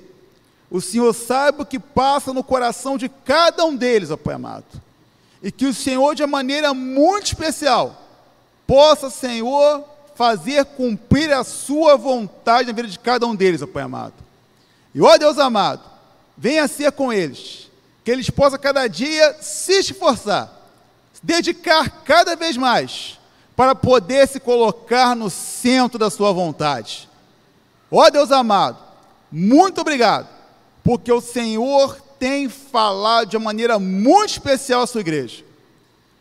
O 0.70 0.80
Senhor 0.80 1.12
sabe 1.14 1.64
o 1.64 1.66
que 1.66 1.80
passa 1.80 2.32
no 2.32 2.44
coração 2.44 2.98
de 2.98 3.10
cada 3.10 3.66
um 3.66 3.76
deles, 3.76 4.12
ó 4.12 4.18
Pai 4.18 4.36
amado. 4.36 4.66
E 5.44 5.52
que 5.52 5.66
o 5.66 5.74
Senhor, 5.74 6.16
de 6.16 6.26
maneira 6.26 6.74
muito 6.74 7.26
especial, 7.26 8.02
possa, 8.66 9.10
Senhor, 9.10 9.84
fazer 10.16 10.64
cumprir 10.64 11.34
a 11.34 11.44
sua 11.44 11.98
vontade 11.98 12.70
na 12.70 12.74
vida 12.74 12.88
de 12.88 12.98
cada 12.98 13.28
um 13.28 13.36
deles, 13.36 13.62
ó 13.62 13.68
Pai 13.68 13.84
amado. 13.84 14.14
E, 14.96 15.02
ó 15.02 15.18
Deus 15.18 15.38
amado, 15.38 15.82
venha 16.38 16.68
ser 16.68 16.92
com 16.94 17.12
eles, 17.12 17.70
que 18.06 18.12
eles 18.12 18.30
possam 18.30 18.58
cada 18.60 18.88
dia 18.88 19.36
se 19.42 19.80
esforçar, 19.80 20.50
se 21.12 21.20
dedicar 21.22 22.04
cada 22.04 22.36
vez 22.36 22.56
mais, 22.56 23.20
para 23.56 23.76
poder 23.76 24.28
se 24.28 24.40
colocar 24.40 25.16
no 25.16 25.30
centro 25.30 26.00
da 26.00 26.10
sua 26.10 26.32
vontade. 26.32 27.10
Ó 27.92 28.10
Deus 28.10 28.32
amado, 28.32 28.78
muito 29.32 29.82
obrigado, 29.82 30.28
porque 30.84 31.12
o 31.12 31.22
Senhor 31.22 32.03
tem 32.24 32.48
falado 32.48 33.28
de 33.28 33.36
uma 33.36 33.44
maneira 33.44 33.78
muito 33.78 34.30
especial 34.30 34.84
à 34.84 34.88
sua 34.88 35.02
igreja. 35.02 35.44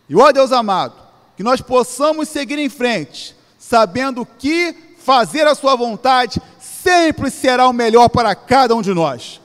E 0.09 0.17
ó 0.17 0.33
Deus 0.33 0.51
amado, 0.51 0.95
que 1.37 1.45
nós 1.45 1.61
possamos 1.61 2.29
seguir 2.29 2.59
em 2.59 2.69
frente, 2.69 3.37
sabendo 3.57 4.27
que 4.27 4.75
fazer 4.99 5.47
a 5.47 5.55
Sua 5.55 5.77
vontade 5.77 6.43
sempre 6.59 7.31
será 7.31 7.69
o 7.69 7.73
melhor 7.73 8.09
para 8.09 8.35
cada 8.35 8.75
um 8.75 8.83
de 8.83 8.93
nós. 8.93 9.41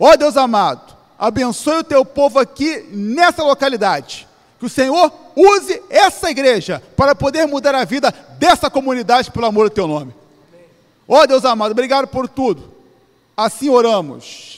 Ó 0.00 0.16
Deus 0.16 0.36
amado, 0.36 0.96
abençoe 1.16 1.78
o 1.78 1.84
teu 1.84 2.04
povo 2.04 2.40
aqui 2.40 2.84
nessa 2.90 3.44
localidade, 3.44 4.26
Que 4.58 4.66
o 4.66 4.68
Senhor 4.68 5.12
use 5.36 5.80
essa 5.88 6.28
igreja 6.28 6.82
para 6.96 7.14
poder 7.14 7.46
mudar 7.46 7.76
a 7.76 7.84
vida 7.84 8.12
dessa 8.36 8.68
comunidade 8.68 9.30
pelo 9.30 9.46
amor 9.46 9.68
do 9.68 9.74
teu 9.76 9.86
nome. 9.86 10.12
Ó 11.06 11.24
Deus 11.24 11.44
amado, 11.44 11.70
obrigado 11.70 12.08
por 12.08 12.28
tudo. 12.28 12.68
Assim 13.36 13.68
oramos. 13.68 14.57